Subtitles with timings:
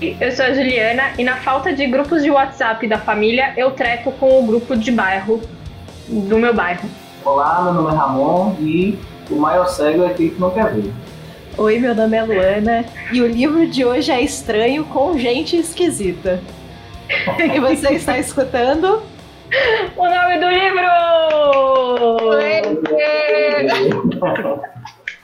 [0.00, 4.10] eu sou a Juliana e na falta de grupos de WhatsApp da família, eu treto
[4.12, 5.40] com o grupo de bairro
[6.08, 6.88] do meu bairro.
[7.24, 8.98] Olá, meu nome é Ramon e
[9.30, 10.92] o maior cego é aquele que não quer ver.
[11.56, 16.40] Oi, meu nome é Luana e o livro de hoje é Estranho com Gente Esquisita.
[17.38, 19.02] e você está escutando?
[19.96, 20.84] O nome do livro!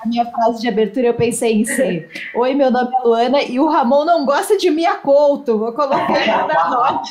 [0.02, 3.60] A minha frase de abertura eu pensei em ser Oi, meu nome é Luana e
[3.60, 5.58] o Ramon não gosta de Mia Couto.
[5.58, 7.02] Vou colocar na nota.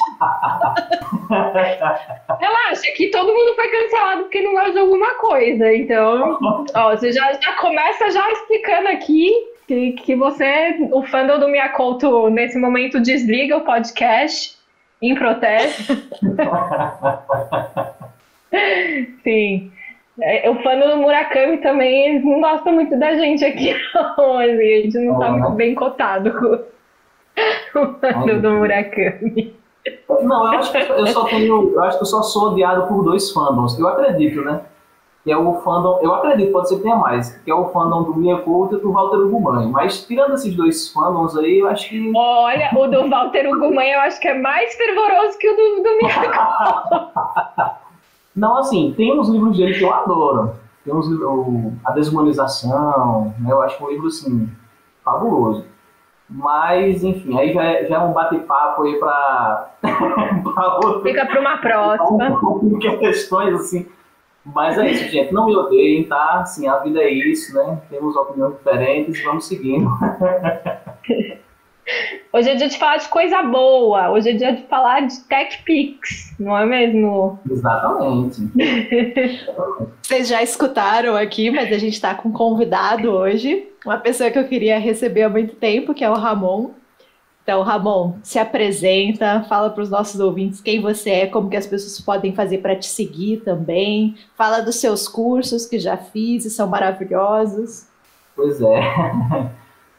[2.40, 5.72] Relaxa, que todo mundo foi cancelado porque não gosta de alguma coisa.
[5.72, 6.40] Então,
[6.74, 9.32] ó, você já, já começa já explicando aqui
[9.68, 14.58] que, que você, o fandom do Mia Couto, nesse momento desliga o podcast
[15.00, 15.94] em protesto.
[19.24, 19.72] Sim.
[20.22, 24.38] É, o fã do Murakami também, eles não gostam muito da gente aqui, não.
[24.38, 29.60] A gente não tá muito bem cotado com o fã do Murakami.
[30.22, 31.74] Não, eu acho que eu só tenho.
[31.74, 33.78] Eu acho que eu só sou odiado por dois fandoms.
[33.80, 34.62] Eu acredito, né?
[35.24, 36.00] Que é o fandom.
[36.02, 37.36] Eu acredito, pode ser que tenha mais.
[37.44, 39.68] Que é o fandom do Mia Couto e do Walter Ugumãe.
[39.68, 42.12] Mas tirando esses dois fandoms aí, eu acho que.
[42.16, 45.98] Olha, o do Walter Ugumãe eu acho que é mais fervoroso que o do, do
[45.98, 46.14] Mia
[47.56, 47.79] Couto.
[48.40, 50.54] Não, assim, tem uns livros dele que eu adoro.
[50.86, 53.52] Tem uns o, A Desumanização, né?
[53.52, 54.50] Eu acho um livro, assim,
[55.04, 55.66] fabuloso.
[56.30, 59.72] Mas, enfim, aí já é, já é um bate-papo aí para.
[61.04, 62.40] Fica para uma próxima.
[63.00, 63.88] questões, assim.
[64.46, 65.34] Mas é isso, gente.
[65.34, 66.40] Não me odeiem, tá?
[66.40, 67.82] Assim, a vida é isso, né?
[67.90, 69.90] Temos opiniões diferentes, vamos seguindo.
[72.32, 74.12] Hoje é dia de falar de coisa boa.
[74.12, 77.40] Hoje é dia de falar de Tech Pix, não é mesmo?
[77.50, 78.42] Exatamente.
[80.04, 83.68] Vocês já escutaram aqui, mas a gente está com um convidado hoje.
[83.86, 86.72] Uma pessoa que eu queria receber há muito tempo, que é o Ramon.
[87.44, 91.66] Então, Ramon, se apresenta, fala para os nossos ouvintes quem você é, como que as
[91.66, 94.16] pessoas podem fazer para te seguir também.
[94.36, 97.88] Fala dos seus cursos que já fiz e são maravilhosos.
[98.36, 98.82] Pois é.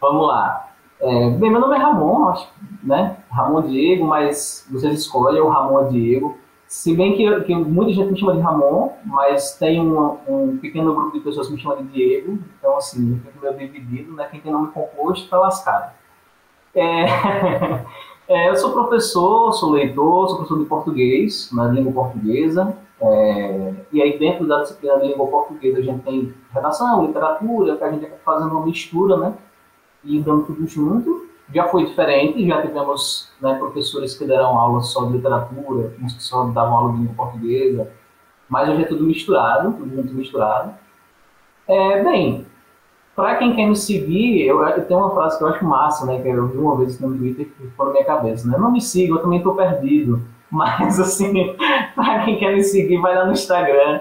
[0.00, 0.69] Vamos lá.
[1.00, 2.46] É, bem, meu nome é Ramon, acho,
[2.82, 3.16] né?
[3.30, 6.36] Ramon Diego, mas vocês escolhem o Ramon Diego.
[6.66, 10.94] Se bem que, que, muita gente me chama de Ramon, mas tem um, um, pequeno
[10.94, 14.28] grupo de pessoas que me chamam de Diego, então assim, eu fico meio dividido, né?
[14.30, 15.92] Quem tem nome composto tá lascado.
[16.74, 17.06] É,
[18.28, 24.02] é, eu sou professor, sou leitor, sou professor de português, na língua portuguesa, é, e
[24.02, 28.04] aí dentro da disciplina de língua portuguesa a gente tem redação, literatura, que a gente
[28.04, 29.34] está fazendo uma mistura, né?
[30.04, 31.28] E dando tudo junto.
[31.52, 36.22] Já foi diferente, já tivemos né, professores que deram aula só de literatura, uns que
[36.22, 37.90] só davam aula de língua portuguesa,
[38.48, 40.74] mas hoje é tudo misturado, tudo muito misturado.
[41.66, 42.46] É, bem,
[43.14, 46.20] para quem quer me seguir, eu, eu, tenho uma frase que eu acho massa, né,
[46.20, 48.80] que eu vi uma vez no Twitter que ficou na minha cabeça, né, não me
[48.80, 51.54] siga, eu também estou perdido, mas assim,
[51.94, 54.00] para quem quer me seguir, vai lá no Instagram,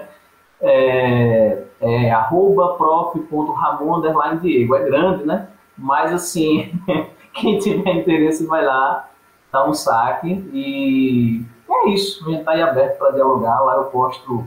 [0.60, 5.48] é, é arroba prof.ramon_diego, é grande, né,
[5.80, 6.72] mas assim,
[7.32, 9.08] quem tiver interesse vai lá,
[9.50, 12.22] dá um saque e é isso.
[12.26, 13.60] A gente está aí aberto para dialogar.
[13.60, 14.46] Lá eu posto um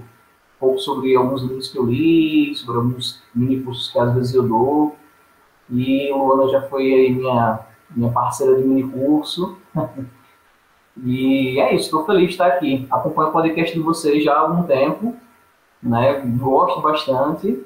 [0.60, 4.48] pouco sobre alguns livros que eu li, sobre alguns mini cursos que às vezes eu
[4.48, 4.96] dou.
[5.70, 9.58] E Luana já foi minha, minha parceira de mini curso.
[11.04, 12.88] e é isso, estou feliz de estar aqui.
[12.92, 15.16] Acompanho o podcast de vocês já há algum tempo,
[15.82, 16.22] né?
[16.38, 17.66] Gosto bastante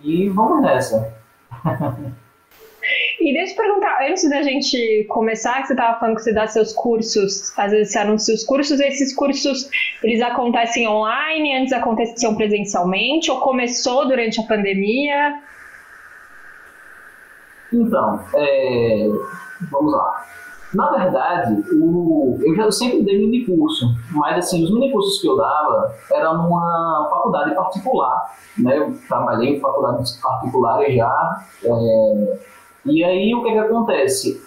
[0.00, 1.18] e vamos nessa.
[3.20, 6.46] E deixa eu perguntar, antes da gente começar, que você estava falando que você dá
[6.46, 9.68] seus cursos, às vezes você anuncia os cursos, esses cursos,
[10.02, 15.38] eles acontecem online, antes aconteciam presencialmente, ou começou durante a pandemia?
[17.70, 19.06] Então, é,
[19.70, 20.24] vamos lá.
[20.72, 25.26] Na verdade, o, eu já sempre dei mini curso, mas assim, os mini cursos que
[25.26, 28.78] eu dava era numa faculdade particular, né?
[28.78, 32.38] Eu trabalhei em faculdades particulares já, é,
[32.86, 34.42] e aí o que, que acontece?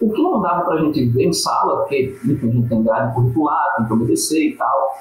[0.00, 2.82] O que não dava para a gente ver em sala, porque enfim, a gente tem
[2.82, 4.94] grade curricular, tem que obedecer e tal,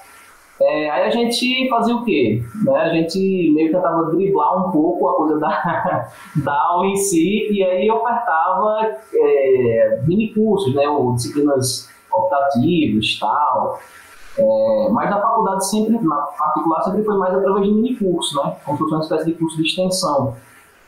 [0.60, 2.44] é, aí a gente fazia o quê?
[2.64, 2.76] Né?
[2.76, 6.10] A gente meio que tentava driblar um pouco a coisa da,
[6.44, 10.88] da aula em si, e aí ofertava é, mini cursos, né?
[10.90, 13.80] ou disciplinas optativas tal.
[14.40, 18.56] É, mas na faculdade sempre, na particular, sempre foi mais através de mini cursos, né?
[18.66, 20.36] Como se fosse uma espécie de curso de extensão.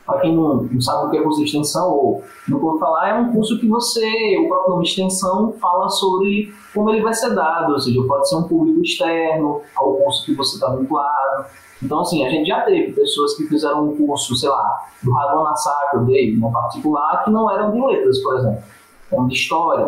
[0.06, 3.08] Para quem não, não, sabe o que é curso de extensão ou não pode falar,
[3.10, 7.34] é um curso que você, o próprio nome extensão, fala sobre como ele vai ser
[7.34, 11.44] dado, ou seja, pode ser um público externo ao curso que você está vinculado.
[11.82, 15.44] Então, assim, a gente já teve pessoas que fizeram um curso, sei lá, do Radon
[15.90, 18.62] que eu dei, no particular, que não eram de letras, por exemplo.
[19.10, 19.86] como de história,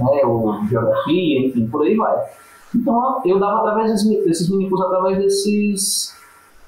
[0.00, 2.16] né, ou geografia, enfim, por aí vai.
[2.74, 6.16] Então eu dava através desses, desses minicursos, através desses,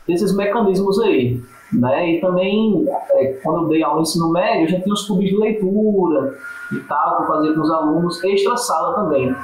[0.07, 1.43] desses mecanismos aí.
[1.73, 2.13] Né?
[2.13, 5.29] E também, é, quando eu dei aula no ensino médio, a gente tinha os clubes
[5.29, 6.39] de leitura
[6.73, 9.35] e tal, eu fazia com os alunos, extra sala também.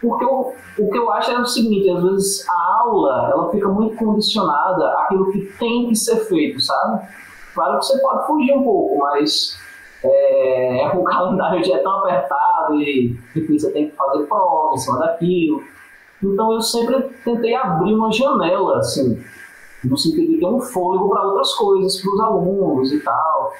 [0.00, 3.68] Porque eu, o que eu acho é o seguinte, às vezes a aula ela fica
[3.68, 7.06] muito condicionada àquilo que tem que ser feito, sabe?
[7.54, 9.56] Claro que você pode fugir um pouco, mas
[10.02, 14.78] é, o calendário já é tão apertado e enfim, você tem que fazer prova em
[14.78, 15.62] cima daquilo.
[16.22, 19.22] Então eu sempre tentei abrir uma janela, assim,
[19.84, 23.52] no sentido de ter um fôlego para outras coisas, para os alunos e tal.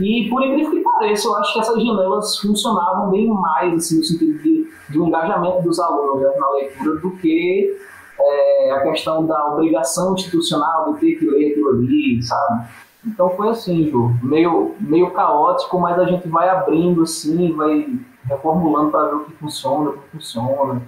[0.00, 4.04] E por incrível que pareça, eu acho que essas janelas funcionavam bem mais, assim, no
[4.04, 7.76] sentido de, de um engajamento dos alunos né, na leitura do que
[8.20, 12.68] é, a questão da obrigação institucional de ter que ler aquilo ali, sabe?
[13.06, 17.88] Então foi assim, Ju, meio, meio caótico, mas a gente vai abrindo assim, vai
[18.24, 20.82] reformulando para ver o que funciona, o que funciona.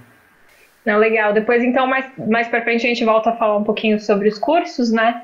[0.85, 1.32] Não, legal.
[1.32, 4.38] Depois, então, mais, mais para frente, a gente volta a falar um pouquinho sobre os
[4.38, 5.23] cursos, né?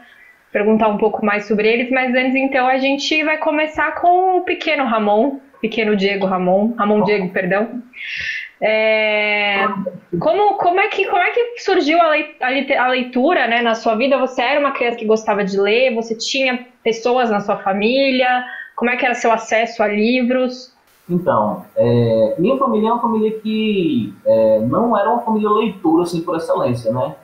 [0.52, 4.40] Perguntar um pouco mais sobre eles, mas antes, então, a gente vai começar com o
[4.42, 7.82] pequeno Ramon, pequeno Diego Ramon, Ramon Diego, perdão.
[8.60, 9.66] É,
[10.18, 12.14] como, como, é que, como é que surgiu a,
[12.78, 14.18] a leitura né, na sua vida?
[14.18, 15.94] Você era uma criança que gostava de ler?
[15.94, 18.44] Você tinha pessoas na sua família?
[18.74, 20.75] Como é que era seu acesso a livros?
[21.08, 26.20] Então, é, minha família é uma família que é, não era uma família leitura assim,
[26.20, 27.16] por excelência, né?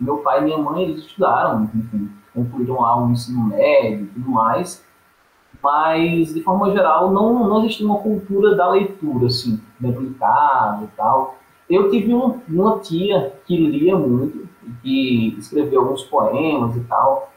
[0.00, 4.30] Meu pai e minha mãe, eles estudaram, enfim, concluíram lá o ensino médio e tudo
[4.30, 4.84] mais,
[5.62, 10.84] mas, de forma geral, não, não existia uma cultura da leitura, assim, dentro de casa
[10.84, 11.36] e tal.
[11.68, 14.48] Eu tive um, uma tia que lia muito,
[14.82, 17.30] que escreveu alguns poemas e tal,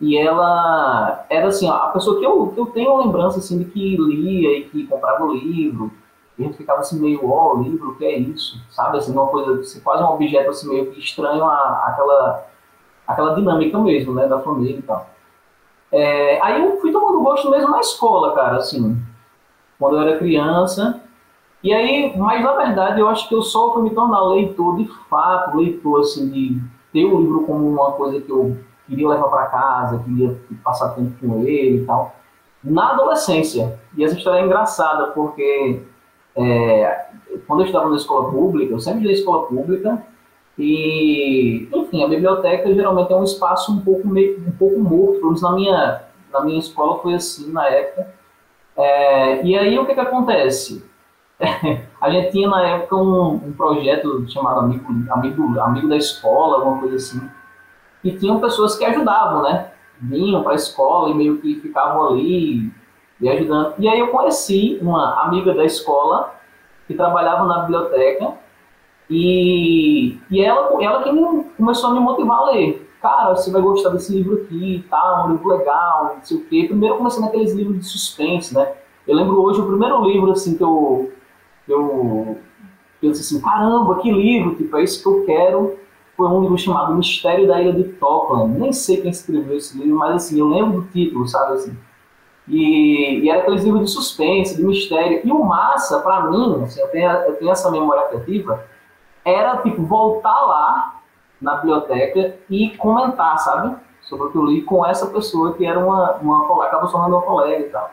[0.00, 3.96] e ela era assim, a pessoa que eu, que eu tenho lembrança assim, de que
[3.96, 5.90] lia e que comprava o livro,
[6.38, 8.60] e a gente ficava assim meio, ó, oh, livro, o que é isso?
[8.70, 12.46] Sabe, assim, uma coisa, assim, quase um objeto assim meio que estranho a, aquela,
[13.06, 15.10] aquela dinâmica mesmo, né, da família e tal.
[15.90, 18.96] É, aí eu fui tomando gosto mesmo na escola, cara, assim,
[19.80, 21.02] quando eu era criança.
[21.60, 24.86] E aí, mas na verdade eu acho que eu só fui me tornar leitor de
[25.10, 26.62] fato, leitor, assim, de
[26.92, 28.56] ter o livro como uma coisa que eu
[28.88, 32.16] queria levar para casa, queria passar tempo com ele e tal.
[32.64, 33.78] Na adolescência.
[33.96, 35.82] E essa história é engraçada, porque
[36.34, 37.06] é,
[37.46, 40.02] quando eu estava na escola pública, eu sempre dei escola pública,
[40.58, 45.26] e, enfim, a biblioteca geralmente é um espaço um pouco, meio, um pouco morto, pelo
[45.26, 46.02] menos na minha,
[46.32, 48.12] na minha escola foi assim na época.
[48.76, 50.84] É, e aí o que, que acontece?
[52.00, 56.80] a gente tinha na época um, um projeto chamado Amigo, Amigo, Amigo da Escola, alguma
[56.80, 57.20] coisa assim
[58.02, 59.72] e tinham pessoas que ajudavam, né?
[60.00, 62.70] Vinham para a escola e meio que ficavam ali
[63.20, 63.74] e ajudando.
[63.78, 66.34] E aí eu conheci uma amiga da escola
[66.86, 68.34] que trabalhava na biblioteca
[69.10, 72.88] e, e ela, ela que me, começou a me motivar a ler.
[73.00, 75.24] Cara, você vai gostar desse livro aqui, tá?
[75.26, 76.64] Um livro legal, não sei o quê.
[76.68, 78.72] Primeiro eu comecei naqueles livros de suspense, né?
[79.06, 81.12] Eu lembro hoje o primeiro livro, assim, que eu,
[81.66, 82.38] eu,
[83.02, 85.78] eu disse assim, caramba, que livro, tipo, é isso que eu quero
[86.18, 88.58] foi um livro chamado Mistério da Ilha de Tokland.
[88.58, 91.78] Nem sei quem escreveu esse livro, mas assim, eu lembro do título, sabe assim.
[92.48, 95.20] E, e era aqueles livros de suspense, de mistério.
[95.22, 98.64] E o massa, para mim, assim, eu, tenho, eu tenho essa memória afetiva,
[99.24, 101.00] era tipo voltar lá
[101.40, 103.76] na biblioteca e comentar, sabe?
[104.02, 107.14] Sobre o que eu li com essa pessoa que era uma, uma acaba se tornando
[107.14, 107.92] uma colega e tal.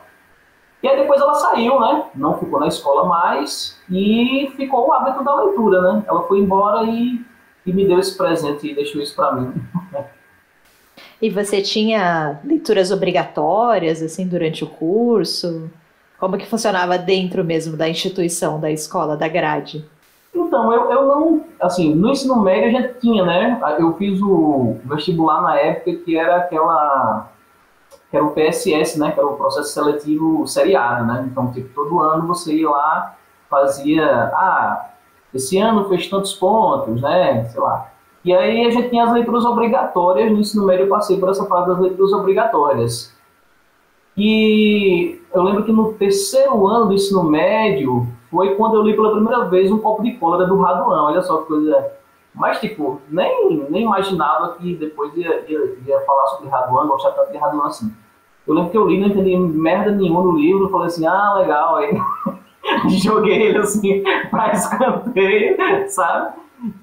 [0.82, 2.06] E aí depois ela saiu, né?
[2.12, 6.04] Não ficou na escola mais e ficou o hábito da leitura, né?
[6.08, 7.24] Ela foi embora e
[7.66, 9.52] e me deu esse presente e deixou isso para mim.
[11.20, 15.70] E você tinha leituras obrigatórias assim durante o curso?
[16.18, 19.84] Como que funcionava dentro mesmo da instituição, da escola, da grade?
[20.34, 23.60] Então, eu, eu não, assim, no ensino médio a gente tinha, né?
[23.78, 27.30] Eu fiz o vestibular na época que era aquela,
[28.10, 29.12] que era o PSS, né?
[29.12, 31.26] Que era o processo seletivo seriado, né?
[31.30, 33.16] Então, tipo, todo ano você ia lá,
[33.48, 34.90] fazia, ah,
[35.36, 37.44] esse ano fez tantos pontos, né?
[37.44, 37.90] Sei lá.
[38.24, 41.46] E aí a gente tinha as leituras obrigatórias, no ensino médio eu passei por essa
[41.46, 43.14] fase das leituras obrigatórias.
[44.16, 49.12] E eu lembro que no terceiro ano do ensino médio foi quando eu li pela
[49.12, 51.04] primeira vez um copo de cólera do Raduan.
[51.04, 51.92] Olha só que coisa.
[52.34, 57.32] Mas, tipo, nem, nem imaginava que depois ia, ia, ia falar sobre Raduan, gostar tanto
[57.32, 57.94] de Raduan assim.
[58.46, 61.76] Eu lembro que eu li, não entendi merda nenhuma no livro, falei assim, ah, legal,
[61.76, 61.98] aí
[63.02, 65.56] joguei ele assim para escanteio,
[65.88, 66.34] sabe?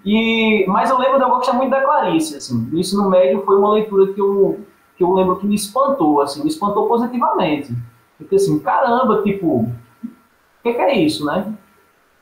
[0.05, 2.69] E, mas eu lembro de eu gostar muito da Clarice, assim.
[2.71, 4.59] No ensino médio foi uma leitura que eu,
[4.95, 7.73] que eu lembro que me espantou, assim, me espantou positivamente.
[8.17, 9.69] Porque assim, caramba, tipo,
[10.63, 11.53] que, que é isso, né?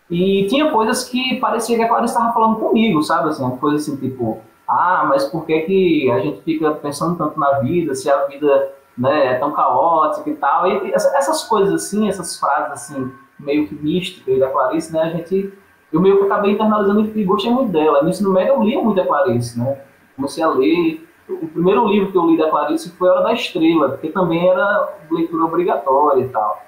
[0.09, 3.29] E tinha coisas que parecia que a Clarice estava falando comigo, sabe?
[3.29, 7.39] Assim, uma coisa assim, tipo, ah, mas por que, que a gente fica pensando tanto
[7.39, 10.67] na vida, se a vida né, é tão caótica e tal?
[10.67, 15.01] E essas coisas assim, essas frases assim, meio que místicas da Clarice, né?
[15.01, 15.53] A gente,
[15.91, 18.01] eu meio que acabei internalizando e gostei muito dela.
[18.01, 19.81] No ensino médio eu lia muito a Clarice, né?
[20.15, 21.07] Comecei a ler.
[21.29, 24.97] O primeiro livro que eu li da Clarice foi Hora da Estrela, porque também era
[25.09, 26.65] leitura obrigatória e tal.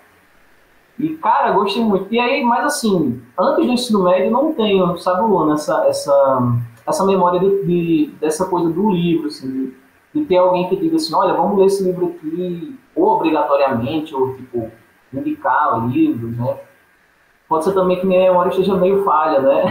[0.97, 2.13] E, cara, gostei muito.
[2.13, 6.53] E aí, mas assim, antes do ensino médio, não tenho, sabe, Luana, essa, essa,
[6.87, 9.73] essa memória de, de, dessa coisa do livro, assim, de,
[10.13, 14.35] de, ter alguém que diga assim, olha, vamos ler esse livro aqui, ou obrigatoriamente, ou,
[14.35, 14.71] tipo,
[15.13, 16.57] indicar livros, né?
[17.47, 19.63] Pode ser também que minha memória esteja meio falha, né?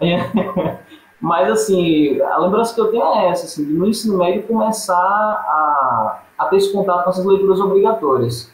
[1.20, 4.94] mas, assim, a lembrança que eu tenho é essa, assim, de no ensino médio começar
[4.94, 8.52] a, a ter esse contato com essas leituras obrigatórias.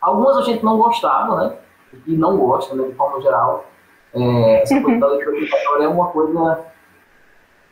[0.00, 1.56] Algumas a gente não gostava, né?
[2.06, 3.64] E não gosta, né, de forma geral.
[4.14, 6.64] É, essa coisa da leitura obrigatória é uma coisa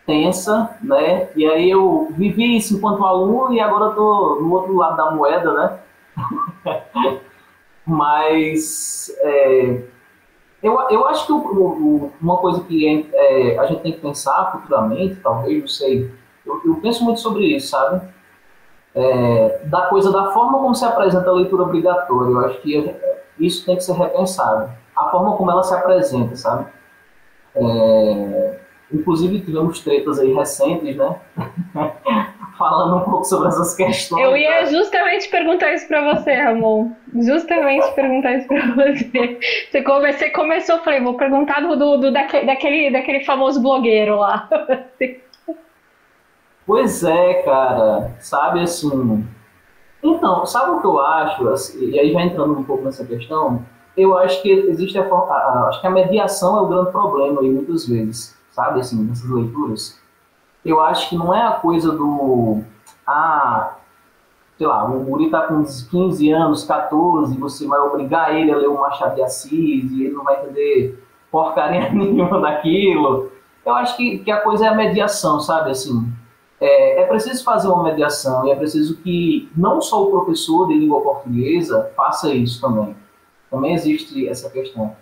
[0.06, 1.28] tensa, né?
[1.34, 5.52] E aí eu vivi isso enquanto aluno e agora estou no outro lado da moeda,
[5.52, 5.78] né?
[7.86, 9.82] Mas é,
[10.62, 14.52] eu, eu acho que o, o, uma coisa que é, a gente tem que pensar
[14.52, 16.10] futuramente, talvez, não sei,
[16.46, 18.00] eu, eu penso muito sobre isso, sabe?
[18.94, 22.30] é, da coisa, da forma como se apresenta a leitura obrigatória.
[22.30, 22.94] Eu acho que
[23.38, 24.70] isso tem que ser repensado.
[24.96, 26.66] A forma como ela se apresenta, sabe?
[27.56, 28.58] É,
[28.92, 31.16] inclusive tivemos tretas aí recentes, né?
[32.56, 34.22] Falando um pouco sobre essas questões.
[34.22, 36.92] Eu ia justamente perguntar isso para você, Ramon.
[37.14, 39.38] Justamente perguntar isso para você.
[39.72, 44.48] Você, você começou, falei, vou perguntar do, do, do daquele, daquele, daquele famoso blogueiro lá.
[46.66, 49.26] Pois é, cara, sabe assim.
[50.02, 51.48] Então, sabe o que eu acho?
[51.48, 53.62] Assim, e aí já entrando um pouco nessa questão,
[53.96, 57.50] eu acho que existe a, a, acho que a mediação é o grande problema aí
[57.50, 60.00] muitas vezes, sabe assim, nessas leituras.
[60.64, 62.62] Eu acho que não é a coisa do
[63.06, 63.74] ah,
[64.56, 68.68] sei lá, o guri tá com 15 anos, 14, você vai obrigar ele a ler
[68.68, 73.30] o Machado de Assis e ele não vai entender porcaria nenhuma daquilo.
[73.64, 76.12] Eu acho que, que a coisa é a mediação, sabe assim
[76.60, 80.78] é, é, preciso fazer uma mediação e é preciso que não só o professor de
[80.78, 82.96] língua portuguesa faça isso também.
[83.50, 84.96] Também existe essa questão.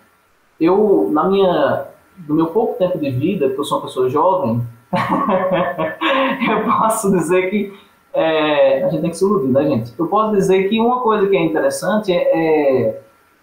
[0.58, 1.86] Eu, na minha,
[2.26, 4.66] no meu pouco tempo de vida, porque eu sou uma pessoa jovem,
[6.50, 7.72] eu posso dizer que
[8.12, 9.94] é, a gente tem que se iludir, né, gente?
[9.98, 13.02] Eu posso dizer que uma coisa que é interessante é, é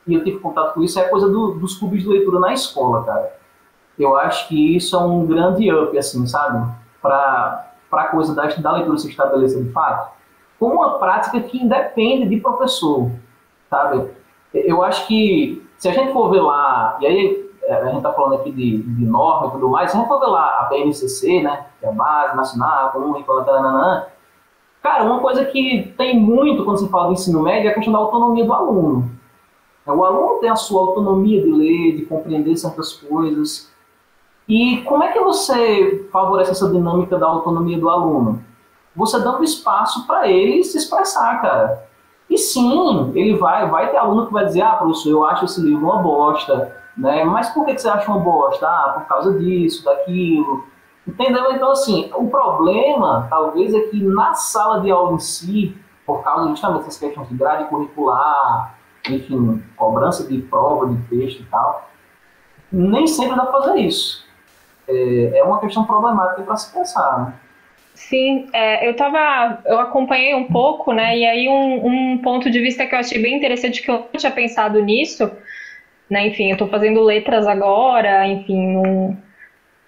[0.10, 2.51] e eu tive contato com isso, é a coisa do, dos clubes de leitura na
[2.51, 3.38] escola, cara.
[3.98, 6.68] Eu acho que isso é um grande up, assim, sabe?
[7.01, 10.12] Para a coisa da, da leitura se estabelecer de fato,
[10.58, 13.12] como uma prática que independe de professor,
[13.70, 14.10] sabe?
[14.53, 18.36] Eu acho que se a gente for ver lá, e aí a gente está falando
[18.36, 21.42] aqui de, de norma e tudo mais, se a gente for ver lá a BNCC,
[21.42, 24.06] né, que é a Base Nacional, Comum, Taranã,
[24.82, 27.94] cara, uma coisa que tem muito quando se fala de ensino médio é a questão
[27.94, 29.12] da autonomia do aluno.
[29.86, 33.72] O aluno tem a sua autonomia de ler, de compreender certas coisas,
[34.50, 38.44] e como é que você favorece essa dinâmica da autonomia do aluno?
[38.96, 41.88] Você dando espaço para ele se expressar, cara.
[42.28, 45.62] E sim, ele vai, vai ter aluno que vai dizer, ah, professor, eu acho esse
[45.62, 47.24] livro uma bosta, né?
[47.24, 48.68] Mas por que, que você acha uma bosta?
[48.68, 50.65] Ah, por causa disso, daquilo.
[51.08, 51.51] Entendeu?
[51.53, 55.75] Então, assim, o problema, talvez, é que na sala de aula em si,
[56.06, 58.75] por causa justamente dessas questões de grade curricular,
[59.08, 61.89] enfim, cobrança de prova, de texto e tal,
[62.72, 64.29] nem sempre dá para fazer isso
[64.89, 67.20] é, é uma questão problemática para se pensar.
[67.20, 67.34] Né?
[67.94, 71.18] Sim, é, eu tava, eu acompanhei um pouco, né?
[71.18, 74.18] E aí um, um, ponto de vista que eu achei bem interessante que eu não
[74.18, 75.29] tinha pensado nisso,
[76.10, 76.28] né?
[76.28, 79.18] Enfim, eu estou fazendo letras agora, enfim, um,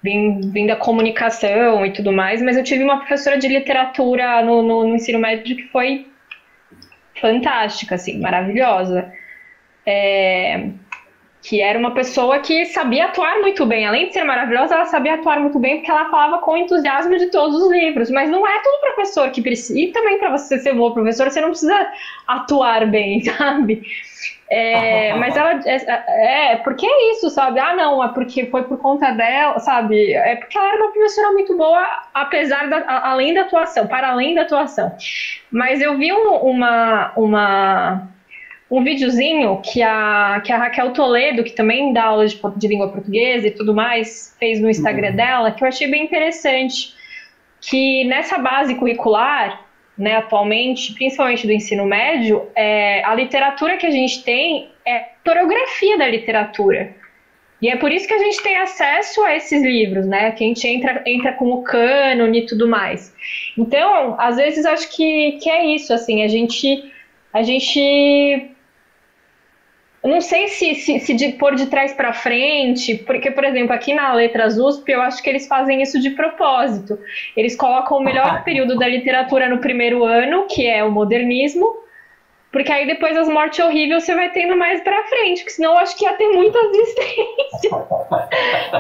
[0.03, 4.61] vim, vim da comunicação e tudo mais, mas eu tive uma professora de literatura no,
[4.61, 6.07] no, no ensino médio que foi
[7.19, 9.11] fantástica, assim, maravilhosa.
[9.85, 10.69] É,
[11.41, 13.85] que era uma pessoa que sabia atuar muito bem.
[13.85, 17.31] Além de ser maravilhosa, ela sabia atuar muito bem porque ela falava com entusiasmo de
[17.31, 18.11] todos os livros.
[18.11, 19.79] Mas não é todo professor que precisa.
[19.79, 21.91] E também para você ser bom professor, você não precisa
[22.27, 23.81] atuar bem, sabe?
[24.53, 27.57] É, mas ela é, é, porque é isso, sabe?
[27.57, 30.13] Ah, não, é porque foi por conta dela, sabe?
[30.13, 34.35] É porque ela era uma professora muito boa, apesar da, além da atuação, para além
[34.35, 34.93] da atuação.
[35.49, 38.09] Mas eu vi um, uma, uma
[38.69, 42.89] um videozinho que a, que a Raquel Toledo, que também dá aula de, de língua
[42.89, 45.15] portuguesa e tudo mais, fez no Instagram uhum.
[45.15, 46.93] dela, que eu achei bem interessante.
[47.61, 49.61] Que nessa base curricular,
[49.97, 55.05] né, atualmente, principalmente do ensino médio, é, a literatura que a gente tem é a
[55.17, 56.95] historiografia da literatura.
[57.61, 60.31] E é por isso que a gente tem acesso a esses livros, né?
[60.31, 63.13] Que a gente entra, entra com o cânone e tudo mais.
[63.55, 66.91] Então, às vezes, acho que, que é isso, assim, a gente,
[67.31, 68.50] a gente
[70.03, 73.73] eu não sei se, se, se de pôr de trás para frente, porque, por exemplo,
[73.73, 76.97] aqui na Letras USP, eu acho que eles fazem isso de propósito.
[77.37, 81.71] Eles colocam o melhor período da literatura no primeiro ano, que é o modernismo,
[82.51, 85.77] porque aí depois as mortes horríveis você vai tendo mais pra frente, porque senão eu
[85.77, 87.73] acho que ia ter muitas existências.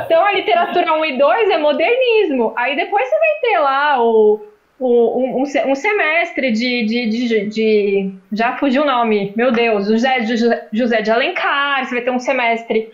[0.05, 2.51] então a literatura 1 e 2 é modernismo.
[2.57, 4.41] Aí depois você vai ter lá o,
[4.85, 10.25] um, um, semestre de, de, de, de, Já fugiu o nome, meu Deus, José,
[10.71, 12.89] José de Alencar, você vai ter um semestre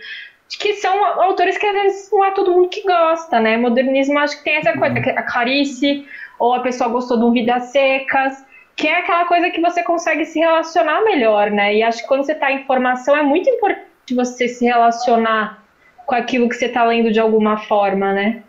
[0.50, 3.58] que são autores que às vezes não é todo mundo que gosta, né?
[3.58, 6.06] Modernismo acho que tem essa coisa, a Clarice,
[6.40, 8.46] ou a pessoa gostou de um Vidas Secas
[8.78, 11.76] que é aquela coisa que você consegue se relacionar melhor, né?
[11.76, 15.64] E acho que quando você está em formação é muito importante você se relacionar
[16.06, 18.44] com aquilo que você está lendo de alguma forma, né?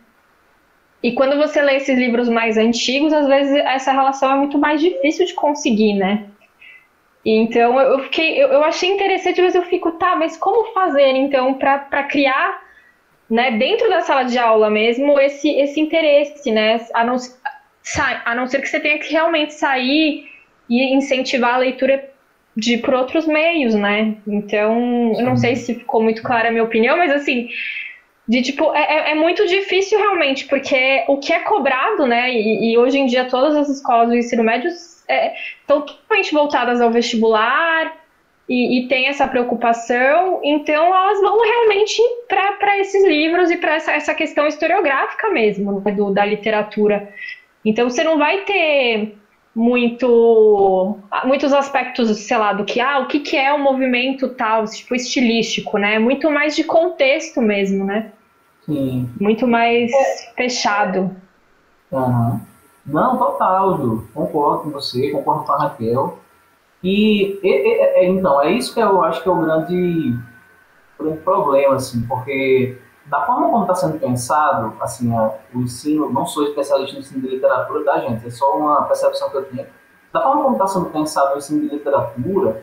[1.02, 4.80] E quando você lê esses livros mais antigos, às vezes essa relação é muito mais
[4.80, 6.24] difícil de conseguir, né?
[7.24, 11.54] Então eu fiquei, eu, eu achei interessante, mas eu fico, tá, mas como fazer então
[11.54, 12.60] para criar,
[13.30, 16.80] né, dentro da sala de aula mesmo, esse, esse interesse, né?
[16.94, 17.16] A não,
[18.24, 20.28] a não ser que você tenha que realmente sair
[20.68, 22.08] e incentivar a leitura
[22.56, 24.16] de por outros meios, né?
[24.26, 27.48] Então, eu não sei se ficou muito clara a minha opinião, mas assim,
[28.28, 32.30] de tipo, é, é, é muito difícil realmente, porque o que é cobrado, né?
[32.30, 34.70] E, e hoje em dia todas as escolas do ensino médio
[35.08, 37.96] é, estão totalmente voltadas ao vestibular
[38.46, 43.92] e, e tem essa preocupação, então elas vão realmente para esses livros e para essa,
[43.92, 47.10] essa questão historiográfica mesmo, né, do, da literatura.
[47.64, 49.14] Então você não vai ter
[49.54, 54.64] muito muitos aspectos, sei lá, do que ah, o que, que é o movimento tal,
[54.66, 55.98] tipo estilístico, né?
[55.98, 58.12] Muito mais de contexto mesmo, né?
[58.68, 59.10] Sim.
[59.18, 59.90] Muito mais
[60.36, 61.16] fechado.
[61.90, 62.40] Uhum.
[62.84, 64.08] Não, total, Ju.
[64.12, 66.18] Concordo com você, concordo com a Raquel.
[66.84, 70.14] E, e, e, então, é isso que eu acho que é o grande,
[70.98, 75.10] grande problema, assim, porque da forma como está sendo pensado, assim,
[75.54, 78.26] o ensino, não sou especialista no ensino de literatura, tá, gente?
[78.26, 79.66] É só uma percepção que eu tenho.
[80.12, 82.62] Da forma como está sendo pensado o ensino de literatura,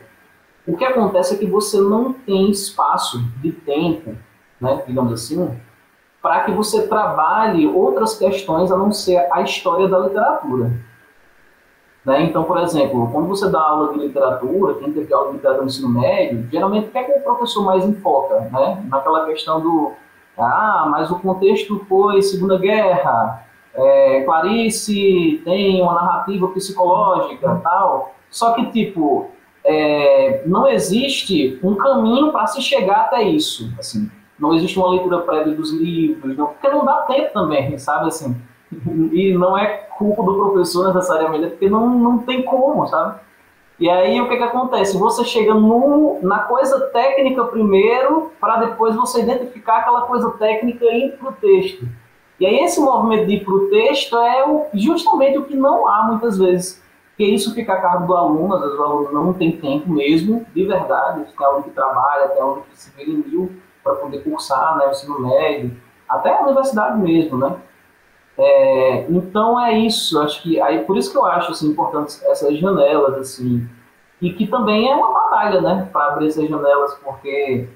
[0.66, 4.16] o que acontece é que você não tem espaço de tempo,
[4.60, 5.48] né, digamos assim,
[6.26, 10.72] para que você trabalhe outras questões a não ser a história da literatura.
[12.04, 12.24] Né?
[12.24, 15.70] Então, por exemplo, quando você dá aula de literatura, quem teve aula de literatura no
[15.70, 18.40] ensino médio, geralmente o que, é que o professor mais enfoca?
[18.40, 18.84] Né?
[18.88, 19.92] Naquela questão do
[20.36, 28.16] ah, mas o contexto foi Segunda Guerra, é, Clarice tem uma narrativa psicológica tal.
[28.28, 29.30] Só que, tipo,
[29.64, 33.72] é, não existe um caminho para se chegar até isso.
[33.78, 38.08] Assim, não existe uma leitura prévia dos livros, não, porque não dá tempo também, sabe?
[38.08, 38.36] Assim,
[39.12, 43.20] e não é culpa do professor necessariamente, porque não, não tem como, sabe?
[43.78, 44.96] E aí o que, que acontece?
[44.96, 51.06] Você chega no, na coisa técnica primeiro, para depois você identificar aquela coisa técnica e
[51.06, 51.86] ir para o texto.
[52.40, 55.86] E aí esse movimento de ir para o texto é o, justamente o que não
[55.88, 56.82] há muitas vezes.
[57.08, 60.46] Porque isso fica a cargo do aluno, às vezes o aluno não tem tempo mesmo,
[60.54, 61.24] de verdade.
[61.36, 63.50] Tem aluno que trabalha, tem aluno que se mil
[63.86, 65.76] para poder cursar né, o ensino médio,
[66.08, 67.56] até a universidade mesmo, né?
[68.36, 72.58] É, então é isso, acho que aí por isso que eu acho assim, importante essas
[72.58, 73.66] janelas assim
[74.20, 77.66] e que também é uma batalha, né, para abrir essas janelas, porque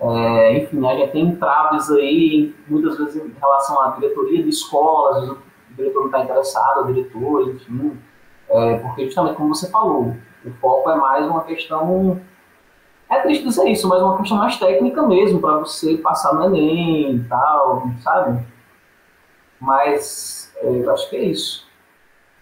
[0.00, 5.28] é, enfim a gente tem entraves aí muitas vezes em relação à diretoria de escolas,
[5.28, 5.38] o
[5.76, 7.98] diretor não está interessado, o diretor, enfim,
[8.48, 12.18] é, porque justamente como você falou, o foco é mais uma questão
[13.10, 17.16] é triste dizer isso, mas uma questão mais técnica mesmo, para você passar no Enem
[17.16, 18.44] e tal, sabe?
[19.60, 21.66] Mas é, eu acho que é isso.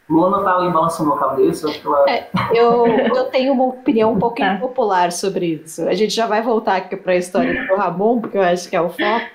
[0.08, 1.68] Luana tá ali balançando a cabeça.
[1.68, 2.08] Acho que ela...
[2.08, 5.82] é, eu, eu tenho uma opinião um pouco impopular sobre isso.
[5.88, 8.76] A gente já vai voltar aqui para a história do Ramon, porque eu acho que
[8.76, 9.26] é o foco.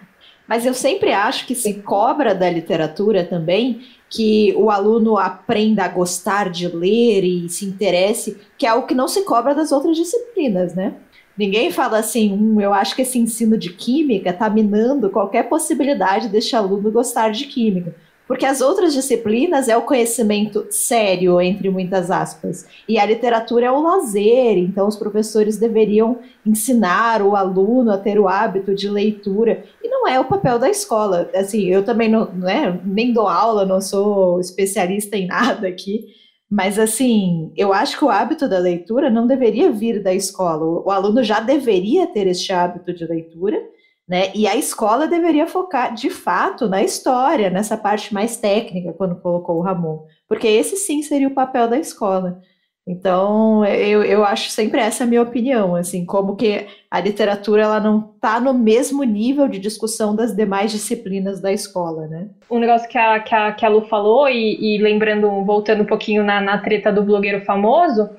[0.47, 5.87] Mas eu sempre acho que se cobra da literatura também que o aluno aprenda a
[5.87, 9.95] gostar de ler e se interesse, que é algo que não se cobra das outras
[9.95, 10.95] disciplinas, né?
[11.41, 16.29] Ninguém fala assim, hum, eu acho que esse ensino de química está minando qualquer possibilidade
[16.29, 17.95] deste aluno gostar de química.
[18.27, 23.71] Porque as outras disciplinas é o conhecimento sério, entre muitas aspas, e a literatura é
[23.71, 29.63] o lazer, então os professores deveriam ensinar o aluno a ter o hábito de leitura,
[29.83, 31.27] e não é o papel da escola.
[31.33, 36.20] Assim, eu também não, né, nem dou aula, não sou especialista em nada aqui,
[36.51, 40.83] Mas, assim, eu acho que o hábito da leitura não deveria vir da escola.
[40.85, 43.57] O, aluno já deveria ter este hábito de leitura,
[44.05, 44.33] né?
[44.35, 49.59] E a escola deveria focar, de fato, na história, nessa parte mais técnica, quando colocou
[49.59, 50.05] o Ramon.
[50.27, 52.41] Porque esse sim seria o papel da escola.
[52.87, 57.79] Então, eu, eu acho sempre essa a minha opinião, assim, como que a literatura ela
[57.79, 62.29] não está no mesmo nível de discussão das demais disciplinas da escola, né?
[62.49, 65.85] Um negócio que a, que a, que a Lu falou, e, e lembrando, voltando um
[65.85, 68.09] pouquinho na, na treta do blogueiro famoso,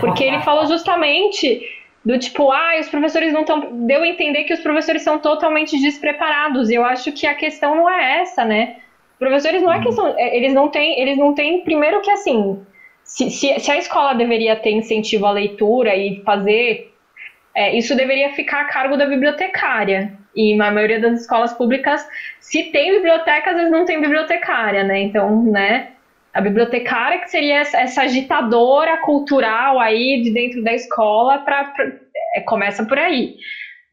[0.00, 1.62] porque ele falou justamente
[2.04, 3.86] do tipo, ah, os professores não estão.
[3.86, 6.68] Deu a entender que os professores são totalmente despreparados.
[6.68, 8.76] E eu acho que a questão não é essa, né?
[9.18, 10.14] Professores não é questão.
[10.18, 11.00] É, eles não têm.
[11.00, 11.62] Eles não têm.
[11.62, 12.60] Primeiro que assim
[13.12, 16.90] se, se, se, a escola deveria ter incentivo à leitura e fazer,
[17.54, 20.16] é, isso deveria ficar a cargo da bibliotecária.
[20.34, 22.08] E na maioria das escolas públicas,
[22.40, 24.98] se tem biblioteca, às vezes não tem bibliotecária, né?
[25.02, 25.88] Então, né,
[26.32, 31.44] a bibliotecária que seria essa, agitadora cultural aí de dentro da escola,
[32.34, 33.36] é, começa por aí.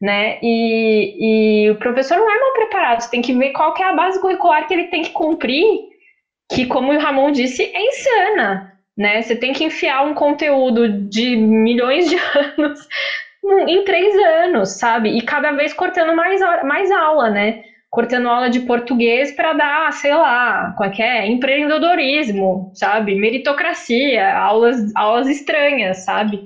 [0.00, 0.38] Né?
[0.42, 3.86] E, e o professor não é mal preparado, você tem que ver qual que é
[3.86, 5.62] a base curricular que ele tem que cumprir,
[6.50, 9.22] que, como o Ramon disse, é insana né?
[9.22, 12.16] Você tem que enfiar um conteúdo de milhões de
[12.58, 12.78] anos
[13.66, 15.16] em três anos, sabe?
[15.16, 17.54] E cada vez cortando mais, mais aula, né?
[17.90, 21.26] Cortando aula de português para dar, sei lá, qual é é?
[21.26, 23.14] Empreendedorismo, sabe?
[23.14, 26.40] Meritocracia, aulas, aulas estranhas, sabe?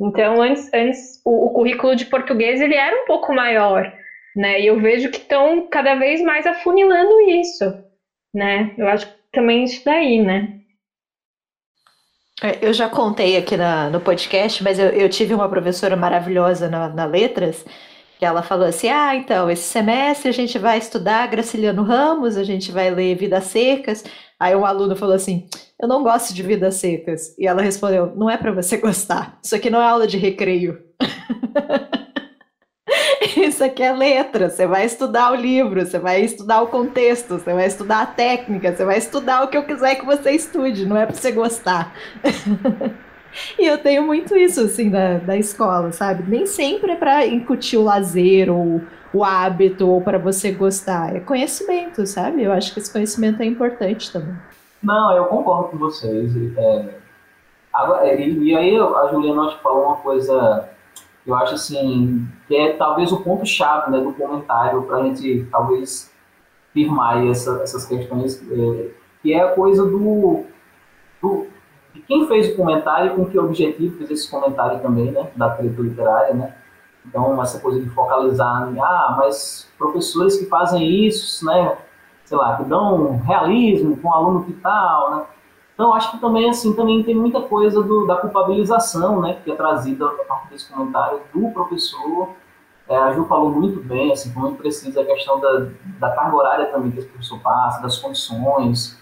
[0.00, 3.86] Então, antes, antes o, o currículo de português ele era um pouco maior,
[4.34, 4.60] né?
[4.60, 7.72] E eu vejo que estão cada vez mais afunilando isso,
[8.34, 8.70] né?
[8.76, 10.46] Eu acho que também isso daí, né?
[12.42, 16.68] É, eu já contei aqui na, no podcast, mas eu, eu tive uma professora maravilhosa
[16.68, 17.64] na, na, Letras,
[18.18, 22.42] que ela falou assim: ah, então, esse semestre a gente vai estudar Graciliano Ramos, a
[22.42, 24.04] gente vai ler Vidas Secas.
[24.40, 25.46] Aí um aluno falou assim:
[25.80, 27.32] eu não gosto de Vidas Secas.
[27.38, 30.82] E ela respondeu: não é para você gostar, isso aqui não é aula de recreio.
[33.36, 34.50] Isso aqui é letra.
[34.50, 38.74] Você vai estudar o livro, você vai estudar o contexto, você vai estudar a técnica,
[38.74, 41.92] você vai estudar o que eu quiser que você estude, não é para você gostar.
[43.58, 46.24] e eu tenho muito isso, assim, da, da escola, sabe?
[46.28, 48.80] Nem sempre é para incutir o lazer ou
[49.12, 51.14] o hábito ou para você gostar.
[51.14, 52.42] É conhecimento, sabe?
[52.42, 54.34] Eu acho que esse conhecimento é importante também.
[54.82, 56.32] Não, eu concordo com vocês.
[56.56, 56.88] É,
[57.72, 60.68] agora, e, e aí a Juliana falou uma coisa
[61.26, 65.46] eu acho assim que é talvez o ponto chave né, do comentário para a gente
[65.50, 66.12] talvez
[66.72, 68.90] firmar essa, essas questões é,
[69.22, 70.44] que é a coisa do,
[71.20, 71.46] do,
[71.94, 75.80] de quem fez o comentário com que objetivo fez esse comentário também né da treta
[75.80, 76.54] literária né.
[77.06, 81.78] Então essa coisa de focalizar em ah mas professores que fazem isso né
[82.24, 85.24] sei lá que dão realismo com aluno que tal né
[85.74, 89.54] então, acho que também, assim, também tem muita coisa do, da culpabilização, né, que é
[89.54, 92.30] trazida a partir desse comentário do professor.
[92.88, 96.66] É, a Ju falou muito bem, assim, como precisa a questão da, da carga horária
[96.66, 99.00] também que esse professor passa, das condições.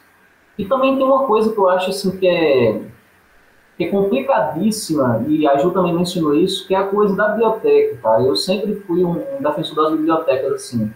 [0.57, 2.81] E também tem uma coisa que eu acho, assim, que é,
[3.77, 7.97] que é complicadíssima, e a Ju também mencionou isso, que é a coisa da biblioteca,
[8.01, 8.23] cara.
[8.23, 10.93] Eu sempre fui um, um defensor das bibliotecas, assim.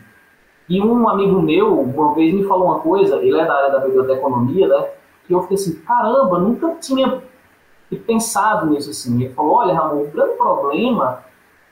[0.68, 3.80] E um amigo meu, uma vez, me falou uma coisa, ele é da área da
[3.80, 4.86] biblioteconomia, né,
[5.26, 7.22] que eu fiquei assim, caramba, nunca tinha
[8.06, 9.22] pensado nisso assim.
[9.22, 11.24] Ele falou, olha, Ramon, o grande problema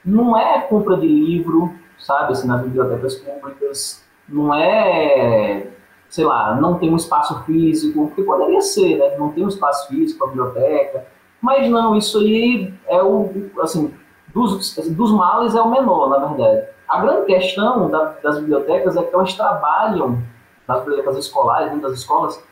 [0.05, 5.67] não é compra de livro, sabe, assim, nas bibliotecas públicas, não é,
[6.09, 9.89] sei lá, não tem um espaço físico, que poderia ser, né, não tem um espaço
[9.89, 11.07] físico para a biblioteca,
[11.41, 13.93] mas não, isso aí é o, assim,
[14.33, 16.69] dos, dos males é o menor, na verdade.
[16.89, 20.23] A grande questão da, das bibliotecas é que elas trabalham,
[20.67, 22.43] nas bibliotecas escolares, dentro das escolas,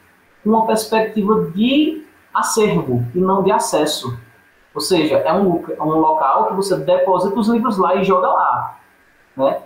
[0.44, 4.18] uma perspectiva de acervo e não de acesso.
[4.74, 8.28] Ou seja, é um, é um local que você deposita os livros lá e joga
[8.28, 8.78] lá.
[9.36, 9.60] Né?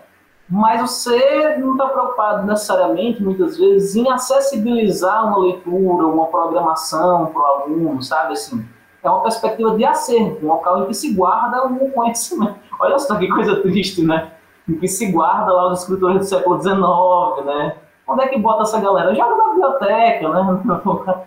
[0.48, 7.40] Mas você não está preocupado necessariamente, muitas vezes, em acessibilizar uma leitura, uma programação para
[7.40, 8.32] o aluno, sabe?
[8.32, 8.64] Assim,
[9.02, 12.56] é uma perspectiva de acervo, um local em que se guarda um conhecimento.
[12.80, 14.32] Olha só que coisa triste, né?
[14.68, 17.76] Em que se guarda lá os escritores do século XIX, né?
[18.07, 19.14] Onde é que bota essa galera?
[19.14, 21.25] Joga na biblioteca, né?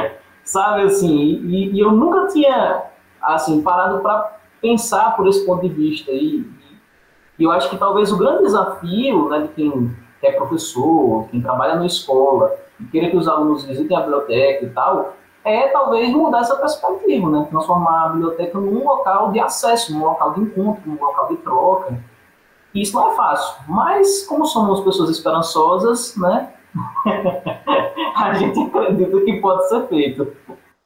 [0.44, 2.82] Sabe assim, e, e, eu nunca tinha
[3.22, 6.10] assim parado para pensar por esse ponto de vista.
[6.10, 6.44] E,
[7.38, 11.76] e, eu acho que talvez o grande desafio né, de quem é professor, quem trabalha
[11.76, 15.14] na escola, e queira que os alunos visitem a biblioteca e tal,
[15.44, 17.46] é talvez mudar essa perspectiva, né?
[17.48, 21.98] transformar a biblioteca num local de acesso, num local de encontro, num local de troca.
[22.74, 26.50] Isso não é fácil, mas como somos pessoas esperançosas, né?
[28.16, 30.36] a gente acredita que pode ser feito.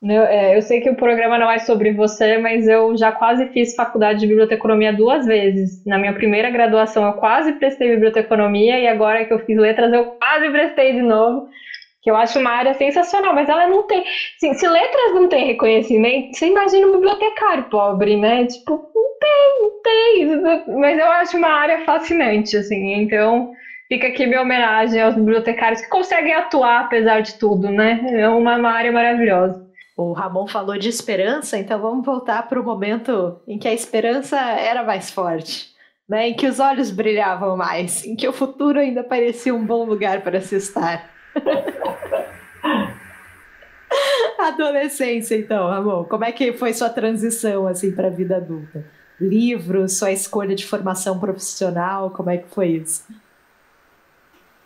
[0.03, 3.47] Eu, é, eu sei que o programa não é sobre você, mas eu já quase
[3.49, 5.85] fiz faculdade de biblioteconomia duas vezes.
[5.87, 10.05] Na minha primeira graduação eu quase prestei biblioteconomia e agora que eu fiz letras eu
[10.05, 11.49] quase prestei de novo.
[12.05, 14.05] Que eu acho uma área sensacional, mas ela não tem.
[14.37, 18.45] Assim, se letras não tem reconhecimento, você imagina um bibliotecário pobre, né?
[18.45, 20.79] Tipo, não tem, não tem.
[20.79, 22.93] Mas eu acho uma área fascinante, assim.
[22.93, 23.53] Então,
[23.89, 27.99] fica aqui minha homenagem aos bibliotecários que conseguem atuar apesar de tudo, né?
[28.13, 29.65] É uma, uma área maravilhosa.
[29.97, 34.39] O Ramon falou de esperança, então vamos voltar para o momento em que a esperança
[34.39, 35.69] era mais forte,
[36.07, 36.29] né?
[36.29, 40.21] em que os olhos brilhavam mais, em que o futuro ainda parecia um bom lugar
[40.23, 41.14] para se estar.
[44.39, 48.85] Adolescência, então, Ramon, como é que foi sua transição assim para a vida adulta?
[49.21, 53.05] Livros, sua escolha de formação profissional, como é que foi isso?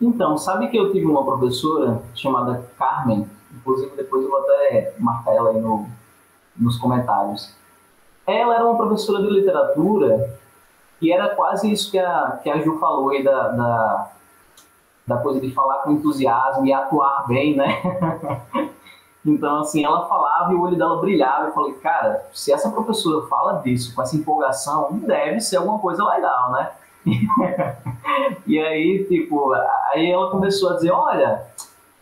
[0.00, 5.34] Então, sabe que eu tive uma professora chamada Carmen, Inclusive, depois eu vou até marcar
[5.34, 5.88] ela aí no,
[6.56, 7.54] nos comentários.
[8.26, 10.38] Ela era uma professora de literatura
[11.00, 14.12] e era quase isso que a, que a Ju falou aí da, da,
[15.08, 17.80] da coisa de falar com entusiasmo e atuar bem, né?
[19.26, 21.48] Então, assim, ela falava e o olho dela brilhava.
[21.48, 26.02] Eu falei, cara, se essa professora fala disso com essa empolgação, deve ser alguma coisa
[26.04, 26.70] legal, né?
[28.46, 29.52] e aí, tipo,
[29.92, 31.44] aí ela começou a dizer: olha,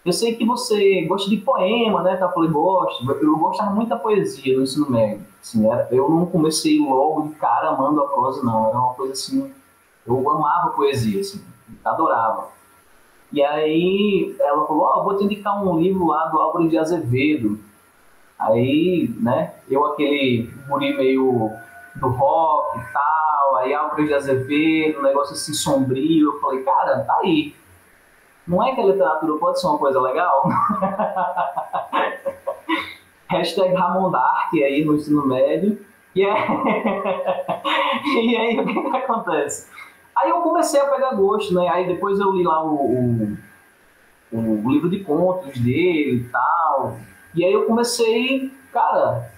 [0.05, 2.17] eu sei que você gosta de poema, né?
[2.17, 2.27] Tá?
[2.27, 3.11] Eu falei, gosto.
[3.11, 5.27] Eu gostava muito da poesia no ensino médio.
[5.43, 8.69] Assim, era, eu não comecei logo de cara amando a prosa, não.
[8.69, 9.53] Era uma coisa assim.
[10.07, 11.43] Eu amava poesia, assim,
[11.85, 12.55] adorava.
[13.33, 16.79] E aí ela falou: Ó, oh, vou te indicar um livro lá do Álvaro de
[16.79, 17.59] Azevedo.
[18.39, 21.51] Aí, né, eu aquele guri meio
[21.95, 26.33] do rock e tal, aí Álvaro de Azevedo, um negócio assim sombrio.
[26.33, 27.55] Eu falei: cara, tá aí
[28.47, 30.49] não é que a literatura pode ser uma coisa legal?
[33.29, 35.85] Hashtag Ramon Dark aí no ensino médio.
[36.15, 36.33] E, é...
[38.23, 39.69] e aí o que, que acontece?
[40.17, 41.69] Aí eu comecei a pegar gosto, né?
[41.69, 43.37] Aí depois eu li lá o,
[44.33, 46.97] o, o livro de contos dele e tal.
[47.35, 49.31] E aí eu comecei, cara,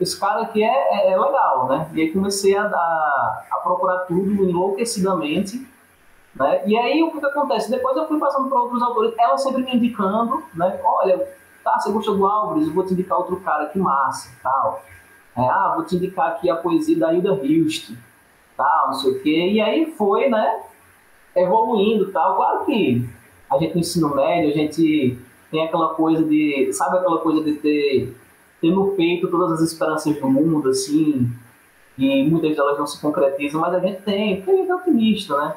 [0.00, 1.90] esse cara aqui é, é, é legal, né?
[1.92, 5.68] E aí comecei a, a, a procurar tudo enlouquecidamente
[6.34, 6.62] né?
[6.66, 7.70] E aí o que, que acontece?
[7.70, 10.78] Depois eu fui passando para outros autores, ela sempre me indicando, né?
[10.84, 11.28] olha,
[11.64, 14.82] tá, você gosta do Álvares, eu vou te indicar outro cara que massa, tal.
[15.36, 17.92] É, ah, vou te indicar aqui a poesia da Hilda Hilst,
[18.60, 19.50] tal, não sei o quê.
[19.52, 20.60] E aí foi, né,
[21.34, 22.36] evoluindo, tal.
[22.36, 23.08] Claro que
[23.50, 25.18] a gente no ensino médio, a gente
[25.50, 28.14] tem aquela coisa de, sabe aquela coisa de ter,
[28.60, 31.28] ter no peito todas as esperanças do mundo, assim,
[31.98, 35.36] e muitas delas não se concretizam, mas a gente tem, porque a gente é otimista,
[35.36, 35.56] né?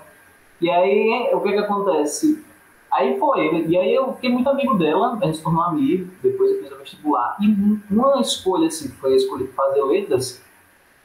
[0.62, 2.44] E aí, o que que acontece?
[2.92, 6.52] Aí foi, e aí eu fiquei muito amigo dela, a gente se tornou amigo, depois
[6.52, 7.38] eu fiz o vestibular.
[7.42, 7.48] E
[7.92, 10.44] uma escolha, assim, foi a escolha de fazer letras,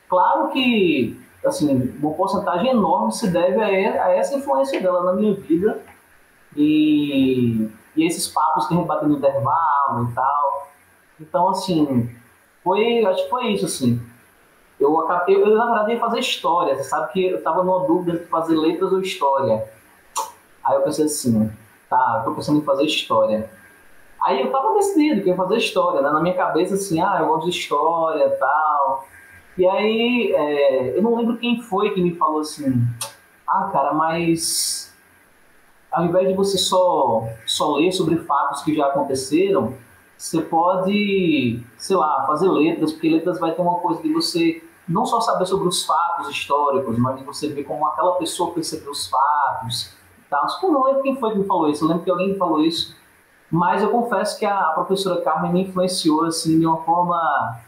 [0.09, 5.81] claro que, assim, uma porcentagem enorme se deve a, essa influência dela na minha vida
[6.57, 10.69] e, e esses papos que a gente bateu no intervalo e tal.
[11.21, 12.11] Então, assim,
[12.63, 14.01] foi, acho que foi isso, assim.
[14.79, 16.77] Eu, acabei, eu, na verdade, ia fazer história.
[16.77, 19.69] Você sabe que eu estava numa dúvida de fazer letras ou história.
[20.65, 21.51] Aí eu pensei assim,
[21.89, 23.51] tá, tô pensando em fazer história.
[24.23, 26.11] Aí eu tava decidido que ia fazer história, né?
[26.11, 29.07] Na minha cabeça, assim, ah, eu gosto de história e tal.
[29.59, 32.81] E aí, é, eu não lembro quem foi que me falou assim,
[33.45, 34.97] ah, cara, mas
[35.91, 39.75] ao invés de você só, só ler sobre fatos que já aconteceram,
[40.17, 45.05] você pode, sei lá, fazer letras, porque letras vai ter uma coisa de você não
[45.05, 49.93] só saber sobre os fatos históricos, mas você ver como aquela pessoa percebeu os fatos.
[50.31, 50.47] Tá?
[50.63, 52.61] Eu não lembro quem foi que me falou isso, eu lembro que alguém me falou
[52.61, 52.97] isso,
[53.51, 57.59] mas eu confesso que a professora Carmen me influenciou assim, de uma forma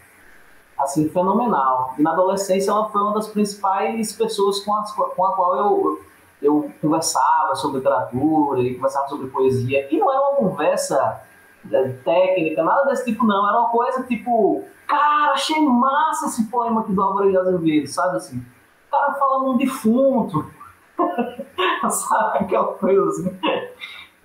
[0.82, 1.94] assim, fenomenal.
[1.98, 6.00] E na adolescência ela foi uma das principais pessoas com, as, com a qual eu,
[6.42, 9.88] eu conversava sobre literatura e conversava sobre poesia.
[9.90, 11.22] E não era uma conversa
[11.70, 13.48] é, técnica, nada desse tipo não.
[13.48, 18.16] Era uma coisa tipo, cara, achei massa esse poema aqui do Álvaro de Azevedo, sabe
[18.16, 18.38] assim?
[18.38, 20.50] O cara falando um defunto,
[21.88, 22.38] sabe?
[22.38, 23.38] Aquela coisa assim.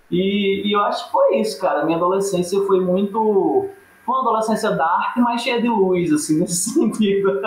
[0.10, 1.84] E, e, eu acho que foi isso, cara.
[1.84, 3.70] Minha adolescência foi muito.
[4.08, 7.42] Uma adolescência dark, mas cheia de luz, assim, nesse sentido.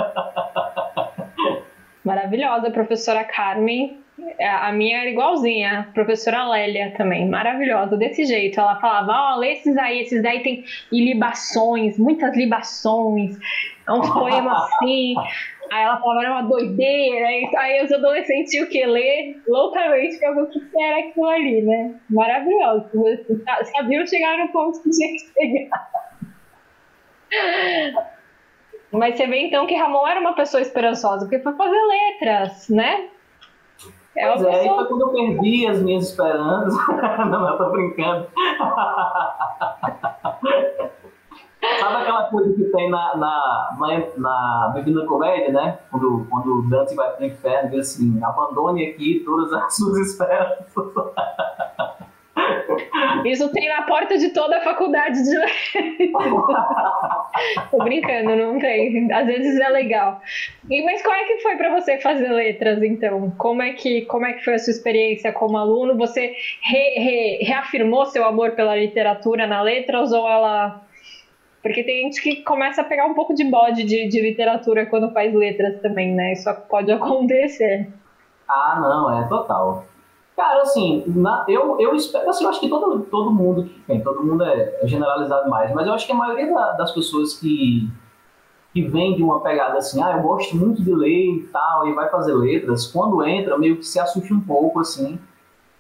[2.05, 3.99] Maravilhosa, professora Carmen.
[4.37, 8.59] É, a minha era igualzinha, a professora Lélia também, maravilhosa, desse jeito.
[8.59, 13.39] Ela falava: Ó, oh, lê esses aí, esses daí tem libações, muitas libações,
[13.87, 15.15] é uns poemas assim.
[15.71, 17.27] Aí ela falava: era uma doideira.
[17.59, 21.95] Aí os adolescentes tinham que ler loucamente pra ver o que era aquilo ali, né?
[22.11, 22.89] Maravilhoso.
[23.77, 25.89] Sabiam chegar no ponto que tinha que chegar.
[28.93, 33.09] Mas você vê então que Ramon era uma pessoa esperançosa, porque foi fazer letras, né?
[34.17, 34.77] É pois é, pessoa...
[34.77, 36.75] foi quando eu perdi as minhas esperanças.
[37.31, 38.27] não, eu tô brincando.
[41.81, 45.79] Sabe aquela coisa que tem na, na, na, na Bíblia Comédia, né?
[45.91, 50.67] Quando, quando Dante vai para o inferno, diz assim: abandone aqui todas as suas esperanças.
[53.25, 55.37] Isso tem na porta de toda a faculdade de
[57.71, 59.13] Tô brincando, não tem.
[59.13, 60.19] Às vezes é legal.
[60.69, 63.33] E, mas como é que foi para você fazer letras, então?
[63.37, 65.97] Como é, que, como é que foi a sua experiência como aluno?
[65.97, 70.75] Você re, re, reafirmou seu amor pela literatura na letras ou ela...
[71.63, 75.11] Porque tem gente que começa a pegar um pouco de bode de, de literatura quando
[75.11, 76.33] faz letras também, né?
[76.33, 77.87] Isso pode acontecer.
[78.49, 79.88] Ah, não, é total.
[80.39, 84.23] Cara, assim, na, eu, eu espero, assim, eu acho que todo, todo mundo, bem, todo
[84.23, 87.91] mundo é, é generalizado mais, mas eu acho que a maioria da, das pessoas que,
[88.73, 91.93] que vem de uma pegada assim, ah, eu gosto muito de ler e tal, e
[91.93, 95.19] vai fazer letras, quando entra, meio que se assusta um pouco, assim,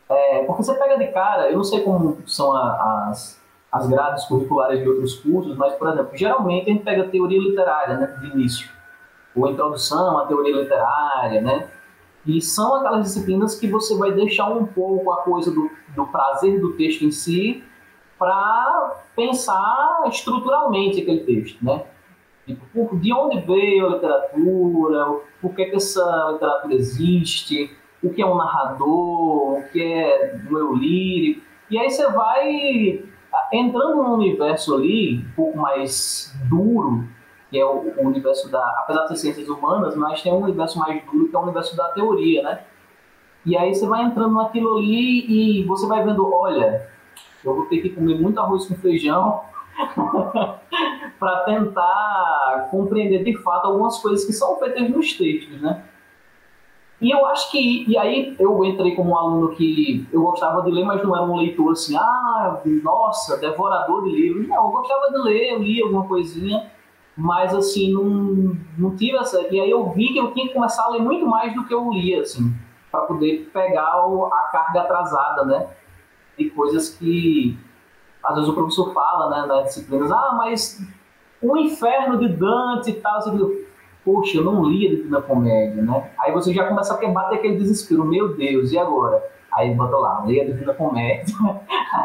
[0.09, 3.40] é, porque você pega de cara, eu não sei como são a, as,
[3.71, 7.97] as grades curriculares de outros cursos, mas, por exemplo, geralmente a gente pega teoria literária,
[7.97, 8.68] né, de início,
[9.37, 11.68] ou introdução à teoria literária, né,
[12.28, 16.60] e são aquelas disciplinas que você vai deixar um pouco a coisa do, do prazer
[16.60, 17.64] do texto em si
[18.18, 21.84] para pensar estruturalmente aquele texto, né?
[22.46, 27.70] Tipo, de onde veio a literatura, por que, que essa literatura existe,
[28.02, 31.42] o que é um narrador, o que é do eu lírico.
[31.70, 33.04] E aí você vai
[33.52, 37.04] entrando num universo ali um pouco mais duro
[37.50, 38.62] que é o, o, universo da.
[38.80, 41.88] Apesar de ciências humanas, mas tem um universo mais duro, que é o universo da
[41.88, 42.64] teoria, né?
[43.44, 46.88] E aí você vai entrando naquilo ali e você vai vendo: olha,
[47.44, 49.40] eu vou ter que comer muito arroz com feijão
[51.18, 55.84] para tentar compreender de fato algumas coisas que são feitas nos textos, né?
[57.00, 60.70] E eu acho que, e aí eu entrei como um aluno que eu gostava de
[60.72, 64.48] ler, mas não era um leitor assim, ah, nossa, devorador de livros.
[64.48, 66.68] Não, eu gostava de ler, eu lia alguma coisinha,
[67.18, 69.40] mas assim, não, não tive essa.
[69.50, 71.74] E aí eu vi que eu tinha que começar a ler muito mais do que
[71.74, 72.54] eu lia, assim,
[72.92, 75.66] para poder pegar o, a carga atrasada, né?
[76.38, 77.59] De coisas que
[78.22, 80.81] às vezes o professor fala, né, nas disciplinas, ah, mas
[81.42, 83.66] o inferno de Dante e tal, assim,
[84.04, 86.11] poxa, eu não li a Divina Comédia, né?
[86.20, 89.20] Aí você já começa a bater aquele desespero, meu Deus, e agora?
[89.52, 91.34] Aí bota lá, leia Divina Comédia.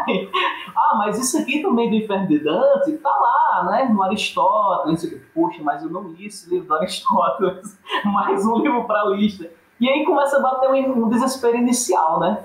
[0.08, 0.30] Aí,
[0.76, 3.90] ah, mas isso aqui também do Inferno de Dante tá lá, né?
[3.92, 5.22] No Aristóteles.
[5.34, 7.78] Poxa, mas eu não li esse livro do Aristóteles.
[8.06, 9.50] Mais um livro para a lista.
[9.80, 12.44] E aí começa a bater um, desespero inicial, né?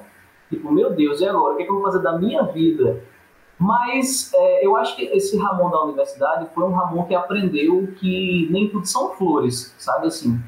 [0.50, 1.54] Tipo, meu Deus, e agora?
[1.54, 3.00] O que, é que eu vou fazer da minha vida?
[3.58, 8.48] Mas é, eu acho que esse Ramon da universidade foi um Ramon que aprendeu que
[8.50, 10.40] nem tudo são flores, sabe assim?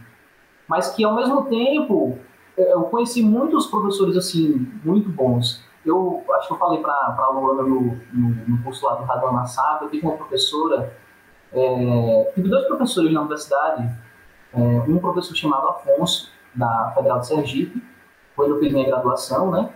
[0.68, 6.48] Mas que ao mesmo tempo é, eu conheci muitos professores assim, muito bons eu acho
[6.48, 9.90] que eu falei para a Luana no, no, no curso lá do Radona Sata, eu
[9.90, 10.94] tive uma professora,
[11.52, 13.90] é, tive dois professores na universidade,
[14.52, 17.82] é, um professor chamado Afonso, da Federal de Sergipe,
[18.36, 19.70] quando eu fiz minha graduação, né?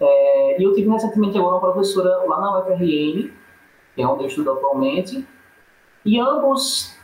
[0.00, 3.30] É, e eu tive recentemente agora uma professora lá na UFRN,
[3.94, 5.26] que é onde eu estudo atualmente,
[6.04, 6.96] e ambos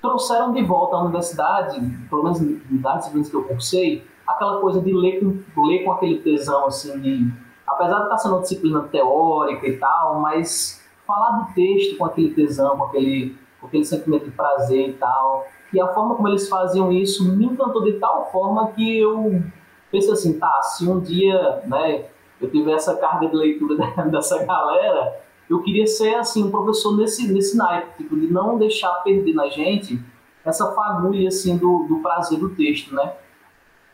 [0.00, 2.40] trouxeram de volta à universidade, pelo menos
[2.80, 7.00] das disciplinas que eu cursei, aquela coisa de ler com, ler com aquele tesão, assim,
[7.00, 7.32] de
[7.66, 12.30] apesar de estar sendo uma disciplina teórica e tal, mas falar do texto com aquele
[12.34, 15.46] tesão, com aquele, com aquele sentimento de prazer e tal.
[15.72, 19.42] E a forma como eles faziam isso me encantou de tal forma que eu
[19.90, 22.06] pensei assim, tá, se um dia, né,
[22.40, 23.76] eu tiver essa carga de leitura
[24.10, 29.02] dessa galera, eu queria ser, assim, um professor nesse, nesse naipe, tipo, de não deixar
[29.02, 29.98] perder na gente
[30.44, 33.14] essa fagulha, assim, do, do prazer do texto, né.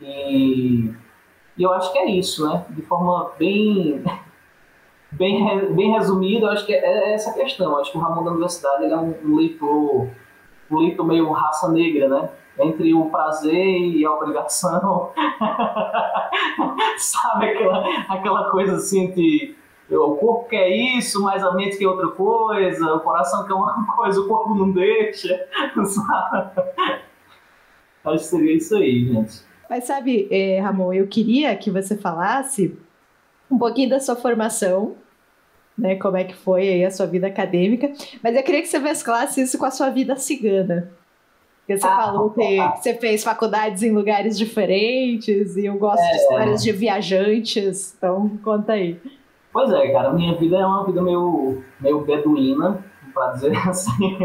[0.01, 0.93] E
[1.57, 2.65] e eu acho que é isso, né?
[2.69, 4.03] De forma bem,
[5.11, 7.71] bem, bem resumida, eu acho que é essa questão.
[7.71, 10.09] Eu acho que o Ramon da Universidade é um, leitor,
[10.69, 12.29] um leitor meio raça negra, né?
[12.59, 15.11] Entre o prazer e a obrigação.
[16.97, 19.57] Sabe aquela, aquela coisa assim que
[19.89, 24.19] o corpo quer isso, mas a mente quer outra coisa, o coração quer uma coisa,
[24.19, 25.47] o corpo não deixa.
[25.85, 26.61] Sabe?
[28.03, 29.54] Acho que seria isso aí, gente.
[29.69, 32.77] Mas sabe, é, Ramon, eu queria que você falasse
[33.49, 34.95] um pouquinho da sua formação,
[35.77, 35.95] né?
[35.95, 37.91] Como é que foi aí a sua vida acadêmica,
[38.23, 40.91] mas eu queria que você mesclasse isso com a sua vida cigana.
[41.59, 46.11] Porque você ah, falou que você fez faculdades em lugares diferentes e eu gosto é,
[46.11, 48.99] de histórias de viajantes, então conta aí.
[49.51, 52.85] Pois é, cara, minha vida é uma vida meio, meio beduína,
[53.15, 54.17] para dizer assim,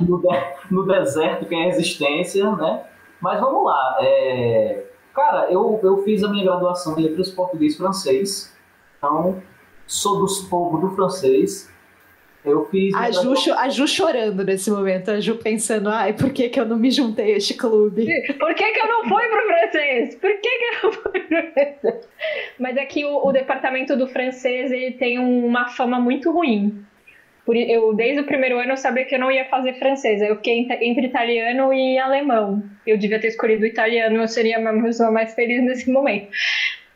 [0.00, 0.28] no, de,
[0.70, 2.82] no, deserto que é a existência, né?
[3.20, 3.96] Mas vamos lá.
[4.00, 4.84] É,
[5.14, 8.54] cara, eu, eu fiz a minha graduação em letras português e francês,
[8.98, 9.42] então
[9.86, 11.72] sou dos povos do francês.
[12.44, 12.94] Eu fiz.
[12.94, 16.66] A Ju, a Ju chorando nesse momento, a Ju pensando, ai, por que, que eu
[16.66, 18.04] não me juntei a este clube?
[18.38, 20.14] Por que, que eu não fui pro francês?
[20.16, 22.08] Por que, que eu não fui pro francês?
[22.58, 26.84] Mas é que o, o departamento do francês ele tem uma fama muito ruim.
[27.44, 30.22] Por, eu, desde o primeiro ano eu sabia que eu não ia fazer francês.
[30.22, 32.62] Eu fiquei entre italiano e alemão.
[32.86, 36.28] Eu devia ter escolhido italiano, eu seria uma pessoa mais feliz nesse momento.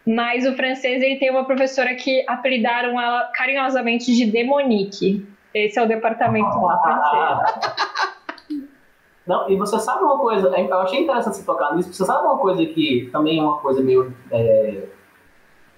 [0.07, 5.27] Mas o francês ele tem uma professora que apelidaram ela carinhosamente de Demonique.
[5.53, 8.69] Esse é o departamento lá francês.
[9.27, 12.39] Não, e você sabe uma coisa, eu achei interessante você tocar nisso, você sabe uma
[12.39, 14.85] coisa que também é uma coisa meio é,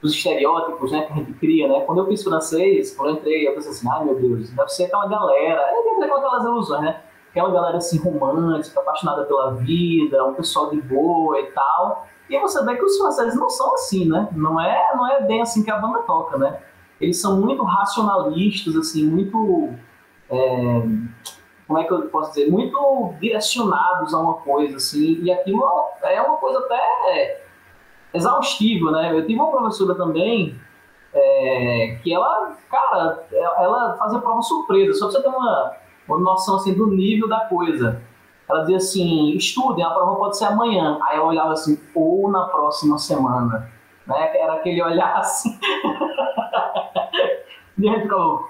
[0.01, 1.81] dos estereótipos né, que a gente cria, né?
[1.81, 4.85] Quando eu fiz francês, quando eu entrei, eu pensei assim, ai meu Deus, deve ser
[4.85, 7.01] aquela galera, é aquelas ilusões, né?
[7.31, 12.07] Aquela galera assim romântica, apaixonada pela vida, um pessoal de boa e tal.
[12.29, 14.29] E você vê que os franceses não são assim, né?
[14.33, 16.61] Não é, não é bem assim que a banda toca, né?
[17.01, 19.71] eles são muito racionalistas, assim, muito.
[20.29, 20.83] É,
[21.67, 22.51] como é que eu posso dizer?
[22.51, 25.63] Muito direcionados a uma coisa, assim, e aquilo
[26.03, 27.43] é uma coisa até
[28.13, 29.13] exaustiva, né?
[29.13, 30.59] Eu tive uma professora também
[31.13, 35.73] é, que ela, cara, ela fazia prova surpresa, só pra você ter uma,
[36.09, 38.03] uma noção, assim, do nível da coisa.
[38.49, 40.99] Ela dizia assim, estudem, a prova pode ser amanhã.
[41.03, 43.71] Aí eu olhava assim, ou na próxima semana.
[44.07, 44.37] Né?
[44.37, 45.57] Era aquele olhar assim.
[47.79, 48.41] e a gente ficava,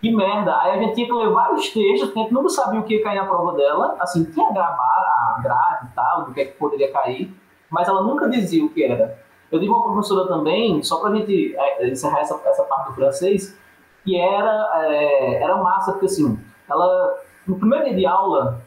[0.00, 0.58] que merda.
[0.60, 3.02] Aí a gente tinha que ler vários textos, a gente nunca sabia o que ia
[3.02, 3.96] cair na prova dela.
[4.00, 7.30] Assim, tinha gravar a grade e tal, do que, é que poderia cair,
[7.70, 9.18] mas ela nunca dizia o que era.
[9.50, 13.58] Eu tive uma professora também, só pra gente é, encerrar essa, essa parte do francês,
[14.04, 18.60] que era, é, era massa, porque assim, ela, no primeiro dia de aula,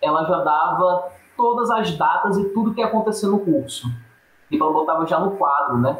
[0.00, 3.88] ela já dava todas as datas e tudo que ia acontecer no curso.
[4.48, 5.98] Tipo, ela botava já no quadro, né?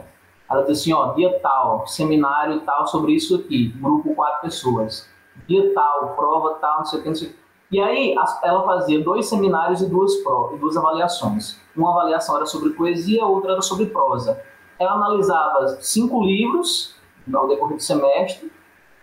[0.49, 5.11] Ela dizia assim, ó, dia tal, seminário tal sobre isso aqui, grupo quatro pessoas.
[5.49, 7.39] Dia tal, prova tal, não sei o que, não sei o que.
[7.71, 11.61] E aí ela fazia dois seminários e duas provas, duas avaliações.
[11.77, 14.41] Uma avaliação era sobre poesia, outra era sobre prosa.
[14.79, 16.95] Ela analisava cinco livros
[17.33, 18.53] ao decorrer do semestre.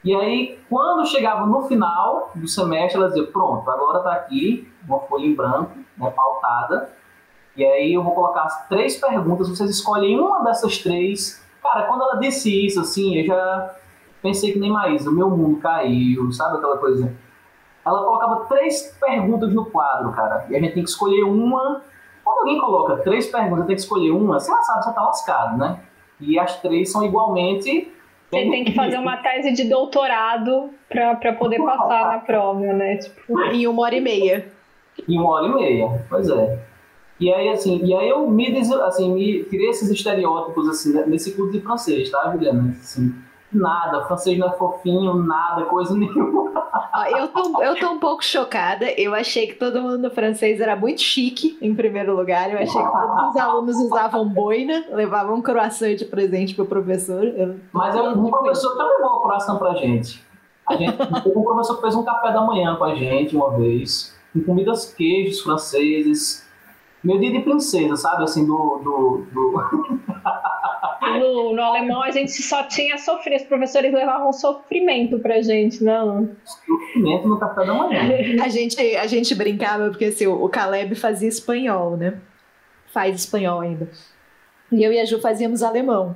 [0.03, 4.99] E aí, quando chegava no final do semestre, ela dizia: Pronto, agora está aqui uma
[4.99, 6.89] folha em branco, né, pautada
[7.55, 11.43] e aí eu vou colocar três perguntas, vocês escolhem uma dessas três.
[11.61, 13.75] Cara, quando ela disse isso, assim, eu já
[14.23, 17.15] pensei que nem mais, o meu mundo caiu, sabe aquela coisa?
[17.85, 21.81] Ela colocava três perguntas no quadro, cara, e a gente tem que escolher uma.
[22.23, 25.57] Quando alguém coloca três perguntas, tem que escolher uma, você já sabe, você tá lascado,
[25.57, 25.79] né?
[26.19, 27.91] E as três são igualmente.
[28.31, 32.97] Você tem que fazer uma tese de doutorado para poder passar na prova, né?
[32.97, 33.39] Tipo...
[33.51, 34.47] Em uma hora e meia.
[35.07, 36.59] Em uma hora e meia, pois é.
[37.19, 41.51] E aí, assim, e aí eu me, assim, me criei esses estereótipos, assim, nesse curso
[41.51, 42.69] de francês, tá, Juliana?
[42.71, 43.13] Assim,
[43.57, 46.51] nada, francês não é fofinho, nada, coisa nenhuma.
[47.09, 48.85] Eu tô, eu tô um pouco chocada.
[48.97, 52.51] Eu achei que todo mundo francês era muito chique, em primeiro lugar.
[52.51, 57.23] Eu achei que todos os alunos usavam boina, levavam um croissant de presente pro professor.
[57.23, 57.55] Eu...
[57.71, 60.23] Mas é um professor que levou a croissant pra gente.
[60.67, 64.41] A gente um professor fez um café da manhã com a gente uma vez, com
[64.41, 66.47] comidas queijos franceses,
[67.03, 68.23] meu dia de princesa, sabe?
[68.23, 68.79] Assim, do.
[68.83, 69.53] do, do...
[71.19, 76.29] no, no, alemão a gente só tinha sofrido, os professores levavam sofrimento pra gente, não?
[76.45, 77.99] Sofrimento no café da manhã.
[78.41, 82.19] a, gente, a gente brincava, porque assim, o Caleb fazia espanhol, né?
[82.93, 83.89] Faz espanhol ainda.
[84.71, 86.15] E eu e a Ju fazíamos alemão.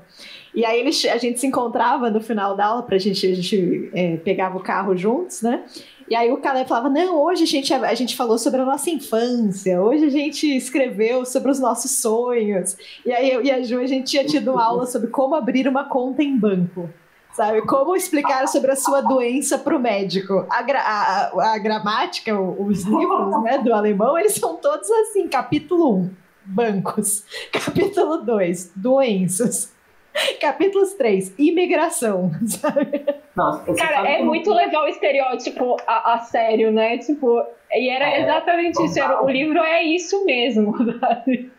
[0.55, 3.91] E aí eles, a gente se encontrava no final da aula, pra gente, a gente
[3.93, 5.63] é, pegava o carro juntos, né?
[6.09, 8.89] E aí o Caleb falava: Não, hoje a gente, a gente falou sobre a nossa
[8.89, 12.77] infância, hoje a gente escreveu sobre os nossos sonhos.
[13.05, 15.85] E aí eu e a Ju, a gente tinha tido aula sobre como abrir uma
[15.85, 16.89] conta em banco.
[17.33, 17.61] Sabe?
[17.63, 20.47] Como explicar sobre a sua doença para o médico.
[20.49, 25.97] A, gra a, a, gramática, os livros né, do alemão, eles são todos assim: capítulo
[25.97, 26.09] 1,
[26.45, 27.23] bancos.
[27.51, 29.76] Capítulo 2, doenças.
[30.41, 33.05] Capítulos 3, imigração, sabe?
[33.35, 36.97] Não, Cara, é muito legal o estereótipo a, a, sério, né?
[36.97, 38.99] Tipo, e era é, exatamente isso.
[38.99, 41.51] Era, o livro é isso mesmo, sabe?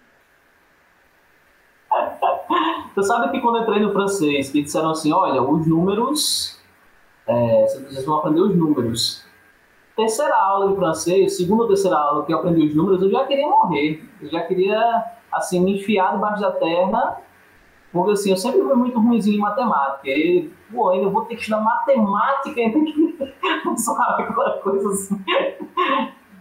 [2.94, 6.60] Você sabe que quando eu entrei no francês, que disseram assim, olha, os números,
[7.26, 9.24] é, vocês vão aprender os números.
[9.96, 13.24] Terceira aula de francês, segunda ou terceira aula que eu aprendi os números, eu já
[13.24, 14.04] queria morrer.
[14.20, 17.20] Eu já queria, assim, me enfiar debaixo da terra
[17.92, 20.08] Porque assim, eu sempre fui muito ruimzinho em matemática.
[20.08, 23.18] E, pô, ainda vou ter que estudar matemática, ainda que.
[23.76, 25.16] Sabe, aquela coisa assim.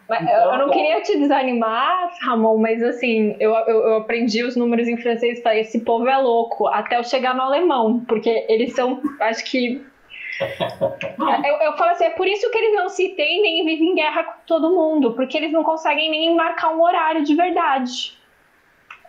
[0.10, 4.88] Então, eu não queria te desanimar, Ramon, mas assim, eu, eu, eu, aprendi os números
[4.88, 8.74] em francês e falei, esse povo é louco, até eu chegar no alemão, porque eles
[8.74, 9.86] são, acho que.
[11.46, 13.96] eu, eu falo assim, é por isso que eles não se entendem e vivem em
[13.96, 18.17] guerra com todo mundo, porque eles não conseguem nem marcar um horário de verdade.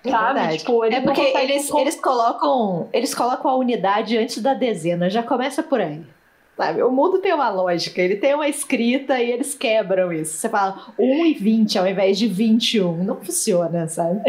[0.04, 0.58] É sabe?
[0.58, 5.62] Tipo, é porque eles, eles, colocam, eles colocam a unidade antes da dezena, já começa
[5.62, 6.02] por aí.
[6.56, 6.82] Sabe?
[6.82, 10.36] O mundo tem uma lógica, ele tem uma escrita e eles quebram isso.
[10.36, 13.04] Você fala 1 e 20 ao invés de 21.
[13.04, 14.20] Não funciona, sabe?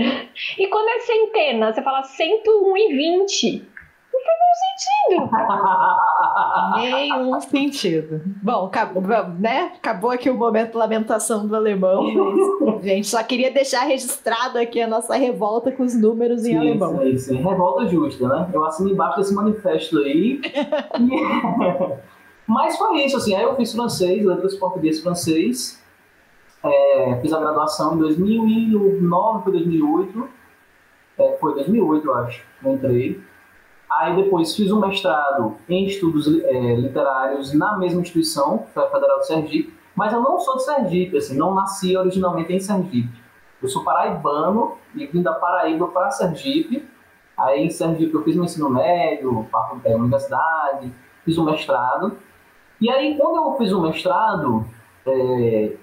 [0.58, 3.68] e quando é centena, você fala 101 e 20.
[4.14, 5.30] Não faz nenhum sentido.
[6.78, 8.22] nenhum sentido.
[8.42, 9.04] Bom, acabou,
[9.40, 9.74] né?
[9.76, 12.04] acabou aqui o momento lamentação do alemão.
[12.04, 16.58] Mas, gente, só queria deixar registrado aqui a nossa revolta com os números sim, em
[16.58, 17.00] alemão.
[17.00, 17.36] Sim, sim.
[17.38, 18.50] Revolta justa, né?
[18.54, 20.42] Eu assino embaixo desse manifesto aí.
[22.48, 23.36] Mas foi isso, assim.
[23.36, 25.80] Aí eu fiz francês, letras português francês.
[26.64, 30.30] É, fiz a graduação em 2009 para 2008.
[31.18, 33.22] É, foi 2008, eu acho, eu entrei.
[33.92, 39.20] Aí depois fiz um mestrado em estudos é, literários na mesma instituição, foi a Federal
[39.20, 39.74] de Sergipe.
[39.96, 43.10] Mas eu não sou de Sergipe, assim, não nasci originalmente em Sergipe.
[43.62, 46.88] Eu sou paraibano e vim da Paraíba para Sergipe.
[47.38, 50.94] Aí em Sergipe eu fiz meu ensino médio, faculdade, universidade,
[51.26, 52.18] fiz um mestrado.
[52.80, 54.66] E aí, quando eu fiz o mestrado
[55.06, 55.74] é,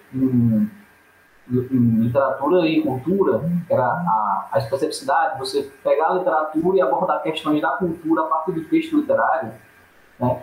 [1.49, 7.61] literatura e cultura, que era a, a especificidade, você pegar a literatura e abordar questões
[7.61, 9.53] da cultura a partir do texto literário,
[10.18, 10.42] né?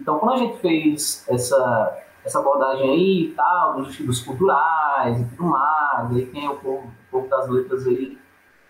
[0.00, 5.24] Então, quando a gente fez essa, essa abordagem aí e tal, dos estudos culturais e
[5.24, 8.18] tudo mais, aí quem é o povo, o povo das letras aí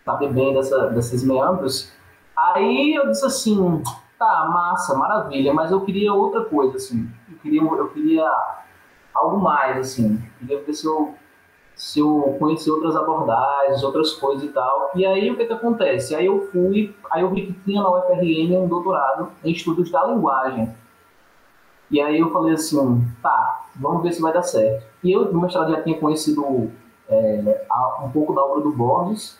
[0.04, 1.92] sabe bem dessa, desses meandros,
[2.36, 3.82] aí eu disse assim,
[4.18, 8.30] tá, massa, maravilha, mas eu queria outra coisa, assim, eu queria, eu queria
[9.14, 11.14] algo mais, assim, eu queria ver se eu,
[11.76, 14.90] se eu conhecer outras abordagens, outras coisas e tal.
[14.94, 16.14] E aí o que que acontece?
[16.14, 20.04] Aí eu fui, aí eu vi que tinha na UFRN um doutorado em estudos da
[20.06, 20.72] linguagem.
[21.90, 24.84] E aí eu falei assim, tá, vamos ver se vai dar certo.
[25.02, 26.70] E eu, no mestrado, já tinha conhecido
[27.08, 27.66] é,
[28.02, 29.38] um pouco da obra do Borges,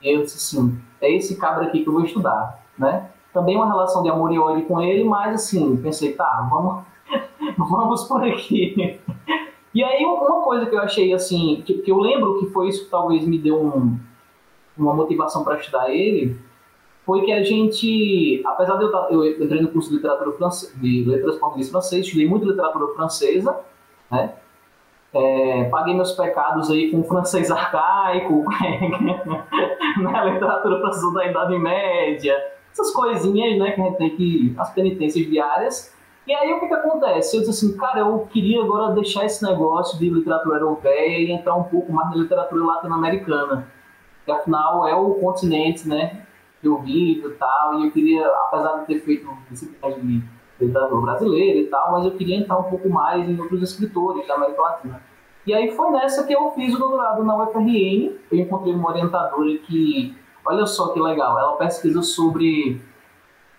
[0.00, 3.10] e eu disse assim, é esse cabra aqui que eu vou estudar, né?
[3.32, 6.84] Também uma relação de amor e ódio com ele, mas assim, pensei, tá, vamos,
[7.56, 9.00] vamos por aqui.
[9.78, 12.86] E aí uma coisa que eu achei assim, que, que eu lembro que foi isso
[12.86, 13.96] que talvez me deu um,
[14.76, 16.36] uma motivação para estudar ele,
[17.06, 21.04] foi que a gente, apesar de eu, eu entrei no curso de literatura francesa, de
[21.04, 23.56] letras português francês, estudei muito literatura francesa,
[24.10, 24.34] né?
[25.14, 28.46] É, paguei meus pecados aí com francês arcaico,
[30.02, 32.36] na literatura francesa da Idade Média,
[32.72, 35.96] essas coisinhas, né, que a gente tem que, as penitências diárias.
[36.28, 37.36] E aí o que, que acontece?
[37.36, 41.54] Eu disse assim, cara, eu queria agora deixar esse negócio de literatura europeia e entrar
[41.54, 43.66] um pouco mais na literatura latino-americana.
[44.26, 46.26] Que afinal é o continente, né,
[46.62, 50.22] eu vivo e tal, e eu queria, apesar de ter feito disciplinas de
[50.60, 54.34] literatura brasileira e tal, mas eu queria entrar um pouco mais em outros escritores da
[54.34, 55.02] América Latina.
[55.46, 59.56] E aí foi nessa que eu fiz o doutorado na UFRN, eu encontrei uma orientadora
[59.66, 60.14] que
[60.48, 62.80] Olha só que legal, ela pesquisa sobre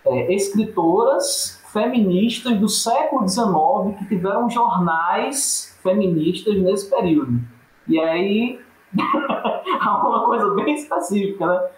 [0.04, 7.40] é, escritoras feministas do século XIX que tiveram jornais feministas nesse período.
[7.86, 8.60] E aí,
[8.94, 11.68] uma coisa bem específica, né?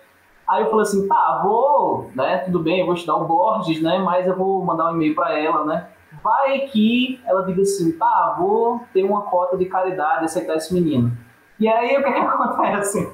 [0.48, 3.98] Aí eu falei assim, tá, vou, né, tudo bem, eu vou estudar o Borges, né,
[3.98, 5.88] mas eu vou mandar um e-mail para ela, né?
[6.22, 11.16] Vai que ela diga assim, tá, vou ter uma cota de caridade, aceitar esse menino.
[11.58, 13.12] E aí o que, que acontece?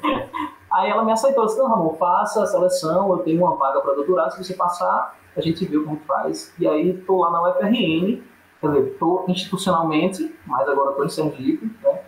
[0.71, 3.95] Aí ela me aceitou, disse, não, Ramon, faça a seleção, eu tenho uma vaga para
[3.95, 6.55] doutorado, se você passar, a gente vê como faz.
[6.59, 8.23] E aí estou lá na UFRN,
[8.61, 12.01] quer dizer, estou institucionalmente, mas agora estou em Sergipe, né,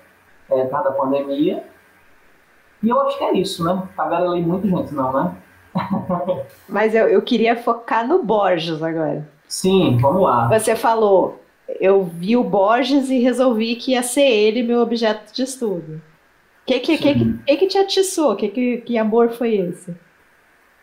[0.50, 1.64] é, por causa da pandemia.
[2.82, 3.82] E eu acho que é isso, né?
[3.94, 5.36] Tagarelei muita gente, não, né?
[6.68, 9.28] mas eu, eu queria focar no Borges agora.
[9.46, 10.48] Sim, vamos lá.
[10.48, 11.40] Você falou,
[11.78, 16.00] eu vi o Borges e resolvi que ia ser ele meu objeto de estudo
[16.66, 18.36] que que, que, que, que te atiçou?
[18.36, 19.94] Que, que, que amor foi esse?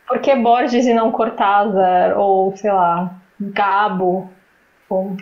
[0.08, 2.18] Por que Borges e não Cortázar?
[2.18, 4.30] Ou, sei lá, Gabo?
[4.90, 5.18] Ou,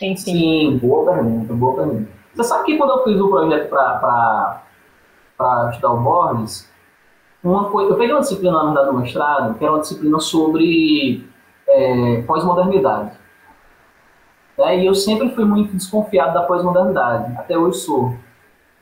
[0.00, 0.16] enfim.
[0.16, 2.08] Sim, boa pergunta, boa pergunta.
[2.34, 4.62] Você sabe que quando eu fiz o projeto para
[5.70, 6.70] estudar o Borges,
[7.42, 11.26] uma coisa, eu peguei uma disciplina na verdade do mestrado, que era uma disciplina sobre
[11.68, 13.12] é, pós-modernidade.
[14.58, 14.80] Né?
[14.80, 18.14] E eu sempre fui muito desconfiado da pós-modernidade, até hoje sou.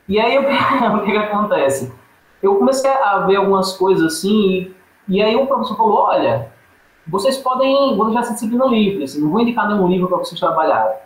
[0.07, 1.93] E aí o que, acontece?
[2.41, 4.73] Eu comecei a ver algumas coisas assim,
[5.07, 6.51] e, e aí o professor falou, olha,
[7.07, 10.39] vocês podem, vocês já se disciplina livre, assim, não vou indicar nenhum livro para vocês
[10.39, 10.97] trabalharem.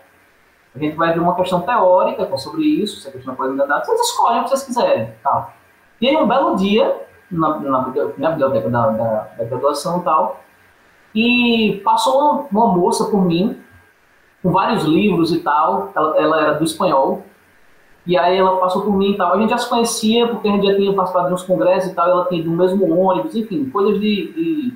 [0.76, 4.00] A gente vai ver uma questão teórica sobre isso, se a questão pode andar, vocês
[4.02, 5.14] escolhem o que vocês quiserem.
[5.24, 5.54] Tal.
[6.00, 6.96] E aí, um belo dia,
[7.32, 10.40] na, na, na biblioteca da, da, da graduação e tal,
[11.14, 13.60] e passou uma, uma, moça por mim,
[14.44, 17.24] com vários livros e tal, ela, ela era do espanhol,
[18.10, 19.36] e aí ela passou por mim e tal.
[19.36, 21.94] A gente já se conhecia, porque a gente já tinha participado de uns congressos e
[21.94, 24.74] tal, ela tinha do mesmo ônibus, enfim, coisas de, de,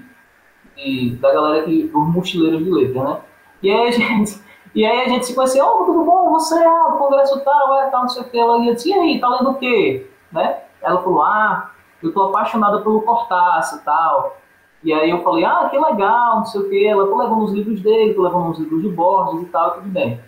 [0.76, 3.18] de da galera que, dos mochileiros de letras, né?
[3.64, 4.40] E aí a gente,
[4.76, 7.90] e aí a gente se conheceu, oh, tudo bom, você é o congresso tal, é
[7.90, 8.38] tal, não sei o que.
[8.38, 10.08] Ela ia e aí, tá lendo o quê?
[10.32, 10.60] Né?
[10.80, 11.72] Ela falou, ah,
[12.04, 14.38] eu tô apaixonada pelo Cortázar e tal.
[14.84, 16.86] E aí eu falei, ah, que legal, não sei o que.
[16.86, 19.90] Ela, tô levando os livros dele, tô levando os livros de Borges e tal, tudo
[19.90, 20.20] bem.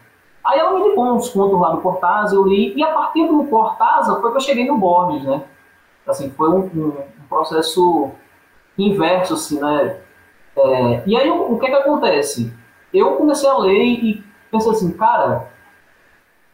[0.45, 3.43] Aí ela me ligou uns contos lá do Cortázar, eu li, e a partir do
[3.45, 5.43] Cortázar foi que eu cheguei no Borges, né?
[6.07, 8.11] Assim, foi um, um, um processo
[8.77, 9.99] inverso, assim, né?
[10.55, 12.53] É, e aí o, o que que acontece?
[12.93, 15.49] Eu comecei a ler e pensei assim, cara,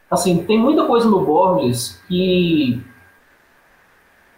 [0.10, 2.82] assim, tem muita coisa no Borges que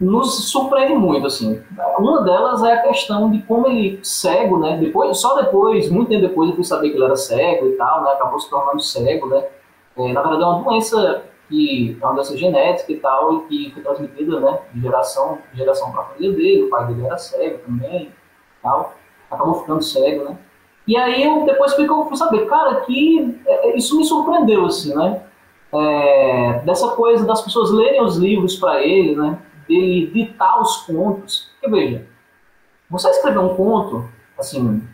[0.03, 1.61] nos surpreende muito, assim.
[1.97, 4.77] Uma delas é a questão de como ele cego, né?
[4.77, 8.03] Depois, só depois, muito tempo depois, eu fui saber que ele era cego e tal,
[8.03, 8.11] né?
[8.11, 9.45] Acabou se tornando cego, né?
[9.97, 13.71] É, na verdade, é uma doença que é uma doença genética e tal, e que
[13.71, 14.59] foi transmitida, né?
[14.73, 16.63] De geração, de geração para a família dele.
[16.63, 18.11] O pai dele era cego também,
[18.61, 18.93] tal.
[19.31, 20.37] Acabou ficando cego, né?
[20.85, 24.93] E aí, eu, depois fui, fui saber, cara, que é, é, isso me surpreendeu, assim,
[24.93, 25.23] né?
[25.71, 29.39] É, dessa coisa das pessoas lerem os livros para ele, né?
[29.67, 31.51] Dele ditar os contos.
[31.53, 32.07] Porque, veja,
[32.89, 34.87] você escrever um conto, assim,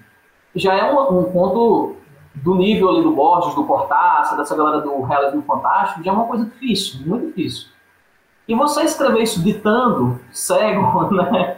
[0.55, 1.95] já é um, um conto
[2.36, 6.26] do nível ali do Borges, do Cortázar, dessa galera do realismo fantástico, já é uma
[6.28, 7.70] coisa difícil, muito difícil.
[8.47, 11.57] E você escrever isso ditando, cego, né?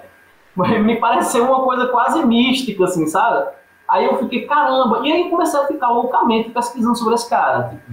[0.55, 3.49] Me parece ser uma coisa quase mística, assim, sabe?
[3.87, 7.69] Aí eu fiquei, caramba, e aí comecei a ficar loucamente pesquisando sobre esse cara.
[7.69, 7.91] Tipo,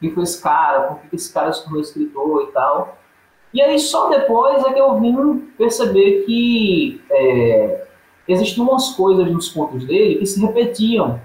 [0.00, 2.98] quem foi esse cara, por que esse cara se tornou escritor e tal.
[3.54, 7.86] E aí só depois é que eu vim perceber que é,
[8.26, 11.20] existiam umas coisas nos contos dele que se repetiam.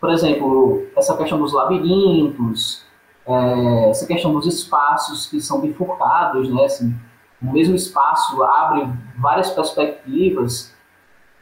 [0.00, 2.84] Por exemplo, essa questão dos labirintos,
[3.24, 6.64] é, essa questão dos espaços que são bifurcados, né?
[6.64, 6.92] Assim,
[7.40, 10.74] o mesmo espaço abre várias perspectivas.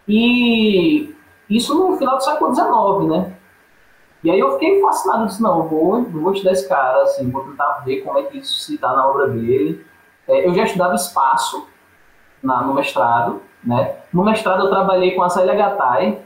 [0.06, 1.14] E
[1.48, 3.34] isso no final do século XIX, né?
[4.22, 7.82] E aí eu fiquei fascinado, disse, não, vou, vou estudar esse cara, assim, vou tentar
[7.86, 9.86] ver como é que isso se dá na obra dele.
[10.28, 11.66] É, eu já estudava espaço
[12.42, 13.96] na, no mestrado, né?
[14.12, 16.20] No mestrado eu trabalhei com a Célia Gattai,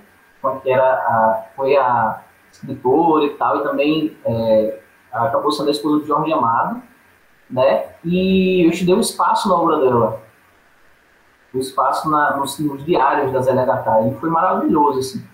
[0.62, 4.80] que era a, foi a escritora e tal, e também é,
[5.12, 6.82] acabou sendo a esposa de Jorge Amado,
[7.48, 7.84] né?
[8.05, 10.22] E eu estudei o espaço na obra dela
[11.55, 15.24] o espaço na, nos, nos, diários das LHK, e foi maravilhoso, assim.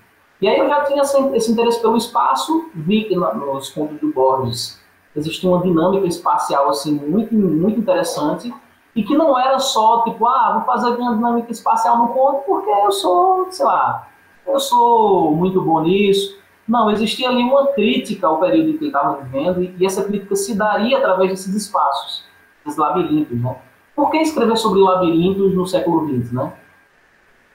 [0.40, 4.12] E aí eu já tinha esse, esse interesse pelo espaço, vi que nos contos do
[4.12, 4.80] Borges
[5.16, 8.52] existia uma dinâmica espacial, assim, muito, muito interessante,
[8.94, 12.70] e que não era só, tipo, ah, vou fazer uma dinâmica espacial no conto porque
[12.70, 14.08] eu sou, sei lá,
[14.46, 16.38] eu sou muito bom nisso.
[16.66, 20.34] Não, existia ali uma crítica ao período que ele estava vivendo, e, e essa crítica
[20.34, 22.24] se daria através desses espaços,
[22.64, 23.56] desses labirintos, né?
[23.94, 26.52] Por que escrever sobre labirintos no século XX, né?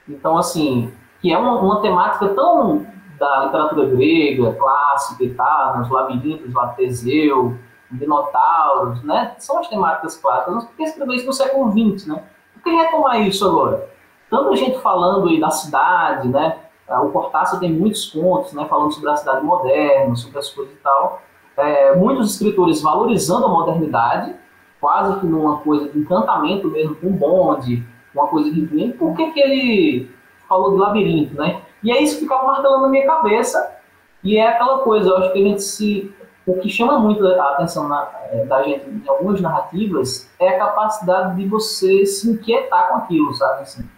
[0.08, 2.86] Então, assim, que é uma, uma temática tão
[3.18, 7.56] da literatura grega, clássica e tal, nos labirintos lá Teseu,
[7.90, 9.34] Minotauros, né?
[9.38, 10.68] São as temáticas clássicas.
[10.76, 12.24] Que escrever isso no século XX, né?
[12.54, 13.88] Por que retomar isso agora?
[14.28, 16.58] Tanta gente falando aí da cidade, né?
[16.88, 18.66] Ah, o Cortázar tem muitos contos, né?
[18.66, 21.22] Falando sobre a cidade moderna, sobre as coisas e tal.
[21.56, 24.34] É, muitos escritores valorizando a modernidade,
[24.80, 29.40] quase que numa coisa de encantamento mesmo, com bonde, uma coisa de por que, que
[29.40, 30.10] ele
[30.48, 31.62] falou de labirinto, né?
[31.84, 33.78] E aí isso ficava martelando na minha cabeça,
[34.24, 36.14] e é aquela coisa, eu acho que a gente se.
[36.46, 40.58] O que chama muito a atenção na, é, da gente em algumas narrativas é a
[40.58, 43.62] capacidade de você se inquietar com aquilo, sabe?
[43.62, 43.88] Assim,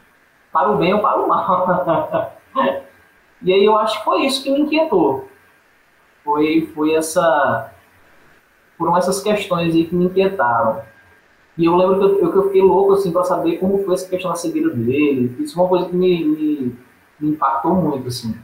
[0.53, 2.32] para o bem ou para o mal.
[3.43, 5.28] e aí eu acho que foi isso que me inquietou.
[6.24, 7.72] Foi, foi essa
[8.78, 10.82] foram essas questões aí que me inquietaram.
[11.59, 14.09] E eu lembro que eu, que eu fiquei louco assim para saber como foi essa
[14.09, 15.34] questão da cegueira dele.
[15.41, 16.78] Isso é uma coisa que me, me,
[17.21, 18.37] me, impactou muito assim.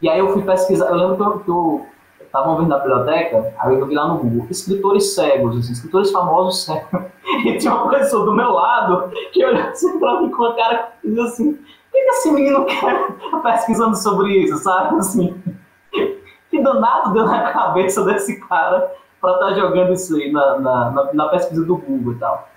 [0.00, 0.86] E aí eu fui pesquisar.
[0.86, 1.86] Eu lembro que eu,
[2.34, 6.64] estava vendo na biblioteca, aí eu vi lá no Google, escritores cegos, assim, escritores famosos
[6.64, 7.02] cegos.
[7.44, 10.92] E tinha uma pessoa do meu lado que olhou assim pra mim com a cara
[11.02, 11.58] e dizia assim, o
[11.90, 13.08] que, esse menino quer
[13.42, 14.96] pesquisando sobre isso, sabe?
[14.98, 15.34] Assim,
[16.50, 20.90] que danado deu na cabeça desse cara para estar tá jogando isso aí na, na,
[20.90, 22.48] na, na, pesquisa do Google e tal.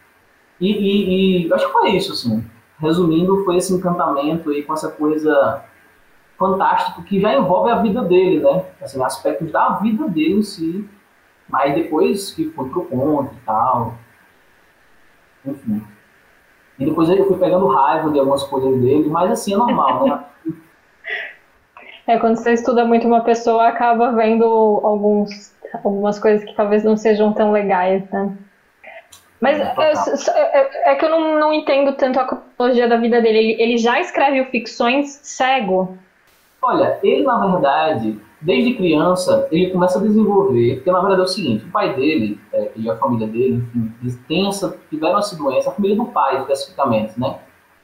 [0.60, 2.44] E, e, e, acho que foi isso, assim.
[2.80, 5.64] Resumindo, foi esse encantamento aí com essa coisa
[6.38, 8.66] fantástico que já envolve a vida dele, né?
[8.82, 10.88] Assim, aspectos da vida dele em si.
[11.50, 13.96] Mas depois que foi pro conto e tal.
[15.46, 15.82] Enfim.
[16.78, 20.24] E depois eu fui pegando raiva de algumas coisas dele, mas assim, é normal, né?
[22.06, 25.54] É, quando você estuda muito uma pessoa, acaba vendo alguns,
[25.84, 28.34] algumas coisas que talvez não sejam tão legais, né?
[29.40, 29.74] Mas é,
[30.36, 33.38] é, é, que eu não, não entendo tanto a cronologia da vida dele.
[33.38, 35.98] Ele, ele já escreve ficções cego?
[36.62, 41.28] Olha, ele na verdade, desde criança, ele começa a desenvolver, porque na verdade é o
[41.28, 45.70] seguinte, o pai dele é, e a família dele, enfim, tem essa, tiveram essa doença,
[45.70, 47.40] a família do pai especificamente, né?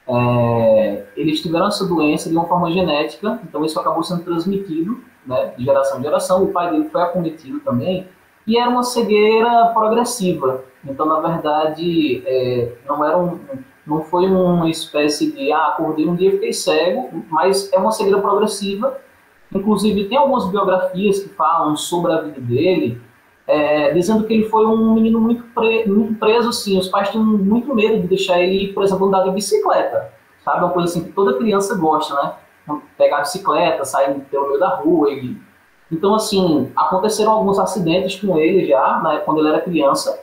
[0.06, 5.54] É, eles tiveram essa doença de uma forma genética, então isso acabou sendo transmitido né,
[5.56, 6.44] de geração em geração.
[6.44, 8.06] O pai dele foi acometido também,
[8.46, 10.64] e era uma cegueira progressiva.
[10.84, 13.40] Então, na verdade, é, não era um,
[13.86, 17.90] não foi uma espécie de ah, acordei um dia e fiquei cego, mas é uma
[17.90, 18.98] cegueira progressiva.
[19.54, 23.00] Inclusive, tem algumas biografias que falam sobre a vida dele,
[23.46, 26.78] é, dizendo que ele foi um menino muito, pre, muito preso, assim.
[26.78, 30.12] Os pais tinham muito medo de deixar ele, por exemplo, andar de bicicleta,
[30.44, 30.64] sabe?
[30.64, 32.32] Uma coisa assim que toda criança gosta, né?
[32.96, 35.10] Pegar a bicicleta, sair pelo meio da rua.
[35.12, 35.36] E...
[35.94, 40.20] Então, assim, aconteceram alguns acidentes com ele já, né, quando ele era criança,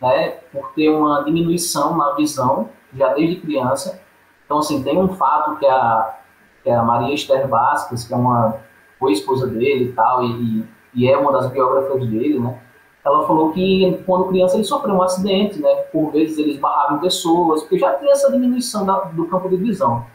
[0.00, 0.30] né?
[0.50, 4.00] Por ter uma diminuição na visão já desde criança.
[4.46, 6.18] Então, assim, tem um fato que a,
[6.64, 8.56] que a Maria Esther Vasquez, que é uma
[8.98, 10.64] foi esposa dele e tal, e,
[10.94, 12.58] e é uma das biógrafas dele, né?
[13.04, 15.74] Ela falou que quando criança ele sofreu um acidente, né?
[15.92, 19.56] Por vezes ele esbarrava em pessoas, porque já tinha essa diminuição da, do campo de
[19.56, 20.06] visão.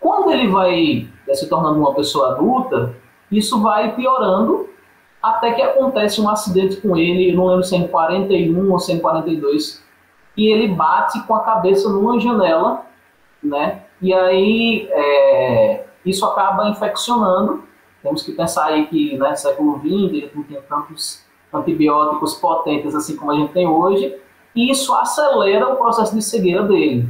[0.00, 2.94] Quando ele vai se tornando uma pessoa adulta,
[3.38, 4.68] isso vai piorando
[5.22, 8.92] até que acontece um acidente com ele, não lembro se é em 41 ou se
[8.92, 9.82] é em 42,
[10.36, 12.84] e ele bate com a cabeça numa janela,
[13.42, 13.84] né?
[14.02, 17.64] E aí é, isso acaba infeccionando.
[18.02, 23.30] Temos que pensar aí que né, século XX não tem tantos antibióticos potentes assim como
[23.30, 24.14] a gente tem hoje,
[24.54, 27.08] e isso acelera o processo de cegueira dele.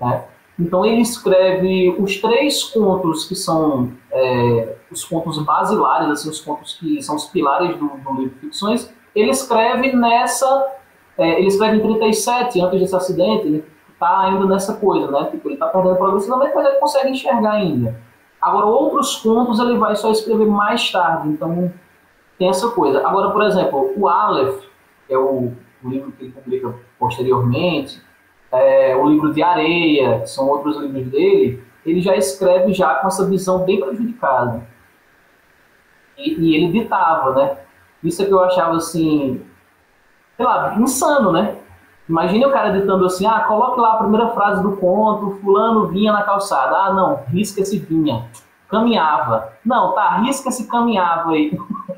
[0.00, 0.24] Né?
[0.58, 6.74] Então ele escreve os três contos que são é, os contos basilares, assim, os contos
[6.74, 8.92] que são os pilares do, do livro de ficções.
[9.14, 10.76] Ele escreve nessa
[11.18, 15.28] é, ele escreve em 37, antes desse acidente, ele está ainda nessa coisa, né?
[15.30, 17.98] Tipo, ele está perdendo progressivamente, mas ele consegue enxergar ainda.
[18.40, 21.72] Agora, outros contos ele vai só escrever mais tarde, então
[22.38, 23.06] tem essa coisa.
[23.06, 24.62] Agora, por exemplo, o Aleph,
[25.06, 28.02] que é o, o livro que ele publica posteriormente,
[28.52, 33.06] é, o livro de Areia, que são outros livros dele, ele já escreve já com
[33.06, 34.66] essa visão bem prejudicada.
[36.16, 37.58] E, e ele ditava, né?
[38.02, 39.44] Isso é que eu achava assim,
[40.36, 41.56] sei lá, insano, né?
[42.08, 46.12] Imagine o cara ditando assim, ah, coloque lá a primeira frase do conto, fulano vinha
[46.12, 46.76] na calçada.
[46.76, 48.28] Ah, não, risca esse vinha.
[48.68, 49.52] Caminhava.
[49.64, 51.56] Não, tá, risca esse caminhava aí.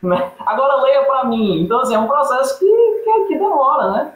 [0.00, 0.30] Né?
[0.46, 1.60] Agora leia para mim.
[1.60, 4.12] Então, assim, é um processo que, que, que demora, né?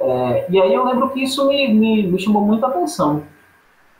[0.00, 3.22] É, e aí eu lembro que isso me, me, me chamou muita atenção.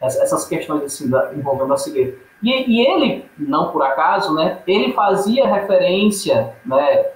[0.01, 2.17] Essas questões assim, da, envolvendo a cegueira.
[2.43, 7.07] E, e ele, não por acaso, né, ele fazia referência, né,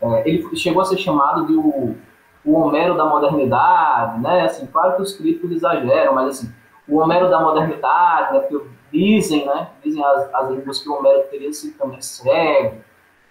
[0.00, 1.96] é, ele chegou a ser chamado de o,
[2.44, 4.42] o Homero da modernidade, né?
[4.42, 6.52] Assim, claro que os críticos exageram, mas assim,
[6.88, 8.40] o Homero da modernidade, né?
[8.40, 9.70] Porque dizem, né?
[9.82, 12.76] Dizem as, as línguas que o Homero teria sido também cego,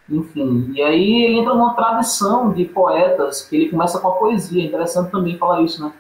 [0.09, 0.71] enfim.
[0.75, 4.61] E aí ele entra numa tradição de poetas que ele começa com a poesia.
[4.63, 5.93] É interessante também falar isso, né?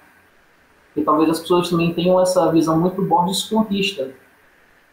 [0.87, 4.11] Porque talvez as pessoas também tenham essa visão muito Borges contista.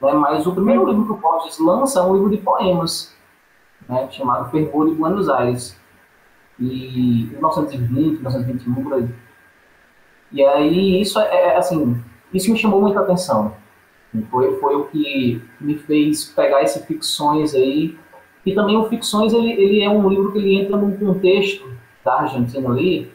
[0.03, 0.13] Né?
[0.13, 3.15] Mas o primeiro livro que o Borges lança é um livro de poemas
[3.89, 5.81] né, chamado Fervor de Buenos Aires,
[6.59, 9.09] e 1920, 1921, por aí.
[10.31, 12.01] E aí, isso é, é, assim,
[12.33, 13.55] isso me chamou muita atenção.
[14.31, 17.99] Foi, foi o que me fez pegar esse Ficções aí.
[18.45, 21.71] E também o Ficções, ele, ele é um livro que ele entra num contexto
[22.05, 23.13] da Argentina ali,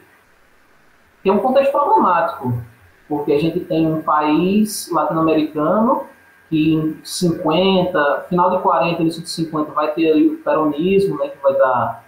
[1.22, 2.62] que é um contexto problemático,
[3.08, 6.06] porque a gente tem um país latino-americano
[6.48, 11.28] que em 50, final de 40, início de 50, vai ter ali o peronismo, né,
[11.28, 12.04] que vai estar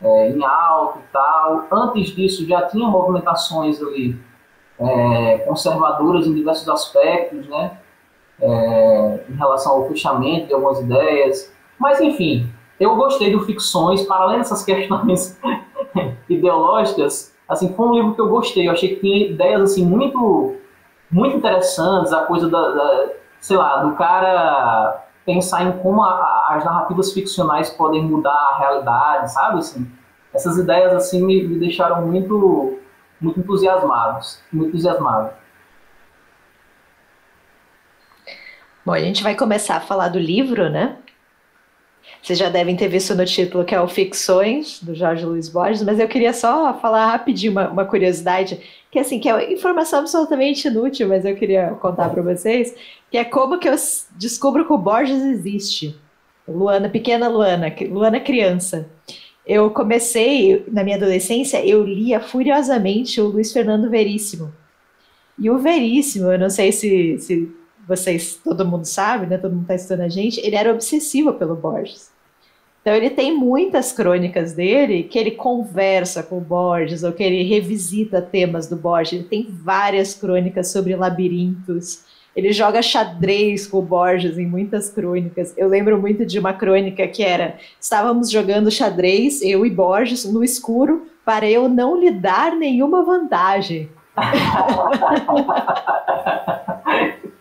[0.00, 1.66] é, em alto e tal.
[1.72, 4.16] Antes disso, já tinha movimentações ali
[4.78, 7.78] é, conservadoras em diversos aspectos, né,
[8.40, 11.52] é, em relação ao fechamento de algumas ideias.
[11.78, 15.38] Mas, enfim, eu gostei do Ficções, para além dessas questões
[16.28, 18.68] ideológicas, assim, foi um livro que eu gostei.
[18.68, 20.54] Eu achei que tinha ideias, assim, muito,
[21.10, 26.64] muito interessantes, a coisa da, da sei lá, do cara pensar em como a, as
[26.64, 29.58] narrativas ficcionais podem mudar a realidade, sabe?
[29.58, 29.90] Assim,
[30.32, 32.78] essas ideias assim me, me deixaram muito,
[33.20, 35.30] muito entusiasmados, muito entusiasmado.
[38.84, 40.96] Bom, a gente vai começar a falar do livro, né?
[42.22, 45.82] Vocês já devem ter visto no título que é o Ficções, do Jorge Luiz Borges,
[45.82, 48.60] mas eu queria só falar rapidinho uma, uma curiosidade,
[48.90, 52.74] que assim, que é informação absolutamente inútil, mas eu queria contar para vocês,
[53.10, 53.74] que é como que eu
[54.16, 55.96] descubro que o Borges existe.
[56.46, 58.88] Luana, pequena Luana, Luana criança.
[59.46, 64.52] Eu comecei, na minha adolescência, eu lia furiosamente o Luiz Fernando Veríssimo.
[65.38, 67.50] E o Veríssimo, eu não sei se, se
[67.90, 69.36] vocês, todo mundo sabe, né?
[69.36, 72.12] Todo mundo está estudando a gente, ele era obsessivo pelo Borges.
[72.80, 77.42] Então ele tem muitas crônicas dele que ele conversa com o Borges ou que ele
[77.42, 79.14] revisita temas do Borges.
[79.14, 82.04] Ele tem várias crônicas sobre labirintos.
[82.34, 85.52] Ele joga xadrez com o Borges em muitas crônicas.
[85.58, 90.44] Eu lembro muito de uma crônica que era: estávamos jogando xadrez, eu e Borges, no
[90.44, 93.90] escuro, para eu não lhe dar nenhuma vantagem.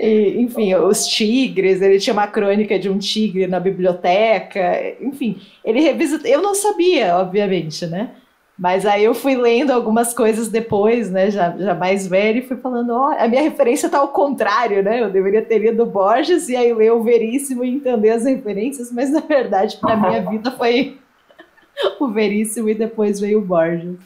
[0.00, 5.80] E, enfim, os tigres, ele tinha uma crônica de um tigre na biblioteca, enfim, ele
[5.80, 6.26] revisita.
[6.26, 8.10] Eu não sabia, obviamente, né?
[8.58, 11.30] Mas aí eu fui lendo algumas coisas depois, né?
[11.30, 14.82] Já, já mais velho, e fui falando, ó, oh, a minha referência tá ao contrário,
[14.82, 15.02] né?
[15.02, 19.10] Eu deveria ter lido Borges e aí ler o Veríssimo e entender as referências, mas
[19.10, 20.98] na verdade, para minha vida foi
[21.98, 23.96] o Veríssimo e depois veio o Borges.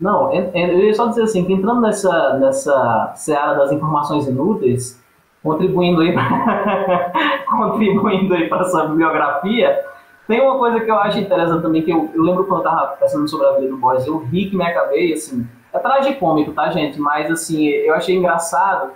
[0.00, 5.02] Não, eu ia só dizer assim, que entrando nessa, nessa seara das informações inúteis,
[5.42, 6.14] contribuindo aí
[7.46, 9.84] contribuindo aí para essa bibliografia,
[10.26, 12.96] tem uma coisa que eu acho interessante também, que eu, eu lembro quando eu estava
[12.96, 16.70] pensando sobre a vida do Borges, eu ri que me acabei, assim, é tragicômico, tá,
[16.70, 17.00] gente?
[17.00, 18.92] Mas, assim, eu achei engraçado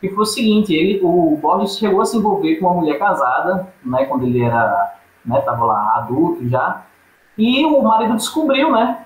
[0.00, 3.66] que foi o seguinte, ele, o Borges chegou a se envolver com uma mulher casada,
[3.84, 4.94] né, quando ele era,
[5.24, 6.82] né, tava lá adulto já,
[7.36, 9.05] e o marido descobriu, né,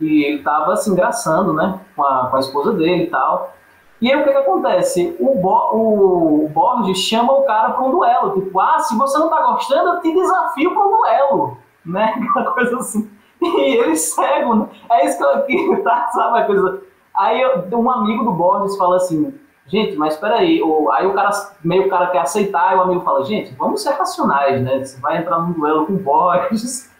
[0.00, 3.54] e ele estava se engraçando, né, com a, com a esposa dele e tal.
[4.00, 5.16] E aí o que, que acontece?
[5.18, 9.30] O, Bo, o Borges chama o cara para um duelo, tipo, ah, se você não
[9.30, 12.14] tá gostando, eu te desafio para um duelo, né?
[12.54, 13.10] Coisa assim.
[13.40, 14.68] E eles cegam, né?
[14.90, 16.08] É isso que eu aqui, tá?
[16.08, 16.82] Sabe a coisa?
[17.16, 17.42] Aí
[17.72, 19.32] um amigo do Borges fala assim,
[19.66, 21.30] gente, mas peraí, o, aí o cara,
[21.64, 24.84] meio o cara quer aceitar, e o amigo fala, gente, vamos ser racionais, né?
[24.84, 26.94] Você vai entrar num duelo com o Borges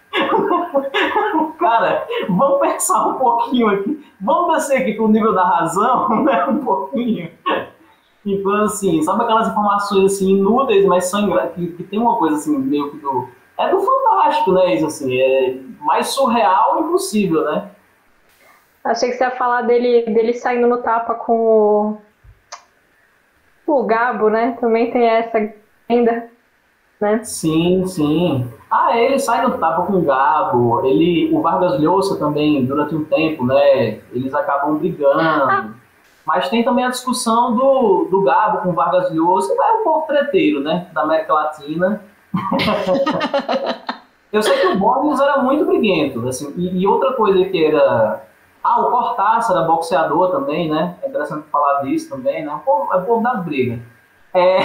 [1.58, 4.04] Cara, vamos pensar um pouquinho aqui.
[4.20, 6.44] Vamos descer aqui pro nível da razão, né?
[6.46, 7.30] Um pouquinho.
[8.24, 12.58] Então, assim, sabe aquelas informações assim, inúteis, mas são que, que tem uma coisa assim,
[12.58, 13.28] meio que do.
[13.58, 14.74] É do fantástico, né?
[14.74, 17.70] Isso assim, é mais surreal impossível, né?
[18.84, 21.98] Achei que você ia falar dele, dele saindo no tapa com
[23.66, 24.56] o, o Gabo, né?
[24.60, 25.52] Também tem essa
[25.88, 26.28] ainda,
[27.00, 27.24] né?
[27.24, 28.48] Sim, sim.
[28.70, 30.84] Ah, ele sai no tapa com o Gabo.
[30.84, 34.00] Ele, o Vargas Llosa também, durante um tempo, né?
[34.12, 35.20] Eles acabam brigando.
[35.20, 35.70] Ah.
[36.26, 39.84] Mas tem também a discussão do, do Gabo com o Vargas Llosa, que é um
[39.84, 40.88] pouco treteiro, né?
[40.92, 42.02] Da América Latina.
[44.32, 48.22] Eu sei que o Borges era muito briguento, assim, e, e, outra coisa que era...
[48.62, 50.96] Ah, o Cortázar era boxeador também, né?
[51.00, 52.52] É interessante falar disso também, né?
[52.52, 53.78] O povo, é o povo das brigas.
[54.34, 54.58] É...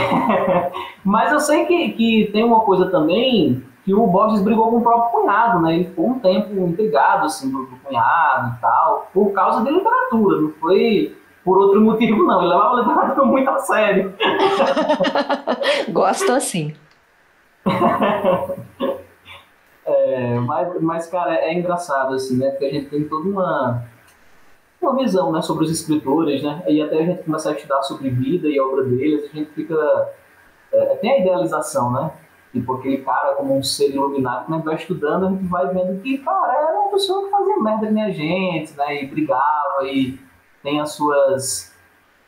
[1.05, 4.81] Mas eu sei que, que tem uma coisa também que o Borges brigou com o
[4.81, 5.75] próprio cunhado, né?
[5.75, 10.41] Ele ficou um tempo intrigado, assim, do, do cunhado e tal, por causa de literatura,
[10.41, 12.41] não foi por outro motivo, não.
[12.41, 14.13] Ele levava a literatura muito a sério.
[15.89, 16.75] Gosto assim.
[19.85, 22.51] é, mas, mas, cara, é engraçado, assim, né?
[22.51, 23.83] Porque a gente tem toda uma,
[24.79, 26.63] uma visão, né, sobre os escritores, né?
[26.67, 29.51] E até a gente começa a estudar sobre vida e a obra deles, a gente
[29.51, 29.75] fica...
[30.71, 32.11] É, tem a idealização, né?
[32.51, 36.01] Tipo, aquele cara como um ser iluminado, que gente vai estudando, a gente vai vendo
[36.01, 39.03] que, cara, era uma pessoa que fazia merda com a gente, né?
[39.03, 40.19] E brigava e
[40.61, 41.73] tem as suas,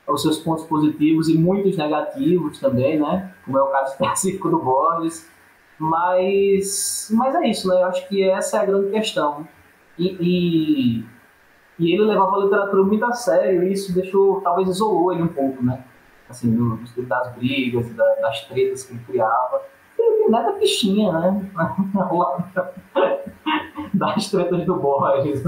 [0.08, 3.34] os seus pontos positivos e muitos negativos também, né?
[3.44, 5.30] Como é o caso específico do Borges.
[5.78, 7.82] Mas, mas é isso, né?
[7.82, 9.46] Eu acho que essa é a grande questão.
[10.00, 11.06] E, e,
[11.78, 15.28] e ele levava a literatura muito a sério e isso deixou, talvez isolou ele um
[15.28, 15.84] pouco, né?
[16.30, 19.74] Assim, do, das brigas, das tretas que ele criava
[20.30, 21.52] nada fichinha, né?
[23.94, 25.44] das tretas do Borges.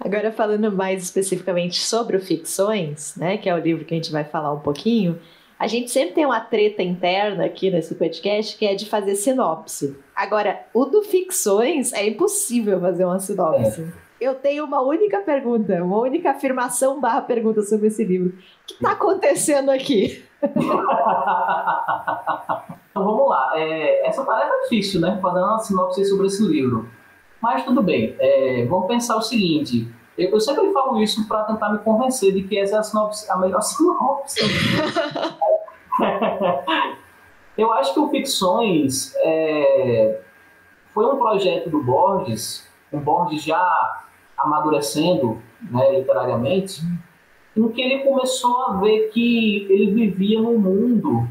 [0.00, 4.10] Agora, falando mais especificamente sobre o Ficções, né, que é o livro que a gente
[4.10, 5.20] vai falar um pouquinho,
[5.58, 9.96] a gente sempre tem uma treta interna aqui nesse podcast que é de fazer sinopse.
[10.14, 13.82] Agora, o do Ficções é impossível fazer uma sinopse.
[13.82, 14.02] É.
[14.20, 18.30] Eu tenho uma única pergunta, uma única afirmação barra pergunta sobre esse livro.
[18.30, 20.24] O que está acontecendo aqui?
[22.92, 23.52] Então vamos lá.
[23.54, 25.18] É, essa tarefa é difícil, né?
[25.20, 26.88] Fazer uma sinopse sobre esse livro.
[27.40, 28.14] Mas tudo bem.
[28.18, 32.42] É, vamos pensar o seguinte: Eu, eu sempre falo isso para tentar me convencer de
[32.42, 34.40] que essa é a, sinopse, a melhor sinopse.
[37.56, 40.20] eu acho que o Ficções é,
[40.92, 44.04] foi um projeto do Borges, o Borges já
[44.36, 46.82] amadurecendo né, literariamente,
[47.56, 51.26] em que ele começou a ver que ele vivia num mundo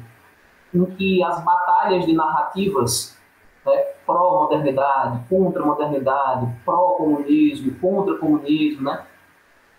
[0.73, 3.17] em que as batalhas de narrativas
[3.65, 9.05] né, pró-modernidade, contra-modernidade, pró-comunismo, contra-comunismo, né,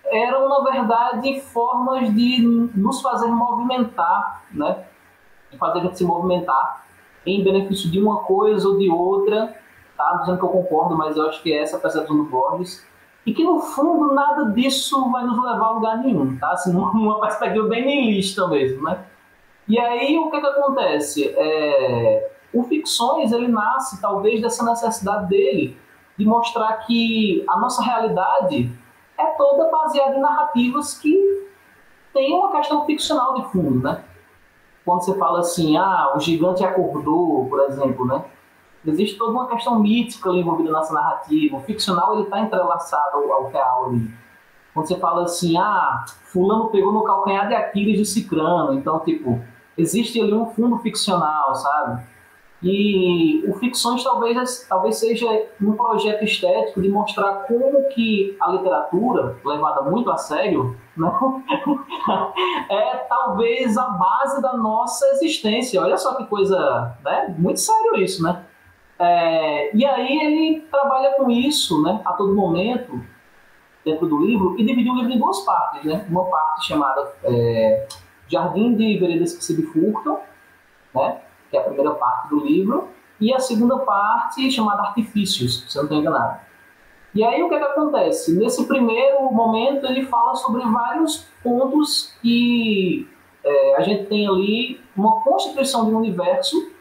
[0.07, 2.43] eram, na verdade, formas de
[2.74, 4.84] nos fazer movimentar, né,
[5.51, 6.84] de fazer a gente se movimentar
[7.24, 9.57] em benefício de uma coisa ou de outra,
[9.97, 10.16] tá?
[10.20, 12.84] Dizendo que eu concordo, mas eu acho que é essa a percepção do Borges,
[13.24, 16.51] e que no fundo nada disso vai nos levar a lugar nenhum, tá?
[16.51, 19.05] Assim, uma perspectiva bem niilista mesmo, né?
[19.69, 21.29] E aí o que, que acontece?
[21.37, 25.77] É, o Ficções ele nasce talvez dessa necessidade dele
[26.19, 28.71] de mostrar que a nossa realidade
[29.17, 31.49] é toda baseada em narrativas que
[32.13, 34.05] tem uma questão ficcional de fundo, né?
[34.85, 38.25] Quando você fala assim, ah, o gigante acordou, por exemplo, né?
[38.85, 41.57] Existe toda uma questão mítica envolvida nessa narrativa.
[41.57, 44.11] O ficcional ele está entrelaçado ao real ali.
[44.75, 49.41] Quando você fala assim, ah, fulano pegou no calcanhar de Aquiles de Cicrano, então, tipo,
[49.77, 52.03] existe ali um fundo ficcional, sabe?
[52.62, 55.27] E o Ficções talvez, talvez seja
[55.61, 61.11] um projeto estético de mostrar como que a literatura, levada muito a sério, né?
[62.70, 65.83] é talvez a base da nossa existência.
[65.83, 67.35] Olha só que coisa, né?
[67.37, 68.45] Muito sério isso, né?
[68.97, 72.01] É, e aí ele trabalha com isso, né?
[72.05, 73.01] A todo momento,
[73.85, 76.07] dentro do livro, e dividiu o livro em duas partes, né?
[76.09, 77.89] Uma parte chamada é,
[78.33, 80.18] Jardim de Veredas que se bifurcam,
[80.95, 81.20] né?
[81.51, 82.89] que é a primeira parte do livro,
[83.20, 86.41] e a segunda parte chamada Artifícios, se eu não estou enganado.
[87.14, 88.35] E aí o que, é que acontece?
[88.37, 93.07] Nesse primeiro momento ele fala sobre vários pontos que
[93.45, 96.72] é, a gente tem ali uma constituição de um universo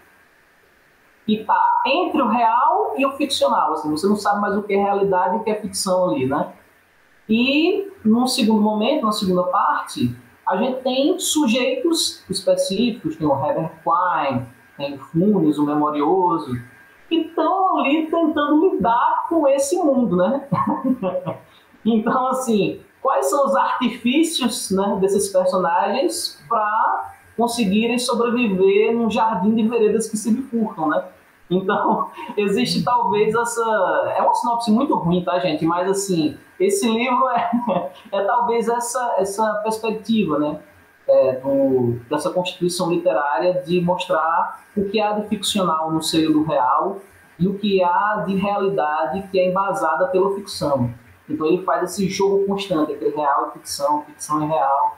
[1.26, 3.74] que está entre o real e o ficcional.
[3.74, 6.26] Assim, você não sabe mais o que é realidade e o que é ficção ali,
[6.26, 6.54] né?
[7.28, 10.16] E num segundo momento, na segunda parte,
[10.52, 14.46] a gente tem sujeitos específicos, tem o Herbert Quine,
[14.78, 16.60] tem Funes, o Memorioso,
[17.08, 20.46] que estão ali tentando lidar com esse mundo, né?
[21.86, 29.66] então, assim, quais são os artifícios né, desses personagens para conseguirem sobreviver num jardim de
[29.66, 31.06] veredas que se bifurcam, né?
[31.52, 34.14] Então, existe talvez essa.
[34.18, 35.66] É uma sinopse muito ruim, tá, gente?
[35.66, 37.52] Mas, assim, esse livro é,
[38.10, 40.60] é talvez essa, essa perspectiva, né?
[41.08, 46.44] É, do, dessa constituição literária de mostrar o que há de ficcional no seio do
[46.44, 47.00] real
[47.38, 50.94] e o que há de realidade que é embasada pela ficção.
[51.28, 54.98] Então ele faz esse jogo constante entre real e ficção, ficção e real.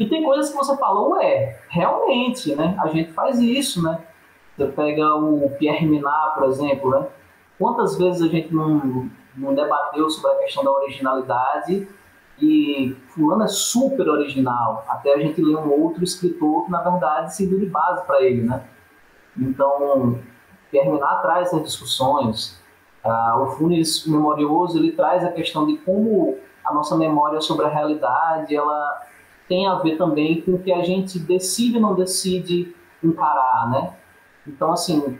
[0.00, 2.76] E tem coisas que você falou, é, realmente, né?
[2.82, 4.00] A gente faz isso, né?
[4.56, 7.06] Você pega o Pierre Minat, por exemplo, né?
[7.58, 11.88] Quantas vezes a gente não, não debateu sobre a questão da originalidade
[12.40, 17.34] e fulano é super original, até a gente lê um outro escritor que na verdade
[17.34, 18.64] serviu de base para ele, né?
[19.38, 20.18] Então,
[20.70, 22.60] Pierre Minat traz essas discussões,
[23.04, 27.68] ah, o Funes Memorioso ele traz a questão de como a nossa memória sobre a
[27.68, 29.02] realidade ela
[29.48, 33.94] tem a ver também com o que a gente decide ou não decide encarar, né?
[34.46, 35.18] Então, assim,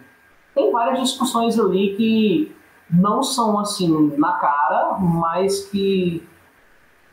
[0.55, 2.57] tem várias discussões ali que
[2.91, 6.27] não são assim na cara, mas que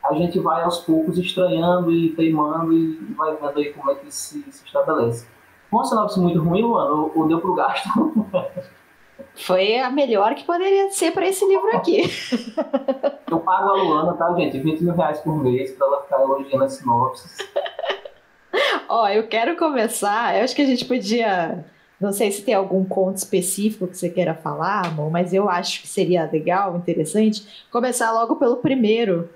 [0.04, 4.12] a gente vai aos poucos estranhando e teimando e vai vendo aí como é que
[4.14, 5.28] se, se estabelece.
[5.72, 7.90] Uma sinopse muito ruim, Luana, ou deu pro gasto?
[9.36, 12.04] Foi a melhor que poderia ser para esse livro aqui.
[13.30, 14.60] Eu pago a Luana, tá, gente?
[14.60, 17.38] 20 mil reais por mês para ela ficar elogiando as sinopses.
[18.90, 20.36] Ó, eu quero começar.
[20.36, 21.64] Eu acho que a gente podia
[22.00, 25.82] não sei se tem algum conto específico que você queira falar, amor, mas eu acho
[25.82, 29.30] que seria legal, interessante, começar logo pelo primeiro.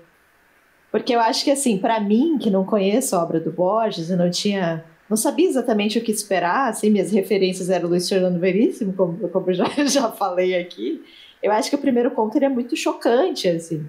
[0.90, 4.16] Porque eu acho que, assim, para mim, que não conheço a obra do Borges e
[4.16, 4.84] não tinha.
[5.10, 9.52] Não sabia exatamente o que esperar, assim, minhas referências eram Luiz Fernando Veríssimo, como, como
[9.52, 11.04] já, já falei aqui.
[11.42, 13.84] Eu acho que o primeiro conto ele é muito chocante, assim.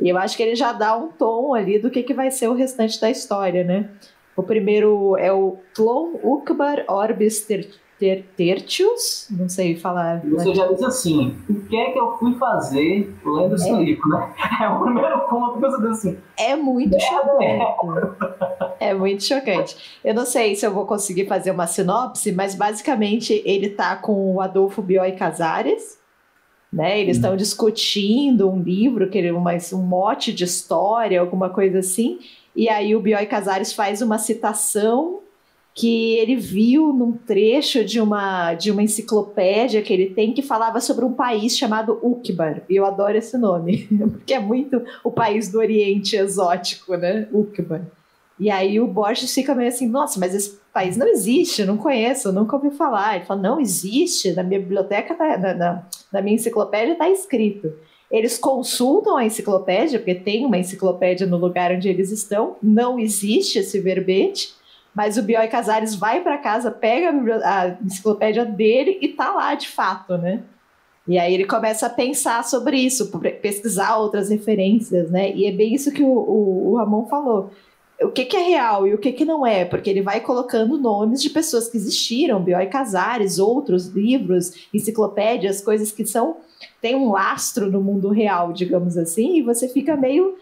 [0.00, 2.48] E eu acho que ele já dá um tom ali do que, que vai ser
[2.48, 3.88] o restante da história, né?
[4.34, 7.42] O primeiro é o Tlon Ukbar Orbis
[7.98, 10.22] Ter ter, tertius, não sei falar.
[10.24, 13.72] Você já diz assim, o que é que eu fui fazer lendo esse é.
[13.72, 14.34] livro, né?
[14.62, 16.18] É o primeiro ponto que você diz assim.
[16.36, 17.42] É muito é, chocante.
[18.80, 18.88] É.
[18.90, 19.98] é muito chocante.
[20.04, 24.34] Eu não sei se eu vou conseguir fazer uma sinopse, mas basicamente ele tá com
[24.34, 25.98] o Adolfo Bioy Casares,
[26.72, 27.00] Né?
[27.00, 32.18] Eles estão discutindo um livro, que ele, um mote de história, alguma coisa assim,
[32.54, 35.20] e aí o Bioy Casares faz uma citação
[35.78, 40.80] que ele viu num trecho de uma, de uma enciclopédia que ele tem que falava
[40.80, 42.62] sobre um país chamado Ukbar.
[42.68, 47.28] E eu adoro esse nome, porque é muito o país do Oriente exótico, né?
[47.32, 47.82] Ukbar.
[48.40, 52.32] E aí o Borges fica meio assim, nossa, mas esse país não existe, não conheço,
[52.32, 53.14] nunca ouvi falar.
[53.14, 57.72] Ele fala, não existe, na minha biblioteca, tá, na, na, na minha enciclopédia está escrito.
[58.10, 63.60] Eles consultam a enciclopédia, porque tem uma enciclopédia no lugar onde eles estão, não existe
[63.60, 64.57] esse verbete,
[64.94, 67.10] mas o Bioy Casares vai para casa, pega
[67.44, 70.42] a enciclopédia dele e tá lá de fato, né?
[71.06, 73.10] E aí ele começa a pensar sobre isso,
[73.40, 75.32] pesquisar outras referências, né?
[75.34, 77.50] E é bem isso que o, o, o Ramon falou.
[78.00, 79.64] O que, que, é real e o que, que não é?
[79.64, 85.90] Porque ele vai colocando nomes de pessoas que existiram, Bioy Casares, outros livros, enciclopédias, coisas
[85.90, 86.36] que são
[86.80, 90.36] têm um lastro no mundo real, digamos assim, e você fica meio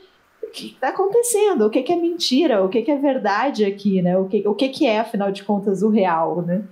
[0.56, 1.66] que está acontecendo?
[1.66, 2.64] O que, que, é mentira?
[2.64, 4.16] O que, que, é verdade aqui, né?
[4.16, 6.64] O que, o que, que é, afinal de contas, o real, né?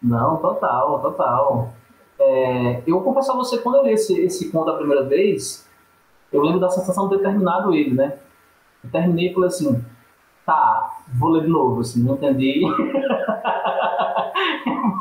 [0.00, 1.72] Não, total, total.
[2.18, 5.68] É, eu confesso a você, quando eu li esse, esse conto a primeira vez,
[6.32, 8.18] eu lembro da sensação de ter terminado ele, né?
[8.84, 9.84] Eu terminei e falei assim,
[10.46, 12.60] tá, vou ler de novo, assim, não entendi.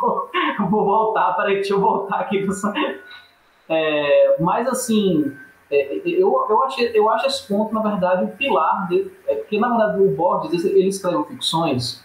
[0.01, 0.31] vou,
[0.71, 2.47] vou voltar, peraí, deixa eu voltar aqui.
[3.69, 5.38] É, mas assim,
[5.70, 9.11] é, eu, eu, acho, eu acho esse ponto, na verdade, o pilar dele.
[9.28, 12.03] É, porque, na verdade, o Borges ele escreveu ficções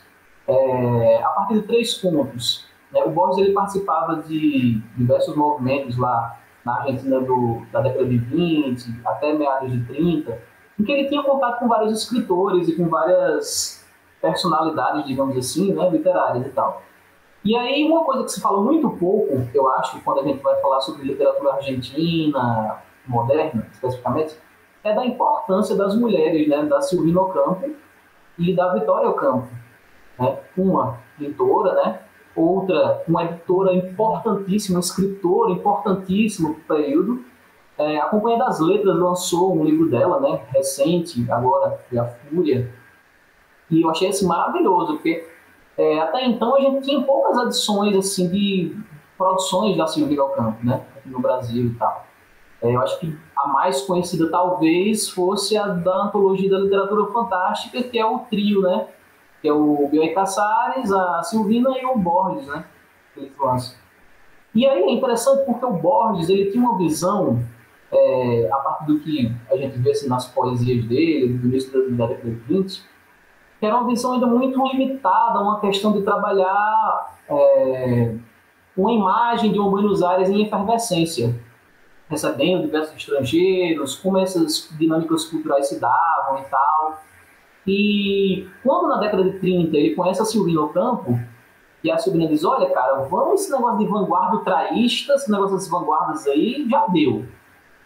[0.49, 2.67] é, a partir de três pontos.
[2.91, 3.03] Né?
[3.05, 9.01] O Borges ele participava de diversos movimentos lá na Argentina do, da década de 20
[9.05, 10.39] até meados de 30,
[10.79, 13.85] em que ele tinha contato com vários escritores e com várias
[14.21, 16.83] personalidades, digamos assim, né, literárias e tal.
[17.45, 20.61] E aí, uma coisa que se fala muito pouco, eu acho, quando a gente vai
[20.61, 24.37] falar sobre literatura argentina, moderna, especificamente,
[24.85, 27.71] é da importância das mulheres, né, da Silvina Ocampo
[28.39, 29.49] e da Vitória Ocampo.
[30.19, 30.39] Né?
[30.57, 32.01] Uma pintora, né?
[32.35, 37.25] outra, uma editora importantíssima, uma escritora importantíssima do período.
[37.79, 42.73] É, a das Letras lançou um livro dela, né, recente, agora, que é A Fúria,
[43.71, 45.27] e eu achei assim, maravilhoso, porque
[45.79, 48.77] é, até então a gente tinha poucas edições assim, de
[49.17, 52.07] produções da Silvina Ocampo, né, aqui no Brasil e tal.
[52.63, 57.83] É, eu acho que a mais conhecida talvez fosse a da antologia da literatura fantástica,
[57.83, 58.87] que é o trio, né?
[59.41, 62.65] Que é o Bioy Casares, a Silvina e o Borges, né?
[63.17, 63.77] Eles lançam.
[64.55, 67.43] E aí é interessante porque o Borges ele tinha uma visão,
[67.91, 72.07] é, a partir do que a gente vê assim, nas poesias dele, do início da
[72.07, 72.83] década de 20,
[73.59, 78.15] que era uma visão ainda muito limitada, uma questão de trabalhar é,
[78.77, 81.35] uma imagem de um Buenos Aires em efervescência
[82.13, 87.03] recebendo diversos estrangeiros, como essas dinâmicas culturais se davam e tal.
[87.67, 91.19] E quando na década de 30 ele conhece a Silvina Ocampo,
[91.83, 95.69] e a Silvina diz, olha cara, vamos esse negócio de vanguarda traísta, esse negócio das
[95.69, 97.27] vanguardas aí, já deu.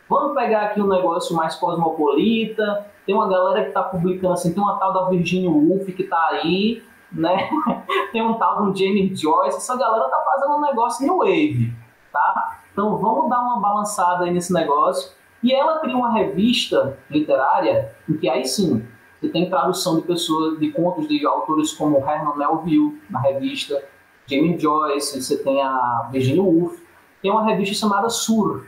[0.08, 4.62] Vamos pegar aqui um negócio mais cosmopolita, tem uma galera que está publicando assim, tem
[4.62, 7.48] uma tal da Virginia Woolf que está aí, né?
[8.12, 11.72] tem um tal do James Joyce, essa galera está fazendo um negócio new wave,
[12.12, 12.55] tá?
[12.76, 15.10] Então vamos dar uma balançada aí nesse negócio.
[15.42, 18.86] E ela cria uma revista literária em que aí sim
[19.18, 23.82] você tem tradução de pessoas, de contos de autores como Herman Melville na revista,
[24.26, 26.78] James Joyce, você tem a Virginia Woolf,
[27.22, 28.66] tem uma revista chamada Sur.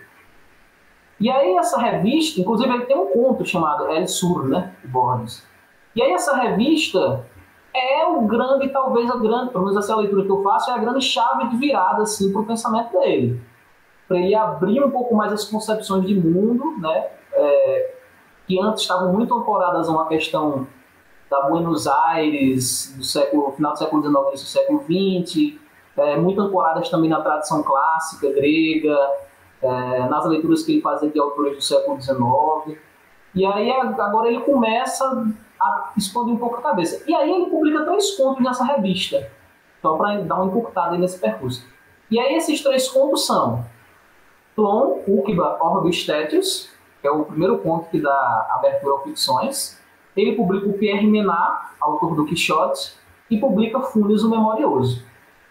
[1.20, 5.46] E aí essa revista, inclusive ele tem um conto chamado El Sur, né, Borges.
[5.94, 7.26] E aí essa revista
[7.74, 10.70] é o grande, talvez a grande, pelo menos essa é a leitura que eu faço,
[10.70, 13.38] é a grande chave de virada assim para o pensamento dele
[14.08, 17.94] para ele abrir um pouco mais as concepções de mundo, né, é,
[18.46, 20.66] que antes estavam muito ancoradas a uma questão
[21.30, 25.58] da Buenos Aires do século final do século XIX início do século XX,
[25.98, 28.96] é, muito ancoradas também na tradição clássica grega,
[29.60, 32.78] é, nas leituras que ele fazia de autores do século XIX.
[33.34, 35.04] E aí agora ele começa
[35.60, 37.02] a expandir um pouco a cabeça.
[37.06, 39.30] E aí ele publica três contos nessa revista,
[39.82, 41.66] só para dar uma encurtada nesse percurso.
[42.10, 43.64] E aí esses três contos são
[44.58, 46.68] Plon, Ukiba, Orbe Statius,
[47.00, 49.80] que é o primeiro conto que dá abertura ao ficções.
[50.16, 52.94] Ele publica o Pierre Menard, autor do Quixote,
[53.30, 55.04] e publica Fúnios o Memorioso.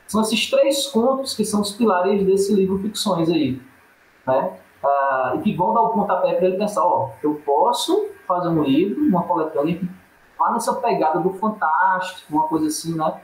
[0.08, 3.62] São esses três contos que são os pilares desse livro Ficções aí,
[4.26, 4.58] né?
[4.84, 8.62] Ah, e que vão dar o pontapé para ele pensar, ó, eu posso fazer um
[8.62, 9.80] livro, uma coletânea
[10.38, 13.22] vá nessa pegada do fantástico, uma coisa assim, né?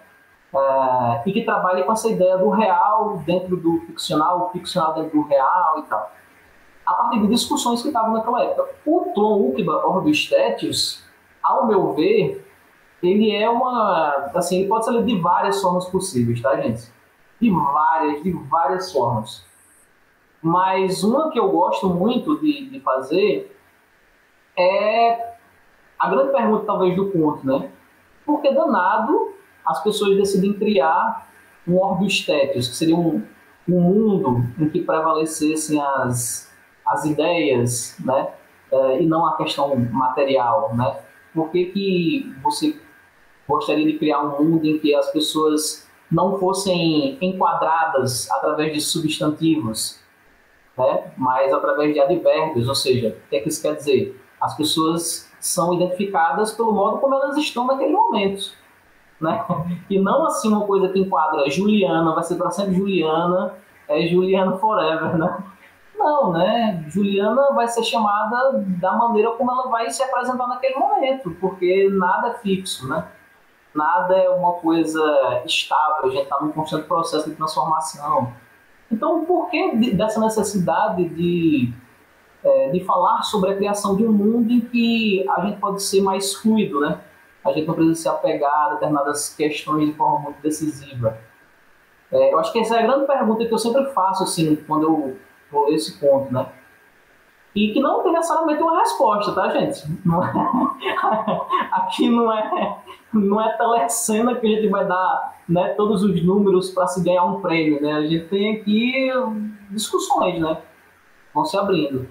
[0.54, 5.12] Uh, e que trabalha com essa ideia do real dentro do ficcional, o ficcional dentro
[5.20, 6.12] do real e tal.
[6.86, 8.70] A partir de discussões que estavam naquela época.
[8.86, 11.04] O Tom Ukiba Orbistetius,
[11.42, 12.46] ao meu ver,
[13.02, 14.32] ele é uma.
[14.36, 16.92] Assim, ele pode ser lido de várias formas possíveis, tá, gente?
[17.40, 19.46] De várias, de várias formas.
[20.42, 23.58] Mas uma que eu gosto muito de, de fazer
[24.58, 25.34] é
[25.98, 27.72] a grande pergunta, talvez, do conto, né?
[28.26, 29.34] Por que danado
[29.66, 31.28] as pessoas decidem criar
[31.68, 33.24] um Orbistétios, que seria um,
[33.68, 36.52] um mundo em que prevalecessem as,
[36.86, 38.30] as ideias, né?
[38.72, 41.00] É, e não a questão material, né?
[41.34, 42.76] Por que, que você
[43.48, 50.00] gostaria de criar um mundo em que as pessoas não fossem enquadradas através de substantivos,
[50.78, 51.12] né?
[51.18, 54.20] mas através de advérbios, ou seja, o que, é que isso quer dizer?
[54.40, 58.52] As pessoas são identificadas pelo modo como elas estão naquele momento.
[59.22, 59.46] Né?
[59.90, 63.54] E não assim uma coisa que enquadra Juliana, vai ser para sempre Juliana,
[63.88, 65.44] é Juliana forever, né?
[65.96, 66.84] Não, né?
[66.88, 72.30] Juliana vai ser chamada da maneira como ela vai se apresentar naquele momento, porque nada
[72.30, 73.08] é fixo, né?
[73.74, 78.32] nada é uma coisa estável, a gente está num constante processo de transformação.
[78.92, 81.74] Então, por que dessa necessidade de,
[82.44, 86.02] é, de falar sobre a criação de um mundo em que a gente pode ser
[86.02, 87.00] mais fluido, né?
[87.46, 91.18] A gente não precisa se apegar a determinadas questões de forma muito decisiva.
[92.12, 94.84] É, eu acho que essa é a grande pergunta que eu sempre faço, assim, quando
[94.84, 95.18] eu
[95.52, 96.48] vou esse ponto, né?
[97.56, 99.84] e que não tem necessariamente uma resposta, tá, gente?
[100.06, 100.34] Não é...
[101.72, 102.78] Aqui não é,
[103.14, 107.26] não é telecena que a gente vai dar né, todos os números para se ganhar
[107.26, 107.94] um prêmio, né?
[107.94, 109.10] A gente tem aqui
[109.70, 110.58] discussões, né?
[111.34, 112.08] Vão se abrindo.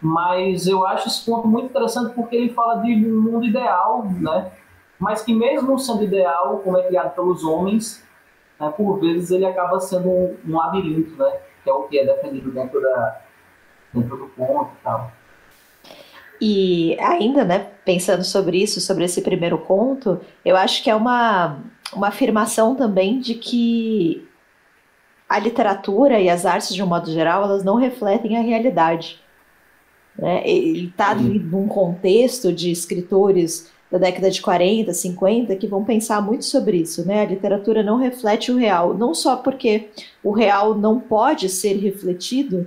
[0.00, 4.50] Mas eu acho esse ponto muito interessante porque ele fala de um mundo ideal, né?
[4.98, 8.02] Mas que mesmo sendo ideal, como é criado pelos homens,
[8.58, 11.38] né, por vezes ele acaba sendo um, um labirinto, né?
[11.62, 13.20] Que é o que é defendido dentro da,
[13.92, 15.12] dentro do conto e tal.
[16.40, 21.58] E ainda, né, pensando sobre isso, sobre esse primeiro conto, eu acho que é uma,
[21.92, 24.26] uma afirmação também de que
[25.28, 29.20] a literatura e as artes, de um modo geral, elas não refletem a realidade.
[30.16, 30.46] Né?
[30.48, 36.44] Ele está num contexto de escritores da década de 40, 50, que vão pensar muito
[36.44, 37.06] sobre isso.
[37.06, 37.22] Né?
[37.22, 39.88] A literatura não reflete o real, não só porque
[40.22, 42.66] o real não pode ser refletido,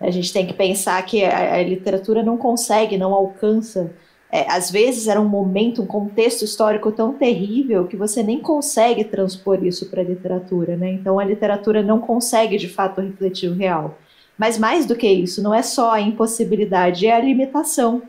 [0.00, 3.92] a gente tem que pensar que a, a literatura não consegue, não alcança.
[4.30, 9.04] É, às vezes era um momento, um contexto histórico tão terrível que você nem consegue
[9.04, 10.92] transpor isso para a literatura, né?
[10.92, 13.96] Então a literatura não consegue de fato refletir o real.
[14.36, 18.02] Mas mais do que isso, não é só a impossibilidade, é a limitação.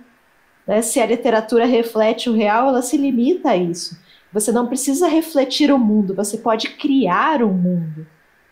[0.67, 0.81] Né?
[0.81, 3.97] Se a literatura reflete o real, ela se limita a isso.
[4.31, 8.05] Você não precisa refletir o mundo, você pode criar um mundo.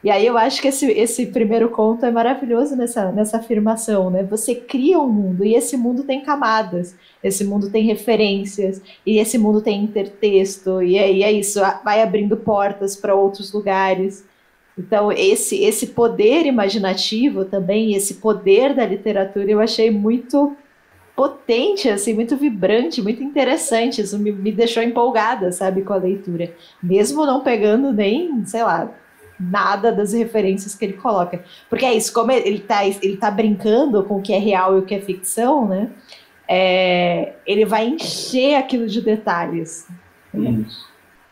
[0.04, 4.22] E aí eu acho que esse, esse primeiro conto é maravilhoso nessa, nessa afirmação, né?
[4.24, 9.38] Você cria um mundo e esse mundo tem camadas, esse mundo tem referências, e esse
[9.38, 14.26] mundo tem intertexto, e é, é isso, vai abrindo portas para outros lugares.
[14.78, 20.54] Então, esse, esse poder imaginativo também, esse poder da literatura, eu achei muito
[21.16, 24.02] potente, assim, muito vibrante, muito interessante.
[24.02, 26.54] Isso me, me deixou empolgada, sabe, com a leitura.
[26.82, 28.92] Mesmo não pegando nem, sei lá,
[29.40, 31.44] nada das referências que ele coloca.
[31.70, 34.80] Porque é isso, como ele está ele tá brincando com o que é real e
[34.80, 35.90] o que é ficção, né?
[36.48, 39.88] É, ele vai encher aquilo de detalhes.
[40.34, 40.66] Né?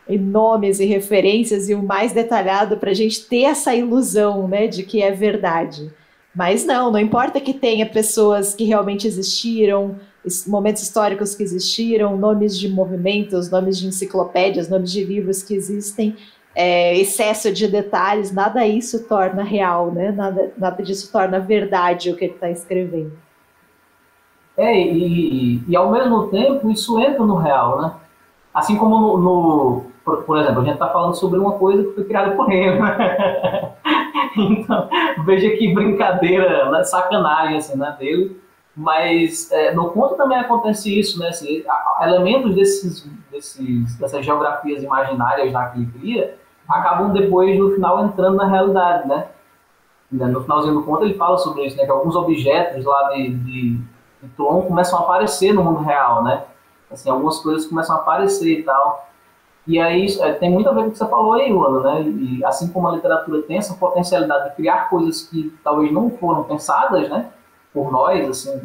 [0.08, 4.66] E nomes e referências e o mais detalhado para a gente ter essa ilusão né,
[4.66, 5.90] de que é verdade.
[6.34, 9.96] Mas não, não importa que tenha pessoas que realmente existiram,
[10.46, 16.16] momentos históricos que existiram, nomes de movimentos, nomes de enciclopédias, nomes de livros que existem,
[16.54, 20.12] é, excesso de detalhes, nada isso torna real, né?
[20.12, 23.12] Nada, nada disso torna verdade o que ele está escrevendo.
[24.56, 27.92] É, e, e, ao mesmo tempo isso entra no real, né?
[28.52, 31.94] Assim como no, no por, por, exemplo, a gente está falando sobre uma coisa que
[31.94, 33.72] foi criada por ele, né?
[34.36, 34.88] então,
[35.24, 36.84] veja que brincadeira, né?
[36.84, 38.40] sacanagem assim, né, dele.
[38.74, 41.28] Mas é, no conto também acontece isso, né?
[41.28, 41.62] Assim,
[42.00, 48.36] elementos desses, desses, dessas geografias imaginárias lá que ele cria acabam depois, no final, entrando
[48.36, 49.28] na realidade, né?
[50.10, 51.84] No finalzinho do conto ele fala sobre isso, né?
[51.84, 53.70] Que alguns objetos lá de, de,
[54.22, 56.44] de Tron começam a aparecer no mundo real, né?
[56.90, 59.08] Assim, algumas coisas começam a aparecer e tal.
[59.66, 62.02] E aí é, tem muito a ver com o que você falou aí, Luana, né?
[62.02, 66.44] E assim como a literatura tem essa potencialidade de criar coisas que talvez não foram
[66.44, 67.30] pensadas, né?
[67.72, 68.60] Por nós, assim,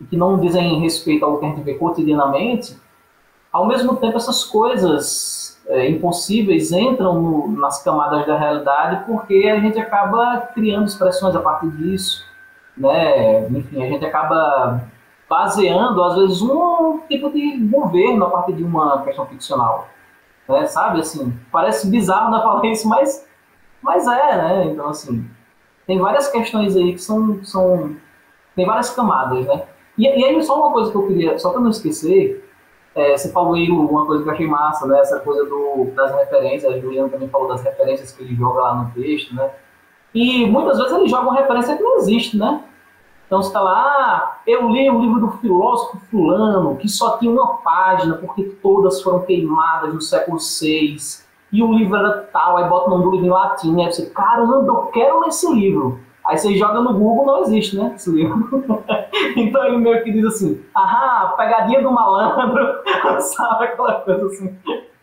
[0.00, 2.76] e que não dizem respeito ao que a gente vê cotidianamente,
[3.52, 9.60] ao mesmo tempo essas coisas é, impossíveis entram no, nas camadas da realidade porque a
[9.60, 12.24] gente acaba criando expressões a partir disso,
[12.76, 13.48] né?
[13.48, 14.82] Enfim, a gente acaba
[15.28, 19.88] baseando, às vezes, um tipo de governo a partir de uma questão ficcional,
[20.48, 20.66] né?
[20.66, 23.26] Sabe, assim, parece bizarro na falar isso, mas,
[23.82, 24.64] mas é, né?
[24.66, 25.24] Então, assim,
[25.86, 27.96] tem várias questões aí que são, são
[28.56, 29.62] tem várias camadas, né?
[29.96, 32.44] E, e aí, só uma coisa que eu queria, só para não esquecer,
[32.94, 34.98] é, você falou aí uma coisa que eu achei massa, né?
[34.98, 38.74] Essa coisa do, das referências, a Juliana também falou das referências que ele joga lá
[38.74, 39.50] no texto, né?
[40.14, 42.64] E muitas vezes ele joga uma referência que não existe, né?
[43.28, 47.30] Então você está lá, ah, eu li o livro do filósofo fulano, que só tinha
[47.30, 50.96] uma página, porque todas foram queimadas no século VI,
[51.52, 54.06] e o livro era tal, aí bota o nome do livro em latim, aí você,
[54.06, 56.00] caramba, eu quero ler esse livro.
[56.26, 57.92] Aí você joga no Google, não existe, né?
[57.94, 58.48] Esse livro.
[59.36, 62.82] então ele meio que diz assim, ahá, pegadinha do malandro,
[63.20, 64.56] sabe aquela coisa assim.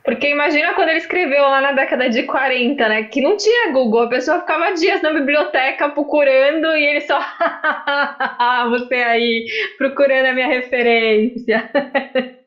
[0.05, 3.03] Porque imagina quando ele escreveu lá na década de 40, né?
[3.05, 7.19] Que não tinha Google, a pessoa ficava dias na biblioteca procurando e ele só.
[8.69, 9.47] Você aí,
[9.79, 11.69] procurando a minha referência.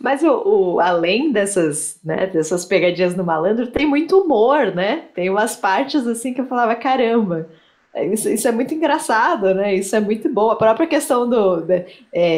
[0.00, 0.42] Mas o,
[0.74, 5.04] o, além dessas, né, dessas pegadinhas no malandro, tem muito humor, né?
[5.14, 7.48] Tem umas partes assim que eu falava, caramba.
[7.94, 9.74] Isso, isso, é muito engraçado, né?
[9.76, 10.50] Isso é muito bom.
[10.50, 11.60] A própria questão do.
[11.60, 11.86] do é,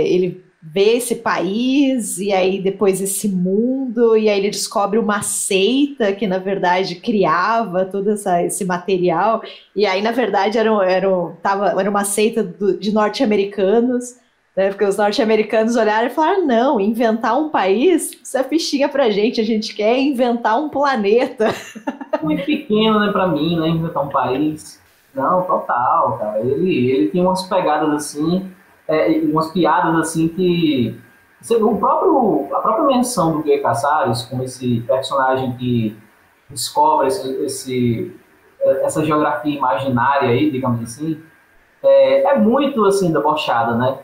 [0.07, 6.13] ele vê esse país e aí depois esse mundo, e aí ele descobre uma seita
[6.13, 9.43] que, na verdade, criava todo essa, esse material.
[9.75, 11.09] E aí, na verdade, era, era,
[11.43, 14.17] tava, era uma seita do, de norte-americanos.
[14.57, 19.11] Né, porque os norte-americanos olharam e falaram: não, inventar um país, isso é fichinha pra
[19.11, 21.49] gente, a gente quer inventar um planeta.
[22.23, 24.81] Muito pequeno, né, pra mim, né, inventar um país.
[25.15, 26.41] Não, total, cara.
[26.41, 28.51] Ele, ele tem umas pegadas assim,
[28.89, 31.01] é, umas piadas assim que.
[31.61, 35.97] O próprio, a própria menção do Guy Casares, como esse personagem que
[36.49, 38.21] descobre esse, esse,
[38.83, 41.23] essa geografia imaginária aí, digamos assim,
[41.83, 43.99] é, é muito assim debochada, né?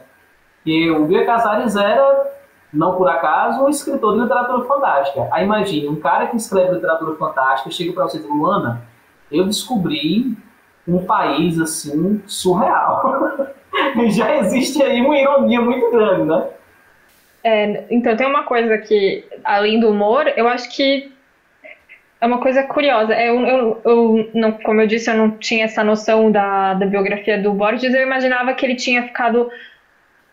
[0.62, 2.32] Que o Guy Casares era,
[2.72, 5.28] não por acaso, um escritor de literatura fantástica.
[5.32, 8.82] Aí imagine, um cara que escreve literatura fantástica chega para você e diz, Luana,
[9.30, 10.36] eu descobri
[10.86, 13.48] um país assim surreal.
[14.10, 16.46] Já existe aí uma ironia muito grande, né?
[17.44, 21.12] É, então tem uma coisa que, além do humor, eu acho que
[22.20, 23.14] é uma coisa curiosa.
[23.20, 27.36] Eu, eu, eu não, como eu disse, eu não tinha essa noção da, da biografia
[27.36, 27.92] do Borges.
[27.92, 29.50] Eu imaginava que ele tinha ficado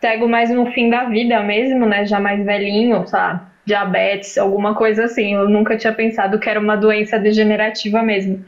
[0.00, 2.06] cego mais no fim da vida mesmo, né?
[2.06, 3.40] Já mais velhinho, sabe?
[3.66, 5.34] Diabetes, alguma coisa assim.
[5.34, 8.44] Eu nunca tinha pensado que era uma doença degenerativa mesmo.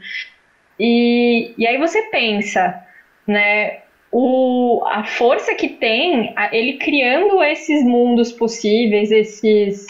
[0.79, 2.81] E, e aí você pensa,
[3.27, 3.82] né?
[4.15, 9.87] O, a força que tem, ele criando esses mundos possíveis, esses,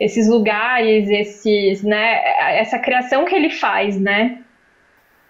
[0.00, 2.20] esses lugares, esses, né,
[2.58, 4.38] essa criação que ele faz, né?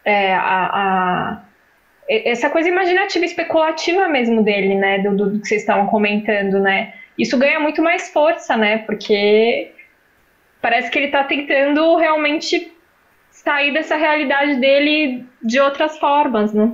[0.02, 1.42] É, a, a,
[2.08, 5.00] essa coisa imaginativa, especulativa mesmo dele, né?
[5.00, 6.94] Do, do, do que vocês estavam comentando, né?
[7.18, 8.78] Isso ganha muito mais força, né?
[8.78, 9.70] Porque
[10.62, 12.72] parece que ele está tentando realmente
[13.30, 16.72] sair dessa realidade dele de outras formas, né?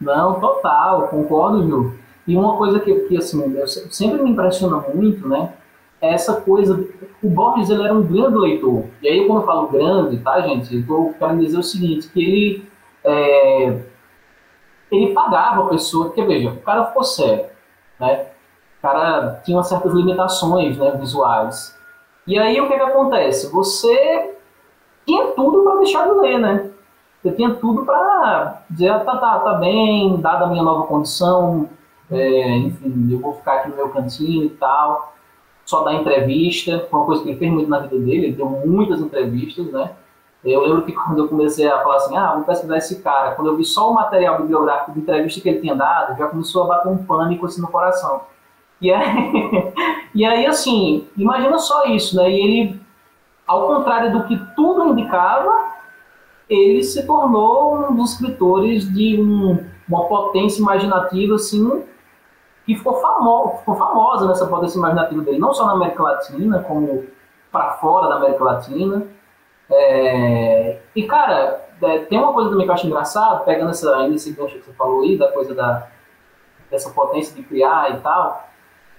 [0.00, 1.94] Não, total, concordo, Ju.
[2.26, 3.42] E uma coisa que, que assim,
[3.90, 5.52] sempre me impressiona muito, né?
[6.00, 6.82] É essa coisa.
[7.22, 8.84] O Borges ele era um grande leitor.
[9.02, 10.74] E aí, quando eu falo grande, tá, gente?
[10.76, 12.70] Eu tô querendo dizer o seguinte: que ele.
[13.04, 13.78] É,
[14.90, 16.06] ele pagava a pessoa.
[16.06, 17.48] Porque, veja, o cara ficou cego,
[17.98, 18.26] né?
[18.78, 21.78] O cara tinha certas limitações né, visuais.
[22.26, 23.50] E aí, o que, que acontece?
[23.52, 24.34] Você
[25.04, 26.70] tinha tudo para deixar de ler, né?
[27.22, 31.68] Você tinha tudo para dizer, tá, tá, tá bem, dada a minha nova condição,
[32.10, 35.14] é, enfim, eu vou ficar aqui no meu cantinho e tal.
[35.64, 38.46] Só dar entrevista, foi uma coisa que ele fez muito na vida dele, ele deu
[38.46, 39.92] muitas entrevistas, né?
[40.42, 43.48] Eu lembro que quando eu comecei a falar assim, ah, vou pesquisar esse cara, quando
[43.48, 46.68] eu vi só o material bibliográfico de entrevista que ele tinha dado, já começou a
[46.68, 48.22] bater um pânico assim no coração.
[48.80, 49.72] E aí,
[50.14, 52.30] e aí assim, imagina só isso, né?
[52.30, 52.80] E ele
[53.46, 55.72] ao contrário do que tudo indicava,
[56.50, 61.84] ele se tornou um dos escritores de um, uma potência imaginativa assim
[62.66, 67.06] que ficou, famo ficou famosa nessa potência imaginativa dele, não só na América Latina, como
[67.50, 69.06] para fora da América Latina.
[69.70, 70.80] É...
[70.94, 74.58] E, cara, é, tem uma coisa também que eu acho engraçado, pegando essa, esse gancho
[74.58, 75.88] que você falou aí, da coisa da,
[76.70, 78.48] dessa potência de criar e tal.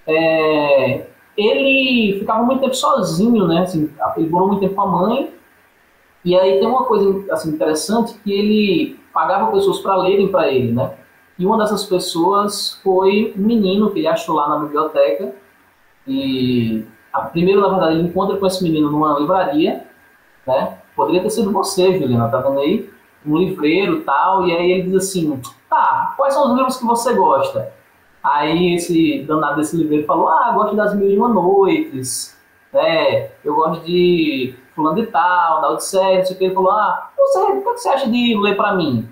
[0.07, 1.05] É
[1.37, 3.61] ele ficava muito tempo sozinho, né?
[3.61, 5.33] Assim, ele morou muito tempo com a mãe.
[6.23, 10.72] E aí tem uma coisa assim, interessante que ele pagava pessoas para lerem para ele,
[10.72, 10.93] né?
[11.38, 15.34] E uma dessas pessoas foi um menino que ele achou lá na biblioteca.
[16.07, 19.85] E A, primeiro, na verdade, ele encontra com esse menino numa livraria,
[20.45, 20.77] né?
[20.95, 22.89] Poderia ter sido você, Juliana, tá vendo aí?
[23.26, 25.39] Um livreiro tal, e aí ele diz assim,
[25.69, 27.73] tá, quais são os livros que você gosta?
[28.23, 32.38] Aí esse danado desse livreiro falou, ah, gosto das Mil e Uma Noites,
[32.72, 33.31] né?
[33.43, 36.45] Eu gosto de fulano de tal, da Odisseia, não sei o que.
[36.45, 39.10] Ele falou, ah, você, o que você acha de ler para mim?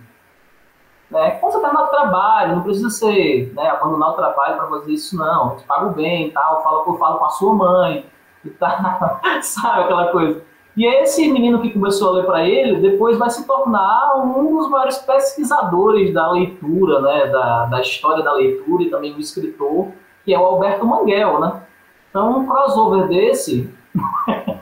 [1.10, 1.32] Né?
[1.32, 5.18] Quando você terminar o trabalho, não precisa ser, né, abandonar o trabalho para fazer isso,
[5.18, 5.52] não.
[5.52, 8.06] Eu te pago bem e tal, falo, eu falo com a sua mãe
[8.46, 10.44] e tal, sabe aquela coisa.
[10.78, 14.70] E esse menino que começou a ler para ele, depois vai se tornar um dos
[14.70, 19.90] maiores pesquisadores da leitura, né, da, da história da leitura e também um escritor,
[20.24, 21.64] que é o Alberto Manguel, né?
[22.10, 23.70] Então, um crossover desse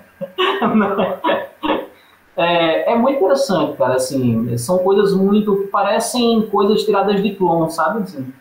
[2.36, 8.04] é, é, muito interessante, cara, assim, são coisas muito, parecem coisas tiradas de clone, sabe,
[8.04, 8.34] assim,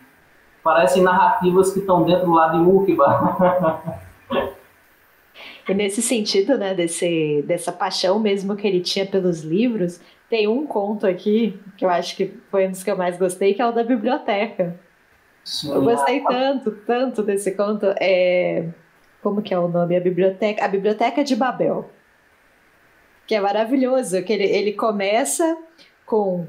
[0.62, 4.02] parecem narrativas que estão dentro lá de Ukiba.
[5.68, 10.66] E nesse sentido, né, desse, dessa paixão mesmo que ele tinha pelos livros, tem um
[10.66, 13.66] conto aqui que eu acho que foi um dos que eu mais gostei, que é
[13.66, 14.78] o da biblioteca.
[15.44, 15.72] Sim.
[15.72, 17.86] Eu gostei tanto, tanto desse conto.
[18.00, 18.68] É...
[19.22, 19.96] Como que é o nome?
[19.96, 21.88] A biblioteca, a biblioteca de Babel.
[23.26, 25.56] Que é maravilhoso, que ele, ele começa
[26.04, 26.46] com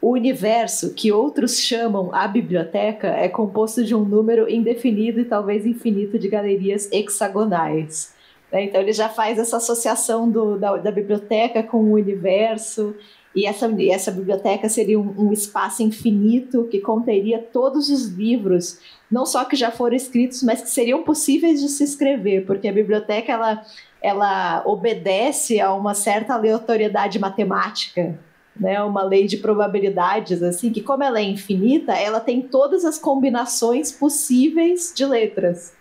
[0.00, 5.66] o universo que outros chamam a biblioteca é composto de um número indefinido e talvez
[5.66, 8.14] infinito de galerias hexagonais.
[8.52, 8.64] Né?
[8.64, 12.94] Então ele já faz essa associação do, da, da, biblioteca com o universo,
[13.34, 18.80] e essa, essa biblioteca seria um, um, espaço infinito que conteria todos os livros,
[19.10, 22.72] não só que já foram escritos, mas que seriam possíveis de se escrever, porque a
[22.72, 23.64] biblioteca ela,
[24.02, 28.18] ela obedece a uma certa aleatoriedade matemática.
[28.58, 32.98] Né, uma lei de probabilidades, assim, que como ela é infinita, ela tem todas as
[32.98, 35.77] combinações possíveis de letras.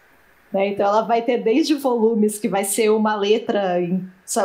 [0.52, 0.70] Né?
[0.70, 3.78] Então ela vai ter desde volumes que vai ser uma letra,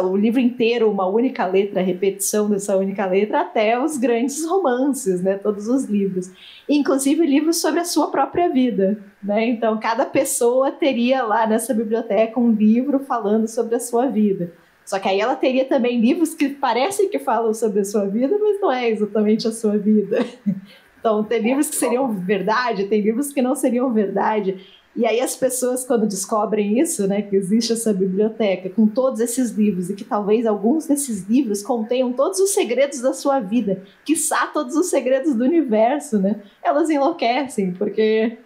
[0.03, 5.37] o livro inteiro, uma única letra, repetição dessa única letra, até os grandes romances, né?
[5.37, 6.31] todos os livros.
[6.69, 8.99] Inclusive livros sobre a sua própria vida.
[9.23, 9.49] Né?
[9.49, 14.53] Então cada pessoa teria lá nessa biblioteca um livro falando sobre a sua vida.
[14.85, 18.37] Só que aí ela teria também livros que parecem que falam sobre a sua vida,
[18.41, 20.19] mas não é exatamente a sua vida.
[21.03, 24.65] Então, tem livros que seriam verdade, tem livros que não seriam verdade.
[24.95, 29.51] E aí as pessoas, quando descobrem isso, né, que existe essa biblioteca com todos esses
[29.51, 34.47] livros e que talvez alguns desses livros contenham todos os segredos da sua vida, quiçá
[34.49, 38.37] todos os segredos do universo, né, elas enlouquecem, porque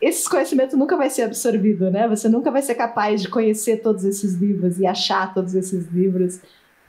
[0.00, 2.06] esse conhecimento nunca vai ser absorvido, né?
[2.08, 6.40] Você nunca vai ser capaz de conhecer todos esses livros e achar todos esses livros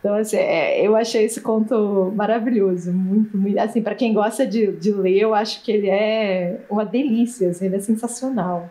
[0.05, 4.71] então, assim, é, eu achei esse conto maravilhoso, muito, muito assim, para quem gosta de,
[4.73, 8.69] de ler, eu acho que ele é uma delícia, assim, ele é sensacional.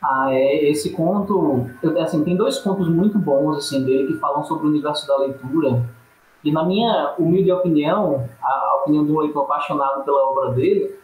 [0.00, 1.68] Ah, é, esse conto,
[2.00, 5.84] assim, tem dois contos muito bons, assim, dele, que falam sobre o universo da leitura,
[6.44, 10.94] e na minha humilde opinião, a opinião um leitor apaixonado pela obra dele,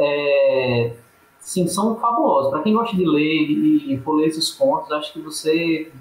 [0.00, 0.96] é,
[1.38, 2.50] sim, são fabulosos.
[2.50, 5.92] Para quem gosta de ler e, e for ler esses contos, acho que você,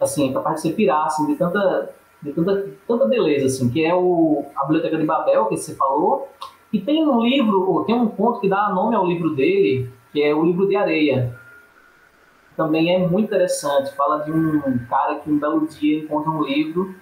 [0.00, 3.84] assim, é capaz de se pirar, assim, de tanta de tanta, tanta beleza, assim, que
[3.84, 6.28] é o, a Biblioteca de Babel, que você falou,
[6.72, 10.34] e tem um livro, tem um conto que dá nome ao livro dele, que é
[10.34, 11.34] o Livro de Areia.
[12.56, 16.94] Também é muito interessante, fala de um cara que um belo dia encontra um livro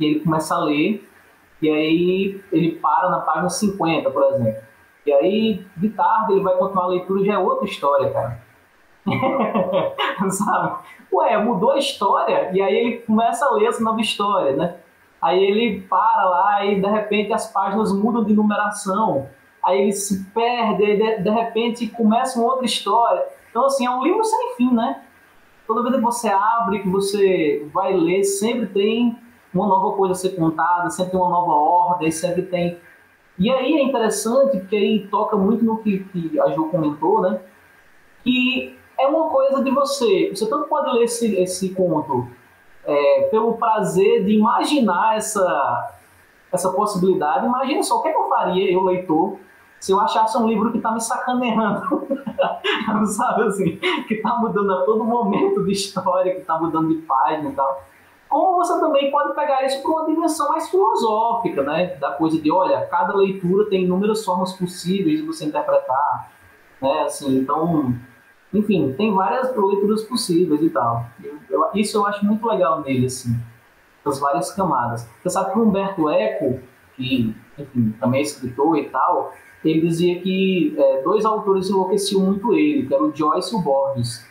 [0.00, 1.08] e ele começa a ler,
[1.62, 4.62] e aí ele para na página 50, por exemplo.
[5.06, 8.45] E aí, de tarde, ele vai continuar a leitura, já é outra história, cara.
[10.30, 10.78] Sabe?
[11.12, 14.76] Ué, mudou a história, e aí ele começa a ler essa nova história, né?
[15.20, 19.28] Aí ele para lá e de repente as páginas mudam de numeração.
[19.64, 23.24] Aí ele se perde, de, de repente começa uma outra história.
[23.50, 25.02] Então, assim, é um livro sem fim, né?
[25.66, 29.18] Toda vez que você abre, que você vai ler, sempre tem
[29.52, 32.78] uma nova coisa a ser contada, sempre tem uma nova ordem, sempre tem.
[33.38, 37.40] E aí é interessante, porque aí toca muito no que, que a Ju comentou, né?
[38.22, 40.30] Que é uma coisa de você.
[40.34, 42.28] Você tanto pode ler esse, esse conto
[42.84, 45.96] é, pelo prazer de imaginar essa,
[46.52, 47.46] essa possibilidade.
[47.46, 49.38] Imagina só, o que, é que eu faria, eu leitor,
[49.80, 52.06] se eu achasse um livro que está me sacaneando,
[53.06, 53.76] sabe assim,
[54.08, 57.84] que está mudando a todo momento de história, que está mudando de página e tal.
[58.28, 61.94] Como você também pode pegar isso para uma dimensão mais filosófica, né?
[61.96, 66.32] Da coisa de, olha, cada leitura tem inúmeras formas possíveis de você interpretar,
[66.82, 67.02] né?
[67.02, 67.94] Assim, então,
[68.58, 71.06] enfim, tem várias leituras possíveis e tal.
[71.50, 73.36] Eu, isso eu acho muito legal nele, assim,
[74.04, 75.08] as várias camadas.
[75.22, 76.60] Você sabe que o Humberto Eco,
[76.94, 79.32] que enfim, também é escritor e tal,
[79.64, 83.62] ele dizia que é, dois autores enlouqueciam muito ele, que eram o Joyce e o
[83.62, 84.24] Borges.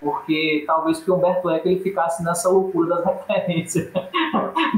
[0.00, 3.90] porque talvez que Humberto Eco ele ficasse nessa loucura das referências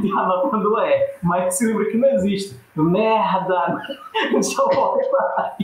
[0.01, 2.57] de anotando é, mas se lembra que não existe.
[2.77, 3.83] Merda!
[4.31, 5.57] Deixa eu voltar.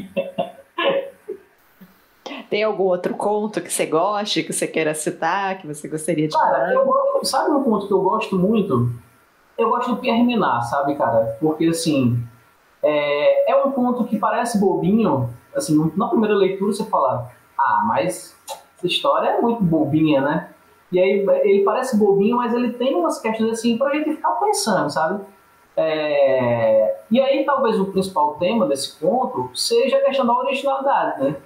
[2.52, 6.36] Tem algum outro conto que você goste, que você queira citar, que você gostaria de
[6.36, 6.74] cara, falar?
[6.74, 8.90] Eu gosto, sabe um conto que eu gosto muito?
[9.56, 11.34] Eu gosto do Pierre Minat, sabe, cara?
[11.40, 12.22] Porque, assim,
[12.82, 18.36] é, é um conto que parece bobinho, assim, na primeira leitura você fala, ah, mas
[18.76, 20.50] essa história é muito bobinha, né?
[20.92, 24.90] E aí ele parece bobinho, mas ele tem umas questões assim pra gente ficar pensando,
[24.90, 25.24] sabe?
[25.74, 26.98] É...
[27.10, 31.36] E aí talvez o principal tema desse conto seja a questão da originalidade, né?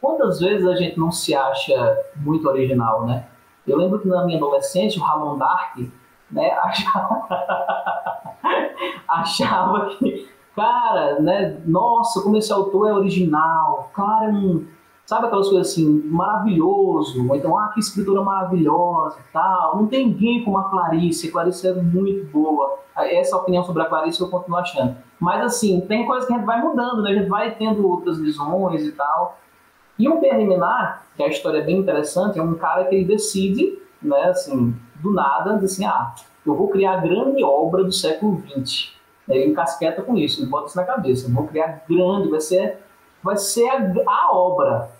[0.00, 3.26] Quantas vezes a gente não se acha muito original, né?
[3.66, 5.78] Eu lembro que na minha adolescência o Ramon Dark,
[6.30, 7.28] né, achava,
[9.08, 14.66] achava que, cara, né, nossa, como esse autor é original, cara, é um
[15.10, 19.76] Sabe aquelas coisas assim, maravilhoso, ou então, ah, que escritura maravilhosa e tal.
[19.76, 22.78] Não tem ninguém como a Clarice, a Clarice é muito boa.
[22.96, 24.96] Essa opinião sobre a Clarice eu continuo achando.
[25.18, 27.10] Mas assim, tem coisas que a gente vai mudando, né?
[27.10, 29.36] A gente vai tendo outras visões e tal.
[30.00, 33.78] E o Perliminar, que a história é bem interessante, é um cara que ele decide,
[34.00, 36.14] né, assim, do nada, assim, ah,
[36.46, 38.94] eu vou criar a grande obra do século XX.
[39.28, 41.28] Ele encasqueta com isso, ele bota isso na cabeça.
[41.28, 42.78] Eu vou criar grande, vai ser,
[43.22, 44.90] vai ser a, a obra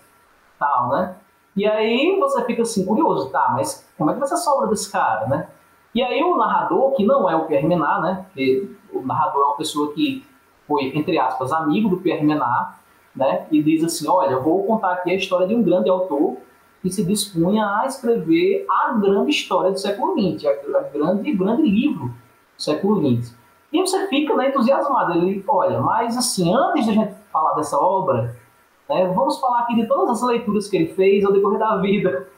[0.59, 1.15] tal, né?
[1.55, 4.67] E aí você fica assim, curioso, tá, mas como é que vai ser a sobra
[4.67, 5.47] desse cara, né?
[5.95, 8.25] E aí o narrador, que não é o Pierre Menard, né?
[8.27, 10.23] Porque o narrador é uma pessoa que
[10.67, 12.75] foi, entre aspas, amigo do Pierre Menard,
[13.15, 13.47] né?
[13.51, 16.37] E diz assim, olha, vou contar aqui a história de um grande autor
[16.81, 22.05] que se dispunha a escrever a grande história do século XX, a, grande, grande livro
[22.05, 23.35] do século XX.
[23.71, 25.13] E você fica né, entusiasmado.
[25.13, 28.35] Ele, olha, mas assim, antes de a gente falar dessa obra,
[28.91, 29.07] né?
[29.15, 32.27] Vamos falar aqui de todas as leituras que ele fez ao decorrer da vida.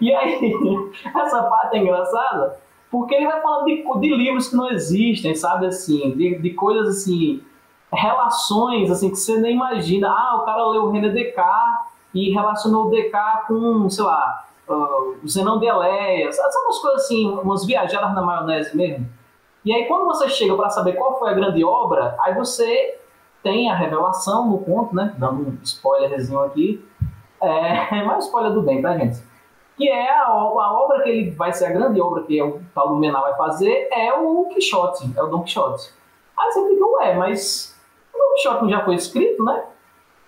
[0.00, 0.54] E aí,
[1.14, 2.58] essa parte é engraçada,
[2.90, 6.96] porque ele vai falando de, de livros que não existem, sabe, assim, de, de coisas
[6.96, 7.42] assim,
[7.92, 10.08] relações assim que você nem imagina.
[10.08, 15.28] Ah, o cara leu René Descartes e relacionou o Descartes com, sei lá, uh, o
[15.28, 19.06] Zenão de Eleia, sabe umas coisas assim, umas viajadas na maionese mesmo.
[19.64, 22.98] E aí quando você chega para saber qual foi a grande obra, aí você
[23.42, 25.14] tem a revelação no conto, né?
[25.18, 26.84] Dando um spoilerzinho aqui.
[27.40, 29.22] É, mas spoiler do bem, tá, gente?
[29.76, 32.96] Que é a, a, obra que ele vai ser a grande obra que o Paulo
[32.96, 35.92] Menal vai fazer é o Quixote, é o Dom Quixote.
[36.36, 37.75] Aí você fica, ué, mas
[38.18, 39.64] o não já foi escrito, né?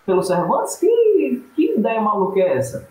[0.05, 0.77] Pelo Cervantes?
[0.77, 2.89] Que, que ideia maluca é essa?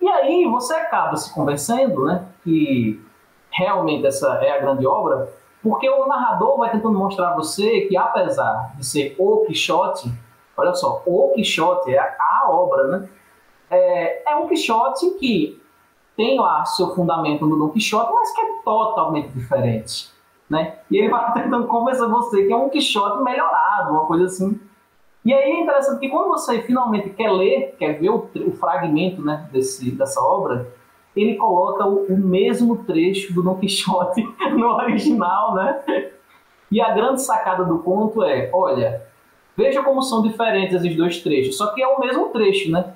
[0.00, 2.26] E aí você acaba se convencendo, né?
[2.42, 3.00] Que
[3.50, 5.32] realmente essa é a grande obra,
[5.62, 10.10] porque o narrador vai tentando mostrar a você que, apesar de ser o Quixote,
[10.56, 13.08] olha só, o Quixote é a, a obra, né?
[13.70, 15.60] É, é um Quixote que
[16.16, 20.10] tem lá seu fundamento no Don Quixote, mas que é totalmente diferente.
[20.50, 20.78] Né?
[20.90, 24.60] E ele vai tentando convencer você que é um Quixote melhorado, uma coisa assim.
[25.24, 29.22] E aí é interessante que quando você finalmente quer ler, quer ver o, o fragmento
[29.22, 30.66] né, desse, dessa obra,
[31.14, 34.22] ele coloca o, o mesmo trecho do Don Quixote
[34.56, 36.10] no original, né?
[36.70, 39.02] E a grande sacada do conto é, olha,
[39.56, 42.94] veja como são diferentes esses dois trechos, só que é o mesmo trecho, né?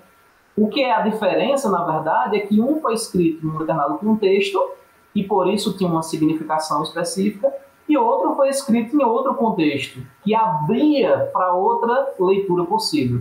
[0.57, 4.59] O que é a diferença, na verdade, é que um foi escrito num determinado contexto
[5.15, 7.53] e por isso tinha uma significação específica,
[7.89, 13.21] e outro foi escrito em outro contexto, que abria para outra leitura possível.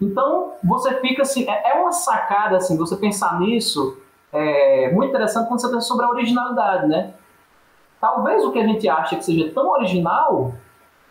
[0.00, 3.98] Então, você fica assim, é, é uma sacada assim, você pensar nisso,
[4.32, 7.14] é muito interessante quando você pensa sobre a originalidade, né?
[8.00, 10.52] Talvez o que a gente acha que seja tão original,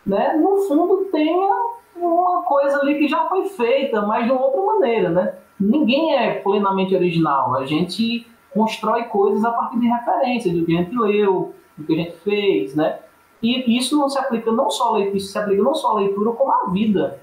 [0.06, 1.52] né, no fundo tenha
[1.94, 5.34] uma coisa ali que já foi feita, mas de outra maneira, né?
[5.60, 7.56] Ninguém é plenamente original.
[7.56, 11.94] A gente constrói coisas a partir de referências, do que a gente leu, do que
[11.94, 12.98] a gente fez, né?
[13.42, 16.32] E isso não se aplica não só a leitura, se aplica não só à leitura
[16.32, 17.20] como à vida,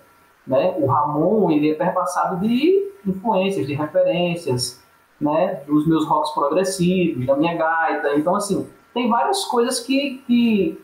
[0.47, 0.75] né?
[0.77, 4.83] O Ramon ele é perpassado de influências, de referências,
[5.19, 8.15] né, dos meus rocks progressivos, da minha gaita.
[8.15, 10.81] Então, assim, tem várias coisas que, que,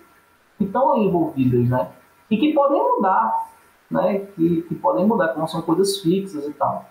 [0.58, 1.90] que estão envolvidas, né?
[2.30, 3.50] E que podem mudar,
[3.90, 4.20] né?
[4.36, 6.86] Que, que podem mudar, como são coisas fixas e tal.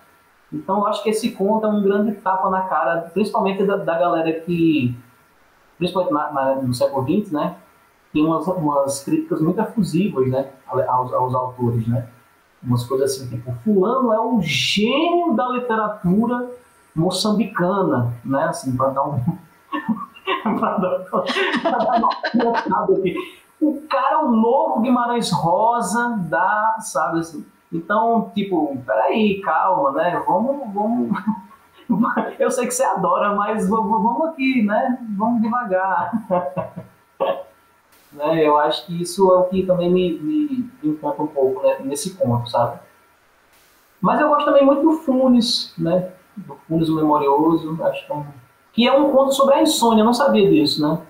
[0.53, 3.99] Então, eu acho que esse conto é um grande tapa na cara, principalmente da, da
[3.99, 4.97] galera que,
[5.79, 7.57] principalmente na, na, no século XX, né?
[8.13, 10.51] Tem umas, umas críticas muito efusivas, né?
[10.67, 12.09] Aos, aos autores, né?
[12.63, 16.51] Umas coisas assim, tipo, fulano é um gênio da literatura
[16.95, 18.45] moçambicana, né?
[18.45, 19.21] Assim, para dar um.
[20.59, 21.07] para dar,
[22.67, 23.15] uma aqui.
[23.61, 27.47] O cara é o novo Guimarães Rosa da, sabe assim.
[27.73, 30.23] Então, tipo, peraí, calma, né?
[30.27, 31.11] Vamos, vamos.
[32.39, 34.99] Eu sei que você adora, mas vamos aqui, né?
[35.17, 36.13] Vamos devagar.
[38.13, 38.45] né?
[38.45, 41.77] Eu acho que isso é o que também me, me, me encanta um pouco né?
[41.81, 42.81] nesse conto, sabe?
[44.01, 46.11] Mas eu gosto também muito do Funes, né?
[46.37, 48.27] Do Funes o Memorioso, acho que é, um,
[48.73, 51.01] que é um conto sobre a insônia, eu não sabia disso, né?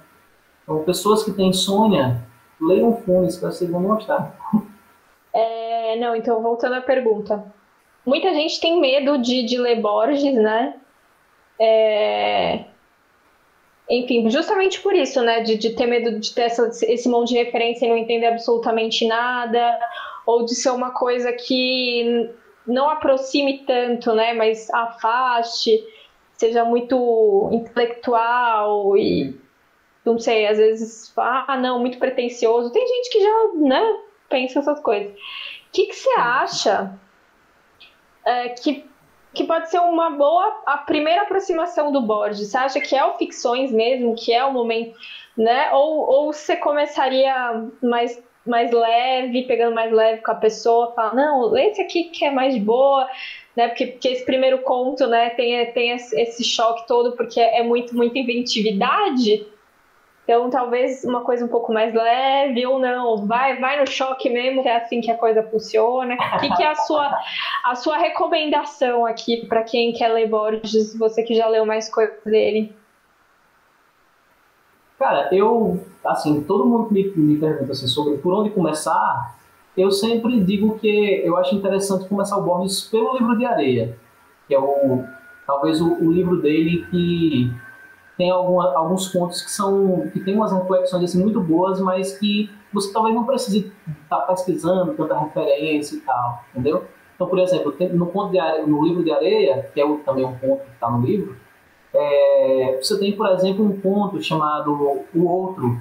[0.63, 2.23] Então, pessoas que têm insônia,
[2.61, 4.35] leiam Funes, que vocês vão gostar.
[5.91, 7.45] É, não, então voltando à pergunta.
[8.07, 10.75] Muita gente tem medo de, de ler Borges, né?
[11.59, 12.65] É...
[13.89, 15.41] Enfim, justamente por isso, né?
[15.41, 19.07] De, de ter medo de ter essa, esse monte de referência e não entender absolutamente
[19.07, 19.79] nada,
[20.25, 22.31] ou de ser uma coisa que
[22.67, 24.33] não aproxime tanto, né?
[24.33, 25.85] Mas afaste,
[26.37, 29.37] seja muito intelectual e
[30.05, 32.73] não sei, às vezes, ah, não, muito pretencioso.
[32.73, 33.99] Tem gente que já, né,
[34.31, 35.13] pensa essas coisas.
[35.71, 36.99] O que, que você acha
[38.27, 38.85] é, que,
[39.33, 42.49] que pode ser uma boa a primeira aproximação do Borges?
[42.49, 44.99] Você acha que é o ficções mesmo, que é o momento,
[45.37, 45.73] né?
[45.73, 51.57] Ou, ou você começaria mais mais leve, pegando mais leve com a pessoa, fala, não,
[51.57, 53.09] esse aqui que é mais de boa,
[53.55, 53.69] né?
[53.69, 58.19] Porque, porque esse primeiro conto, né, tem, tem esse choque todo, porque é muito, muita
[58.19, 59.47] inventividade.
[60.31, 64.63] Então, talvez uma coisa um pouco mais leve ou não, vai, vai no choque mesmo,
[64.63, 66.15] que é assim que a coisa funciona.
[66.15, 67.19] O que, que é a sua,
[67.65, 72.23] a sua recomendação aqui para quem quer ler Borges, você que já leu mais coisas
[72.25, 72.73] dele?
[75.01, 79.37] Cara, eu, assim, todo mundo me, me pergunta assim, sobre por onde começar,
[79.77, 83.99] eu sempre digo que eu acho interessante começar o Borges pelo livro de areia,
[84.47, 85.03] que é o,
[85.45, 87.53] talvez o, o livro dele que
[88.21, 92.51] tem alguma, alguns pontos que são que tem umas reflexões assim, muito boas, mas que
[92.71, 93.73] você talvez não precise
[94.03, 96.85] estar tá pesquisando tanta referência e tal, entendeu?
[97.15, 100.37] Então, por exemplo, no, ponto de areia, no livro de areia, que é também um
[100.37, 101.35] ponto que está no livro,
[101.95, 104.71] é, você tem, por exemplo, um ponto chamado
[105.15, 105.81] O Outro,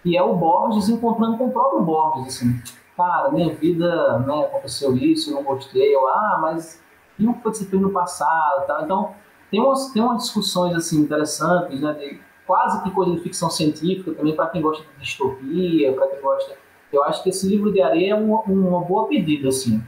[0.00, 2.62] que é o Borges encontrando com o próprio Borges, assim,
[2.96, 6.80] cara, minha vida, né, aconteceu isso, eu não gostei, eu, ah, mas
[7.18, 8.84] e o que você fez no passado?
[8.84, 9.12] Então,
[9.52, 14.12] tem umas, tem umas discussões assim interessantes, né, de quase que coisa de ficção científica
[14.12, 16.56] também para quem gosta de distopia, para quem gosta.
[16.90, 19.82] Eu acho que esse livro de areia é uma, uma boa pedida, assim.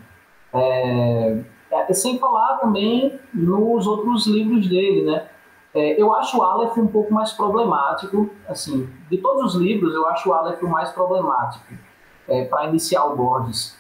[0.53, 5.29] É, é, sem falar também nos outros livros dele, né?
[5.75, 10.07] É, eu acho o Aleph um pouco mais problemático, assim, de todos os livros, eu
[10.09, 11.75] acho o Aleph o mais problemático
[12.29, 13.77] é, para iniciar o Borges.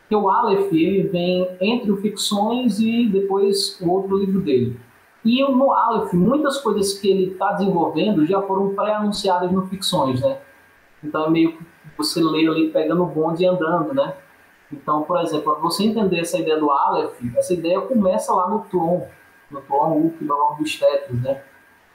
[0.00, 4.78] Porque o Aleph, ele vem entre o Ficções e depois o outro livro dele.
[5.24, 10.38] E no Aleph, muitas coisas que ele está desenvolvendo já foram pré-anunciadas no Ficções, né?
[11.02, 11.64] Então é meio que
[11.96, 14.14] você lê ali pegando o bonde e andando, né?
[14.70, 18.60] Então, por exemplo, para você entender essa ideia do Aleph, essa ideia começa lá no
[18.64, 19.02] Tlon,
[19.50, 21.42] no Up, no nome dos Tetris, né?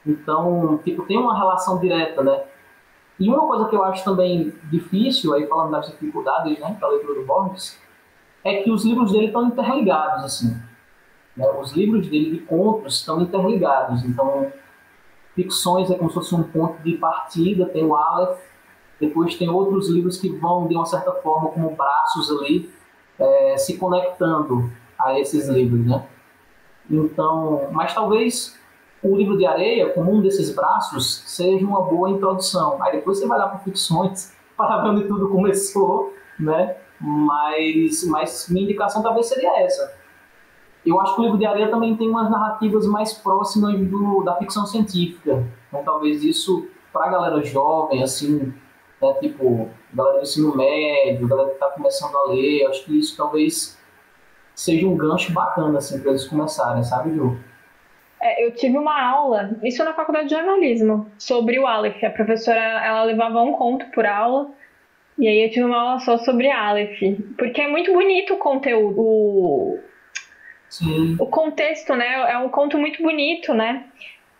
[0.06, 2.42] Então, tipo, tem uma relação direta, né?
[3.18, 6.92] E uma coisa que eu acho também difícil, aí falando das dificuldades, né, para a
[6.92, 7.78] leitura do Borges,
[8.42, 10.69] é que os livros dele estão interligados, assim.
[11.36, 11.46] Né?
[11.60, 14.52] Os livros dele de contos estão interligados, então
[15.34, 18.38] ficções é como se fosse um ponto de partida, tem o Aleph,
[19.00, 22.70] depois tem outros livros que vão, de uma certa forma, como braços ali,
[23.18, 26.06] é, se conectando a esses livros, né?
[26.90, 28.58] Então, mas talvez
[29.02, 32.82] o livro de areia, como um desses braços, seja uma boa introdução.
[32.82, 36.76] Aí depois você vai lá para ficções, para ver onde tudo começou, né?
[37.00, 39.99] Mas, mas minha indicação talvez seria essa
[40.84, 44.36] eu acho que o livro de areia também tem umas narrativas mais próximas do, da
[44.36, 45.44] ficção científica.
[45.68, 48.52] Então, talvez isso, para a galera jovem, assim,
[49.00, 53.16] né, tipo, galera do ensino médio, galera que está começando a ler, acho que isso
[53.16, 53.78] talvez
[54.54, 57.38] seja um gancho bacana, assim, para eles começarem, sabe, Ju?
[58.22, 62.02] É, eu tive uma aula, isso na faculdade de jornalismo, sobre o Aleph.
[62.04, 64.50] A professora, ela levava um conto por aula,
[65.18, 67.00] e aí eu tive uma aula só sobre Aleph.
[67.38, 69.78] Porque é muito bonito o conteúdo, o,
[70.70, 71.16] Sim.
[71.18, 72.30] O contexto, né?
[72.30, 73.84] É um conto muito bonito, né?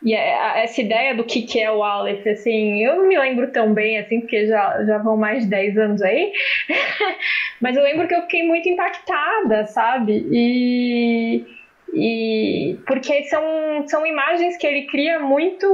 [0.03, 3.53] E é, essa ideia do que, que é o Aleph, assim, eu não me lembro
[3.53, 6.33] tão bem, assim, porque já, já vão mais de 10 anos aí,
[7.61, 10.27] mas eu lembro que eu fiquei muito impactada, sabe?
[10.31, 11.45] E,
[11.93, 13.43] e porque são,
[13.87, 15.67] são imagens que ele cria muito,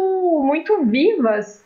[0.44, 1.64] muito vivas,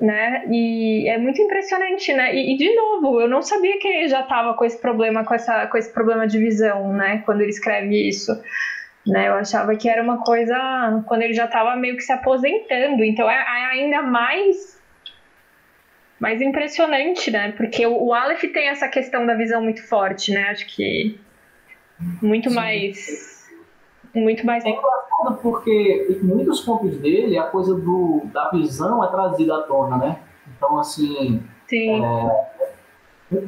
[0.00, 0.44] né?
[0.50, 2.34] E é muito impressionante, né?
[2.34, 5.34] E, e, de novo, eu não sabia que ele já estava com esse problema, com,
[5.34, 7.22] essa, com esse problema de visão, né?
[7.24, 8.32] Quando ele escreve isso.
[9.06, 10.56] Né, eu achava que era uma coisa
[11.06, 14.82] quando ele já estava meio que se aposentando, então é, é, ainda mais
[16.18, 17.52] mais impressionante, né?
[17.54, 20.44] Porque o, o Aleph tem essa questão da visão muito forte, né?
[20.44, 21.20] Acho que
[22.22, 22.56] muito Sim.
[22.56, 23.33] mais
[24.14, 24.64] Muito mais.
[24.64, 29.62] É engraçado porque em muitos contos dele, a coisa do, da visão é trazida à
[29.62, 30.20] tona, né?
[30.56, 31.42] Então, assim.
[31.66, 32.04] Sim.
[32.04, 32.54] É,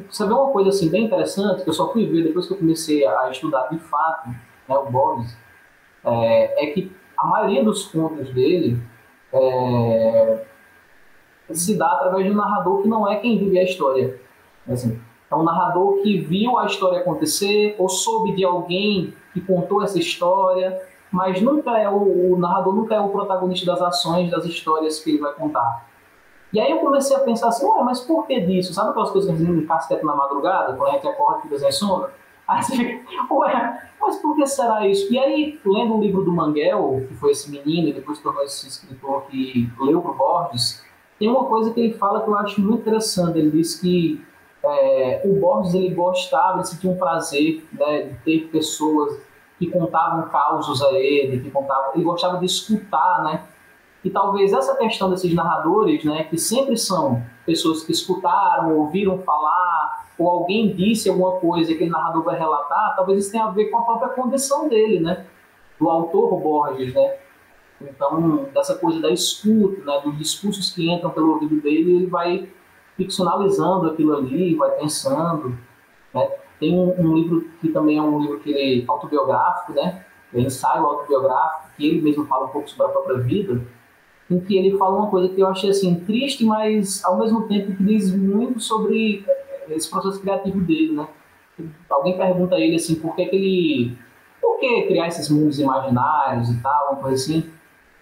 [0.09, 2.57] você vê uma coisa assim bem interessante que eu só fui ver depois que eu
[2.57, 4.29] comecei a estudar de fato
[4.67, 5.37] né, o Borges,
[6.03, 8.77] é, é que a maioria dos contos dele
[9.31, 10.45] é,
[11.51, 14.19] se dá através de um narrador que não é quem vive a história.
[14.67, 14.99] Assim,
[15.29, 19.99] é um narrador que viu a história acontecer ou soube de alguém que contou essa
[19.99, 20.81] história,
[21.11, 25.11] mas nunca é o, o narrador nunca é o protagonista das ações, das histórias que
[25.11, 25.85] ele vai contar.
[26.51, 28.73] E aí eu comecei a pensar assim, ué, mas por que disso?
[28.73, 31.71] Sabe aquelas coisas que a gente casqueta na madrugada, quando a gente acorda e sem
[31.71, 32.07] sono?
[32.47, 35.11] Aí você fica, ué, mas por que será isso?
[35.11, 38.65] E aí, lendo o livro do Manguel, que foi esse menino e depois tornou esse
[38.69, 40.81] escritor que leu pro Borges,
[41.19, 43.37] tem uma coisa que ele fala que eu acho muito interessante.
[43.37, 44.23] Ele diz que
[44.63, 49.19] é, o Borges ele gostava, ele sentia um prazer né, de ter pessoas
[49.57, 53.43] que contavam causos a ele, que contavam, ele gostava de escutar, né?
[54.03, 60.07] E talvez essa questão desses narradores, né, que sempre são pessoas que escutaram, ouviram falar,
[60.17, 63.65] ou alguém disse alguma coisa que aquele narrador vai relatar, talvez isso tenha a ver
[63.65, 65.25] com a própria condição dele, né?
[65.79, 67.17] Do autor Borges, né?
[67.81, 72.49] Então, dessa coisa da escuta, né, dos discursos que entram pelo ouvido dele, ele vai
[72.95, 75.57] ficcionalizando aquilo ali, vai pensando.
[76.13, 76.29] Né?
[76.59, 80.03] Tem um, um, livro que também é um livro que ele, é autobiográfico, né?
[80.33, 83.61] É ensaio autobiográfico, que ele mesmo fala um pouco sobre a própria vida,
[84.29, 87.75] em que ele fala uma coisa que eu achei assim triste, mas ao mesmo tempo
[87.75, 89.25] que diz muito sobre
[89.69, 91.07] esse processo criativo dele, né?
[91.89, 93.97] Alguém pergunta a ele assim, por que, que ele,
[94.41, 97.49] por que criar esses mundos imaginários e tal, uma coisa assim?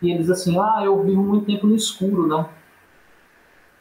[0.01, 2.45] E ele diz assim, ah, eu vivo muito tempo no escuro, né?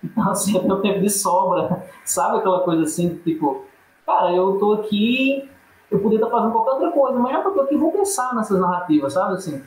[0.05, 3.65] Então assim, eu tenho tempo de sobra, sabe aquela coisa assim, tipo,
[4.07, 5.49] cara, eu tô aqui,
[5.91, 8.35] eu poderia estar fazendo qualquer outra coisa, mas já que eu tô aqui, vou pensar
[8.35, 9.63] nessas narrativas, sabe assim?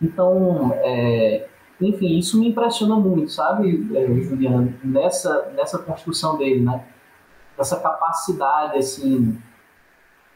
[0.00, 1.48] Então, é,
[1.80, 6.84] enfim, isso me impressiona muito, sabe, é, Juliana, nessa, nessa construção dele, né?
[7.58, 9.36] Essa capacidade, assim,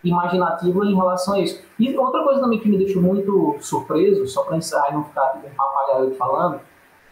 [0.02, 1.62] imaginativa em relação a isso.
[1.78, 5.40] E outra coisa também que me deixou muito surpreso, só para encerrar e não ficar
[5.56, 6.60] papagaio falando,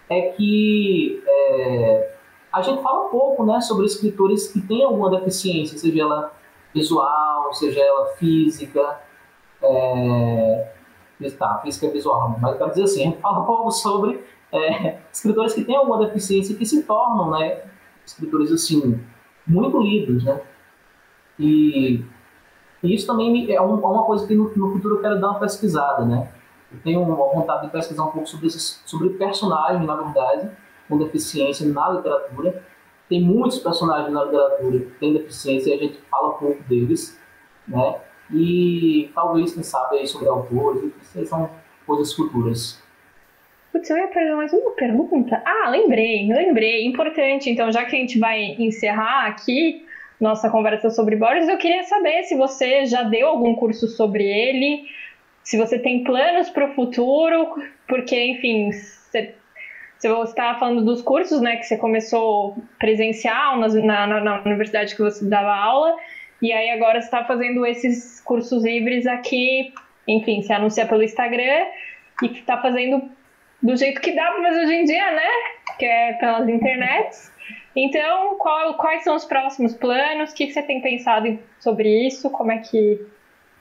[0.09, 2.10] é que é,
[2.52, 6.32] a gente fala pouco né, sobre escritores que têm alguma deficiência, seja ela
[6.74, 9.01] visual, seja ela física.
[9.62, 10.72] É,
[11.39, 14.98] tá, física é visual, mas eu quero dizer assim, a gente fala pouco sobre é,
[15.12, 17.62] escritores que têm alguma deficiência e que se tornam né,
[18.05, 19.01] escritores assim,
[19.47, 20.24] muito lidos.
[20.24, 20.40] Né?
[21.39, 22.05] E
[22.82, 25.39] e isso também é, um, uma coisa que no, no, futuro eu quero dar uma
[25.39, 26.28] pesquisada, né?
[26.72, 30.51] Eu tenho uma vontade de pesquisar um pouco sobre, esses, sobre personagens, na verdade,
[30.90, 32.62] com deficiência na literatura.
[33.08, 37.18] Tem muitos personagens na literatura que têm deficiência e a gente fala pouco deles,
[37.66, 37.94] né?
[38.32, 41.50] E talvez, quem sabe, aí sobre autores, isso são
[41.86, 42.80] coisas futuras.
[43.72, 45.42] Putz, eu ia fazer mais uma pergunta.
[45.44, 46.86] Ah, lembrei, lembrei.
[46.86, 49.84] Importante, então, já que a gente vai encerrar aqui,
[50.20, 54.84] nossa conversa sobre Borges, eu queria saber se você já deu algum curso sobre ele,
[55.42, 57.54] se você tem planos para o futuro,
[57.88, 59.34] porque, enfim, você
[60.02, 63.68] estava falando dos cursos, né, que você começou presencial na,
[64.06, 65.94] na, na universidade que você dava aula,
[66.40, 69.72] e aí agora você está fazendo esses cursos livres aqui,
[70.09, 71.66] enfim, se anuncia pelo Instagram
[72.22, 73.10] e está fazendo
[73.62, 75.28] do jeito que dá fazer hoje em dia, né?
[75.78, 77.31] Que é pelas internets.
[77.77, 80.32] Então, qual, quais são os próximos planos?
[80.32, 82.31] O que, que você tem pensado sobre isso?
[82.31, 83.01] Como é que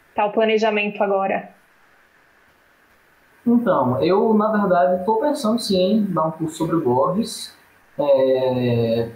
[0.10, 1.49] está o planejamento agora?
[3.45, 7.56] Então, eu, na verdade, estou pensando sim em dar um curso sobre Borges.
[7.98, 9.10] É,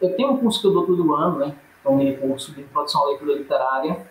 [0.00, 1.54] eu tenho um curso que eu dou todo ano, né?
[1.84, 4.06] É um mini curso de introdução à leitura literária.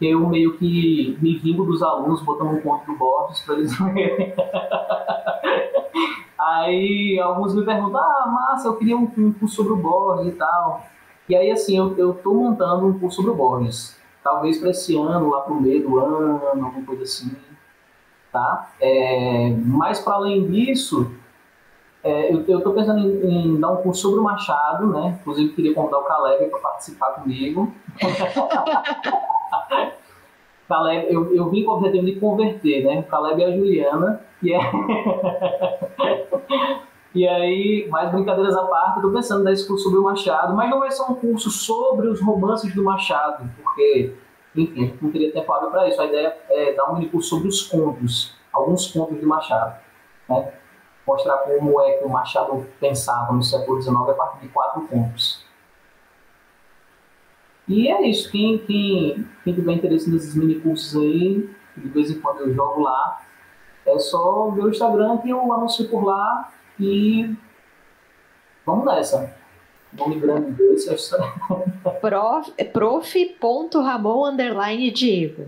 [0.00, 4.34] Eu meio que me vingo dos alunos botando um conto do Borges para eles lerem.
[6.38, 10.36] Aí alguns me perguntam, ah, massa, eu queria um, um curso sobre o Borges e
[10.36, 10.84] tal.
[11.28, 13.98] E aí, assim, eu, tô montando um curso sobre o Borges.
[14.22, 17.34] Talvez para esse ano, lá pro meio do ano, alguma coisa assim.
[18.34, 18.70] Tá?
[18.80, 21.08] É, mas para além disso,
[22.02, 25.16] é, eu, tô pensando em, em, dar um curso sobre o Machado, né?
[25.20, 27.72] Inclusive, queria convidar o Caleb para participar comigo.
[30.68, 32.98] Caleb, eu, eu vim com o objetivo de converter, né?
[32.98, 34.20] O Caleb e a Juliana.
[34.42, 34.58] E, é...
[37.14, 40.56] e aí, mais brincadeiras à parte, estou pensando em dar esse curso sobre o Machado,
[40.56, 44.12] mas não vai ser um curso sobre os romances do Machado, porque,
[44.54, 46.00] enfim, não teria tempo hábil para isso.
[46.00, 49.80] A ideia é dar um mini curso sobre os contos, alguns contos de Machado.
[50.28, 50.52] Né?
[51.06, 55.44] Mostrar como é que o Machado pensava no século XIX a partir de quatro contos.
[57.66, 58.30] E é isso.
[58.30, 62.82] Quem, quem, quem tiver interesse nesses mini cursos aí, de vez em quando eu jogo
[62.82, 63.20] lá.
[63.86, 66.50] É só ver o Instagram que eu anuncio por lá
[66.80, 67.34] e
[68.64, 69.34] vamos nessa.
[69.96, 70.96] Nome grande desse é
[72.00, 75.44] Prof, prof.ramon underline Diego.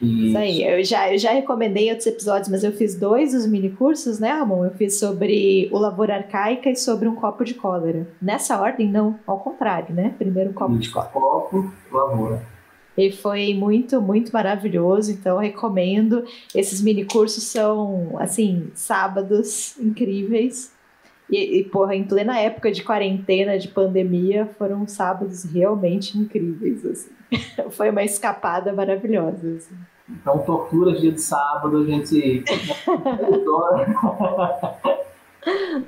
[0.00, 0.26] Isso.
[0.28, 3.68] Isso aí, eu já, eu já recomendei outros episódios, mas eu fiz dois dos mini
[3.70, 4.64] cursos, né, Ramon?
[4.64, 8.08] Eu fiz sobre o Lavoura Arcaica e sobre um copo de cólera.
[8.20, 10.14] Nessa ordem, não, ao contrário, né?
[10.16, 11.12] Primeiro um copo Isso, de cólera.
[11.12, 12.42] Copo, lavoura.
[12.96, 16.24] E foi muito, muito maravilhoso, então recomendo.
[16.54, 20.72] Esses mini cursos são, assim, sábados incríveis.
[21.30, 27.10] E, e, porra, em plena época de quarentena, de pandemia, foram sábados realmente incríveis, assim.
[27.70, 29.76] Foi uma escapada maravilhosa, assim.
[30.08, 32.42] Então, tortura dia de sábado, a gente.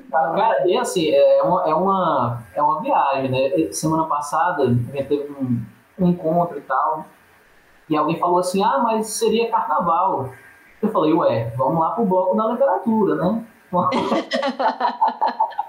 [0.09, 3.71] Cara, e assim, é uma, é, uma, é uma viagem, né?
[3.71, 5.61] Semana passada, a gente teve um,
[5.99, 7.05] um encontro e tal,
[7.89, 10.31] e alguém falou assim: ah, mas seria carnaval.
[10.81, 13.45] Eu falei, ué, vamos lá pro bloco da literatura, né?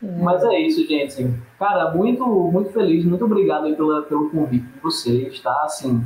[0.00, 1.34] Mas é isso, gente.
[1.58, 5.62] Cara, muito, muito feliz, muito obrigado pela, pelo convite de vocês, tá?
[5.64, 6.02] Assim,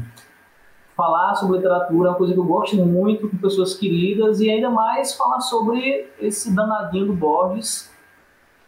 [0.97, 4.71] falar sobre literatura é uma coisa que eu gosto muito com pessoas queridas e ainda
[4.71, 7.91] mais falar sobre esse danadinho do Borges,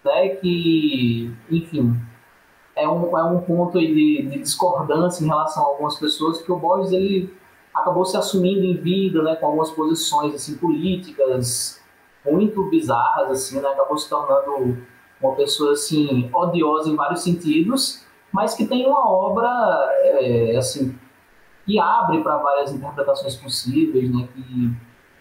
[0.04, 0.28] né?
[0.28, 1.98] Que, enfim,
[2.76, 6.58] é um, é um ponto de, de discordância em relação a algumas pessoas, porque o
[6.58, 7.32] Borges, ele
[7.74, 9.36] acabou se assumindo em vida, né?
[9.36, 11.82] Com algumas posições, assim, políticas
[12.24, 13.68] muito bizarras, assim, né?
[13.68, 14.78] Acabou se tornando
[15.20, 19.48] uma pessoa assim odiosa em vários sentidos, mas que tem uma obra
[20.02, 20.98] é, assim
[21.64, 24.28] que abre para várias interpretações possíveis, né?
[24.34, 24.70] Que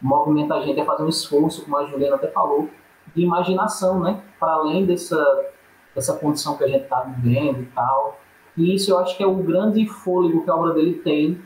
[0.02, 2.70] movimenta a gente a fazer um esforço, como a Juliana até falou,
[3.16, 4.22] de imaginação, né?
[4.40, 5.52] Para além dessa
[5.96, 8.20] dessa condição que a gente está vivendo e tal.
[8.58, 11.40] E isso eu acho que é o grande fôlego que a obra dele tem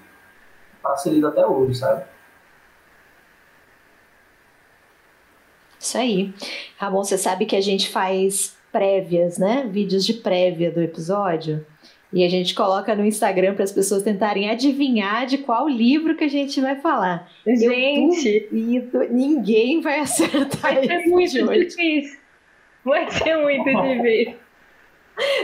[0.97, 2.05] ser lida até hoje, sabe?
[5.79, 6.33] Isso aí.
[6.77, 9.67] Ramon, você sabe que a gente faz prévias, né?
[9.69, 11.65] Vídeos de prévia do episódio.
[12.11, 16.23] E a gente coloca no Instagram para as pessoas tentarem adivinhar de qual livro que
[16.23, 17.29] a gente vai falar.
[17.45, 20.75] Gente, duvido, ninguém vai acertar.
[20.75, 22.19] Vai ser muito difícil.
[22.83, 24.46] Vai ser muito difícil.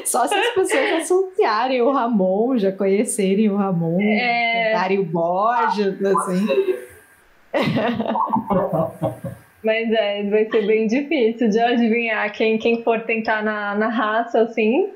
[0.06, 5.00] Só se as pessoas associarem o Ramon, já conhecerem o Ramon, é...
[5.00, 6.48] o Borges, assim.
[9.64, 14.42] Mas é, vai ser bem difícil de adivinhar quem, quem for tentar na, na raça,
[14.42, 14.90] assim.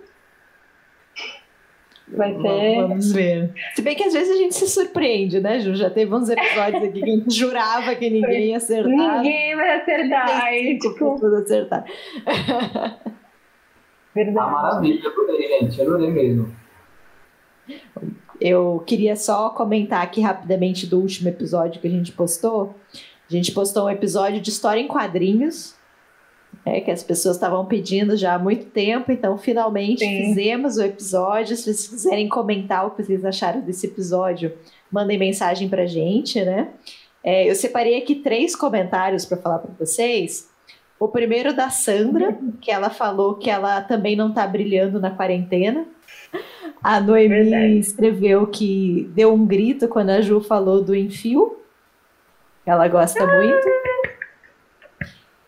[2.09, 2.75] Vai ser.
[2.81, 3.51] Vamos ver.
[3.75, 5.75] Se bem que às vezes a gente se surpreende, né, Ju?
[5.75, 9.17] Já teve uns episódios aqui que a gente jurava que ninguém ia acertar.
[9.21, 10.43] Ninguém vai acertar.
[10.43, 11.25] Aí, tipo...
[11.35, 11.85] acertar.
[14.17, 14.49] Verdade.
[14.49, 15.79] Ah, maravilha, adorei, gente.
[15.79, 16.55] Adorei mesmo.
[18.41, 22.73] Eu queria só comentar aqui rapidamente do último episódio que a gente postou.
[23.29, 25.75] A gente postou um episódio de história em quadrinhos,
[26.65, 30.25] é, que as pessoas estavam pedindo já há muito tempo, então finalmente Sim.
[30.25, 31.55] fizemos o episódio.
[31.55, 34.51] Se vocês quiserem comentar o que vocês acharam desse episódio,
[34.91, 36.69] mandem mensagem pra gente, né?
[37.23, 40.49] É, eu separei aqui três comentários para falar para vocês.
[40.99, 45.85] O primeiro da Sandra, que ela falou que ela também não está brilhando na quarentena.
[46.83, 47.79] A Noemi Verdade.
[47.79, 51.57] escreveu que deu um grito quando a Ju falou do enfio.
[52.65, 53.67] Ela gosta muito.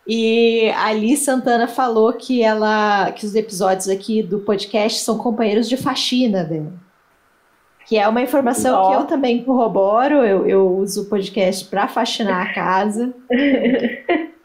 [0.06, 5.68] E a Alice Santana falou que ela que os episódios aqui do podcast são companheiros
[5.68, 6.72] de faxina dela.
[7.86, 10.16] Que é uma informação que eu também corroboro.
[10.24, 13.12] Eu, eu uso o podcast para faxinar a casa.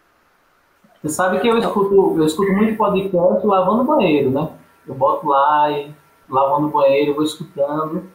[1.06, 4.50] Você sabe que eu escuto, eu escuto muito podcast lavando banheiro, né?
[4.88, 5.92] Eu boto lá e
[6.28, 8.06] lavando o banheiro, vou escutando.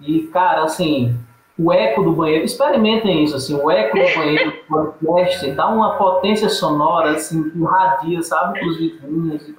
[0.00, 1.18] E, cara, assim,
[1.58, 5.96] o eco do banheiro, experimentem isso, assim, o eco do banheiro do podcast dá uma
[5.96, 9.52] potência sonora, assim, que irradia, sabe, para os vizinhos.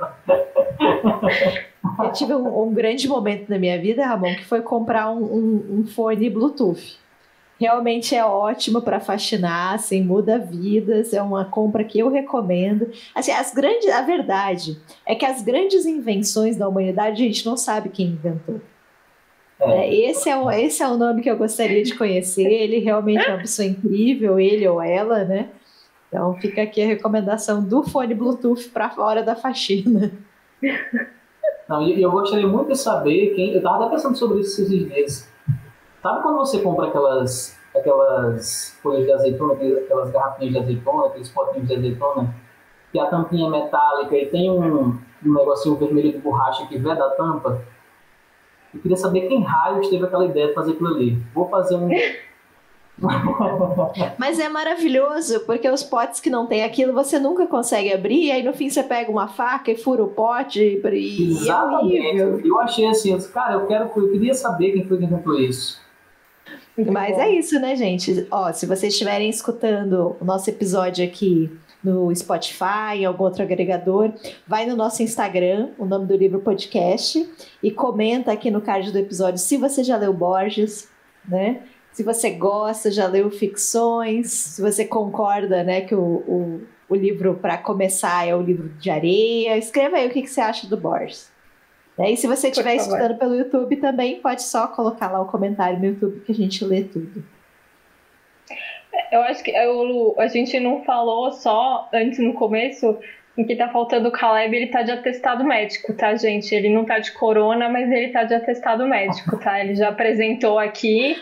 [2.00, 5.80] Eu tive um, um, grande momento na minha vida, Ramon, que foi comprar um, um,
[5.80, 7.04] um fone Bluetooth
[7.60, 12.90] realmente é ótimo para faxinar, assim, muda vidas, é uma compra que eu recomendo.
[13.14, 17.56] Assim, as grandes, a verdade é que as grandes invenções da humanidade a gente não
[17.56, 18.62] sabe quem inventou.
[19.60, 19.88] É.
[19.88, 22.46] é esse, é o, esse é o nome que eu gostaria de conhecer.
[22.46, 25.50] Ele realmente é uma pessoa incrível, ele ou ela, né?
[26.10, 30.12] Então fica aqui a recomendação do fone Bluetooth para fora da faxina.
[31.68, 33.52] Não, e eu gostaria muito de saber quem.
[33.52, 35.35] Eu estava pensando sobre isso esses dias
[36.06, 41.68] Sabe quando você compra aquelas, aquelas folhas de azeitona, aquelas garrafinhas de azeitona, aqueles potinhos
[41.68, 42.36] de azeitona,
[42.92, 47.04] que a tampinha é metálica e tem um, um negocinho vermelho de borracha que veda
[47.04, 47.60] a tampa?
[48.72, 51.18] Eu queria saber quem raios teve aquela ideia de fazer aquilo ali.
[51.34, 51.90] Vou fazer um.
[54.20, 58.32] Mas é maravilhoso, porque os potes que não tem aquilo você nunca consegue abrir, e
[58.32, 62.22] aí no fim você pega uma faca e fura o pote e Exatamente.
[62.22, 65.06] É eu achei assim, eu disse, cara, eu, quero, eu queria saber quem foi que
[65.06, 65.84] inventou isso.
[66.92, 68.28] Mas é isso, né, gente?
[68.30, 71.50] Ó, se vocês estiverem escutando o nosso episódio aqui
[71.84, 74.12] no Spotify, em algum outro agregador,
[74.48, 77.30] vai no nosso Instagram, o nome do livro podcast,
[77.62, 80.90] e comenta aqui no card do episódio se você já leu Borges,
[81.28, 81.62] né?
[81.94, 87.36] Se você gosta, já leu ficções, se você concorda, né, que o, o, o livro
[87.36, 90.76] para começar é o livro de areia, escreva aí o que, que você acha do
[90.76, 91.32] Borges.
[91.98, 92.12] Né?
[92.12, 95.86] E se você estiver escutando pelo YouTube também, pode só colocar lá o comentário no
[95.86, 97.24] YouTube que a gente lê tudo.
[99.12, 102.98] Eu acho que eu, a gente não falou só antes no começo
[103.38, 106.54] em que tá faltando o Caleb, ele tá de atestado médico, tá, gente?
[106.56, 109.60] Ele não tá de corona, mas ele tá de atestado médico, tá?
[109.60, 111.18] Ele já apresentou aqui.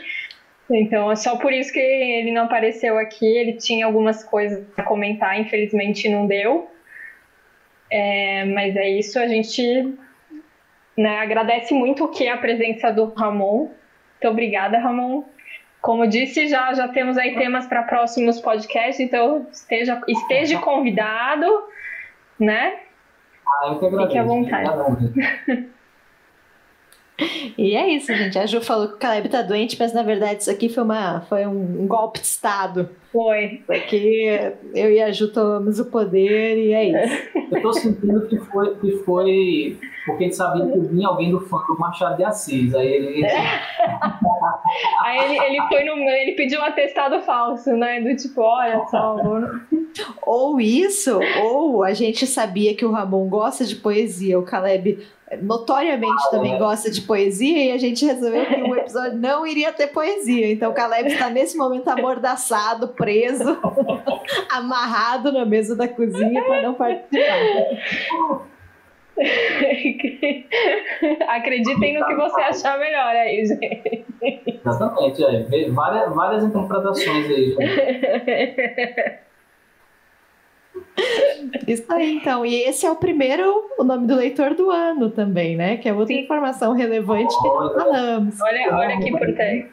[0.69, 3.25] Então é só por isso que ele não apareceu aqui.
[3.25, 6.69] Ele tinha algumas coisas para comentar, infelizmente não deu.
[7.89, 9.95] É, mas é isso, a gente
[10.97, 13.67] né, agradece muito que a presença do Ramon.
[13.67, 15.23] Muito obrigada, Ramon.
[15.81, 21.45] Como disse, já, já temos aí temas para próximos podcasts, então esteja, esteja convidado,
[22.39, 22.77] né?
[23.45, 24.07] Ah, eu que agradeço.
[24.07, 25.73] Fique à vontade.
[27.57, 28.39] E é isso, gente.
[28.39, 31.21] A Ju falou que o Caleb tá doente, mas na verdade isso aqui foi, uma,
[31.21, 32.89] foi um, golpe de Estado.
[33.11, 33.61] Foi.
[33.67, 37.29] Porque eu e a Ju tomamos o poder e é isso.
[37.51, 41.57] Eu tô sentindo que foi, que foi porque ele sabia que vinha alguém do fã
[41.67, 42.73] do Machado de Assis.
[42.75, 43.25] Aí ele.
[45.01, 45.93] aí ele, ele foi no.
[45.93, 48.01] Ele pediu um atestado falso, né?
[48.01, 49.17] Do tipo, olha só.
[50.23, 54.99] Ou isso, ou a gente sabia que o Ramon gosta de poesia, o Caleb
[55.41, 59.87] notoriamente também gosta de poesia e a gente resolveu que o episódio não iria ter
[59.87, 60.51] poesia.
[60.51, 63.57] Então o Caleb está nesse momento amordaçado, preso,
[64.51, 68.47] amarrado na mesa da cozinha para não participar.
[71.27, 74.05] Acreditem no que você achar melhor aí, gente.
[74.65, 75.69] Exatamente, é.
[75.69, 79.23] várias, várias interpretações aí, gente.
[81.67, 82.45] Isso aí, então.
[82.45, 85.77] E esse é o primeiro, o nome do leitor do ano também, né?
[85.77, 86.21] Que é outra Sim.
[86.21, 88.41] informação relevante que nós falamos.
[88.41, 89.71] Olha, olha que importante.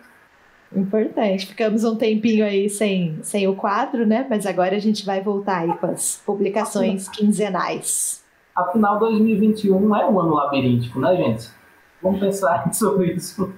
[0.74, 1.46] Importante.
[1.46, 4.26] Ficamos um tempinho aí sem, sem o quadro, né?
[4.28, 8.22] Mas agora a gente vai voltar aí com as publicações quinzenais.
[8.54, 11.48] Afinal, 2021 é um ano labiríntico, né, gente?
[12.02, 13.52] Vamos pensar sobre isso.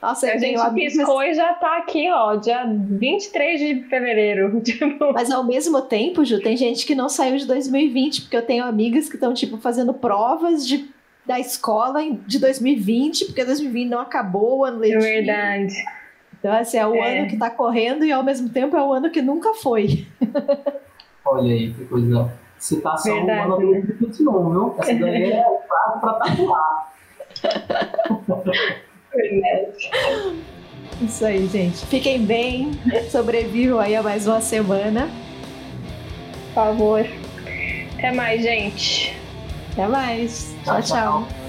[0.00, 4.60] Nossa, a gente piscou e já tá aqui, ó, dia 23 de fevereiro.
[4.64, 5.12] Tipo.
[5.12, 8.64] Mas ao mesmo tempo, Ju, tem gente que não saiu de 2020, porque eu tenho
[8.64, 10.88] amigas que estão, tipo, fazendo provas de,
[11.24, 15.04] da escola de 2020, porque 2020 não acabou o ano letivo.
[15.04, 15.74] É verdade.
[16.38, 17.18] Então, assim, é o é.
[17.18, 20.06] ano que tá correndo e ao mesmo tempo é o ano que nunca foi.
[21.24, 22.32] Olha aí, que coisa.
[22.58, 23.80] Citação Verdade, ano né?
[23.82, 24.74] 2021, viu?
[24.78, 26.92] Essa daí é o prazo pra tatuar.
[31.02, 31.84] Isso aí, gente.
[31.86, 32.72] Fiquem bem.
[33.10, 35.10] Sobrevivam aí a mais uma semana.
[36.48, 37.06] Por favor.
[37.98, 39.14] Até mais, gente.
[39.72, 40.54] Até mais.
[40.64, 40.82] tchau.
[40.82, 41.26] tchau.
[41.26, 41.45] tchau.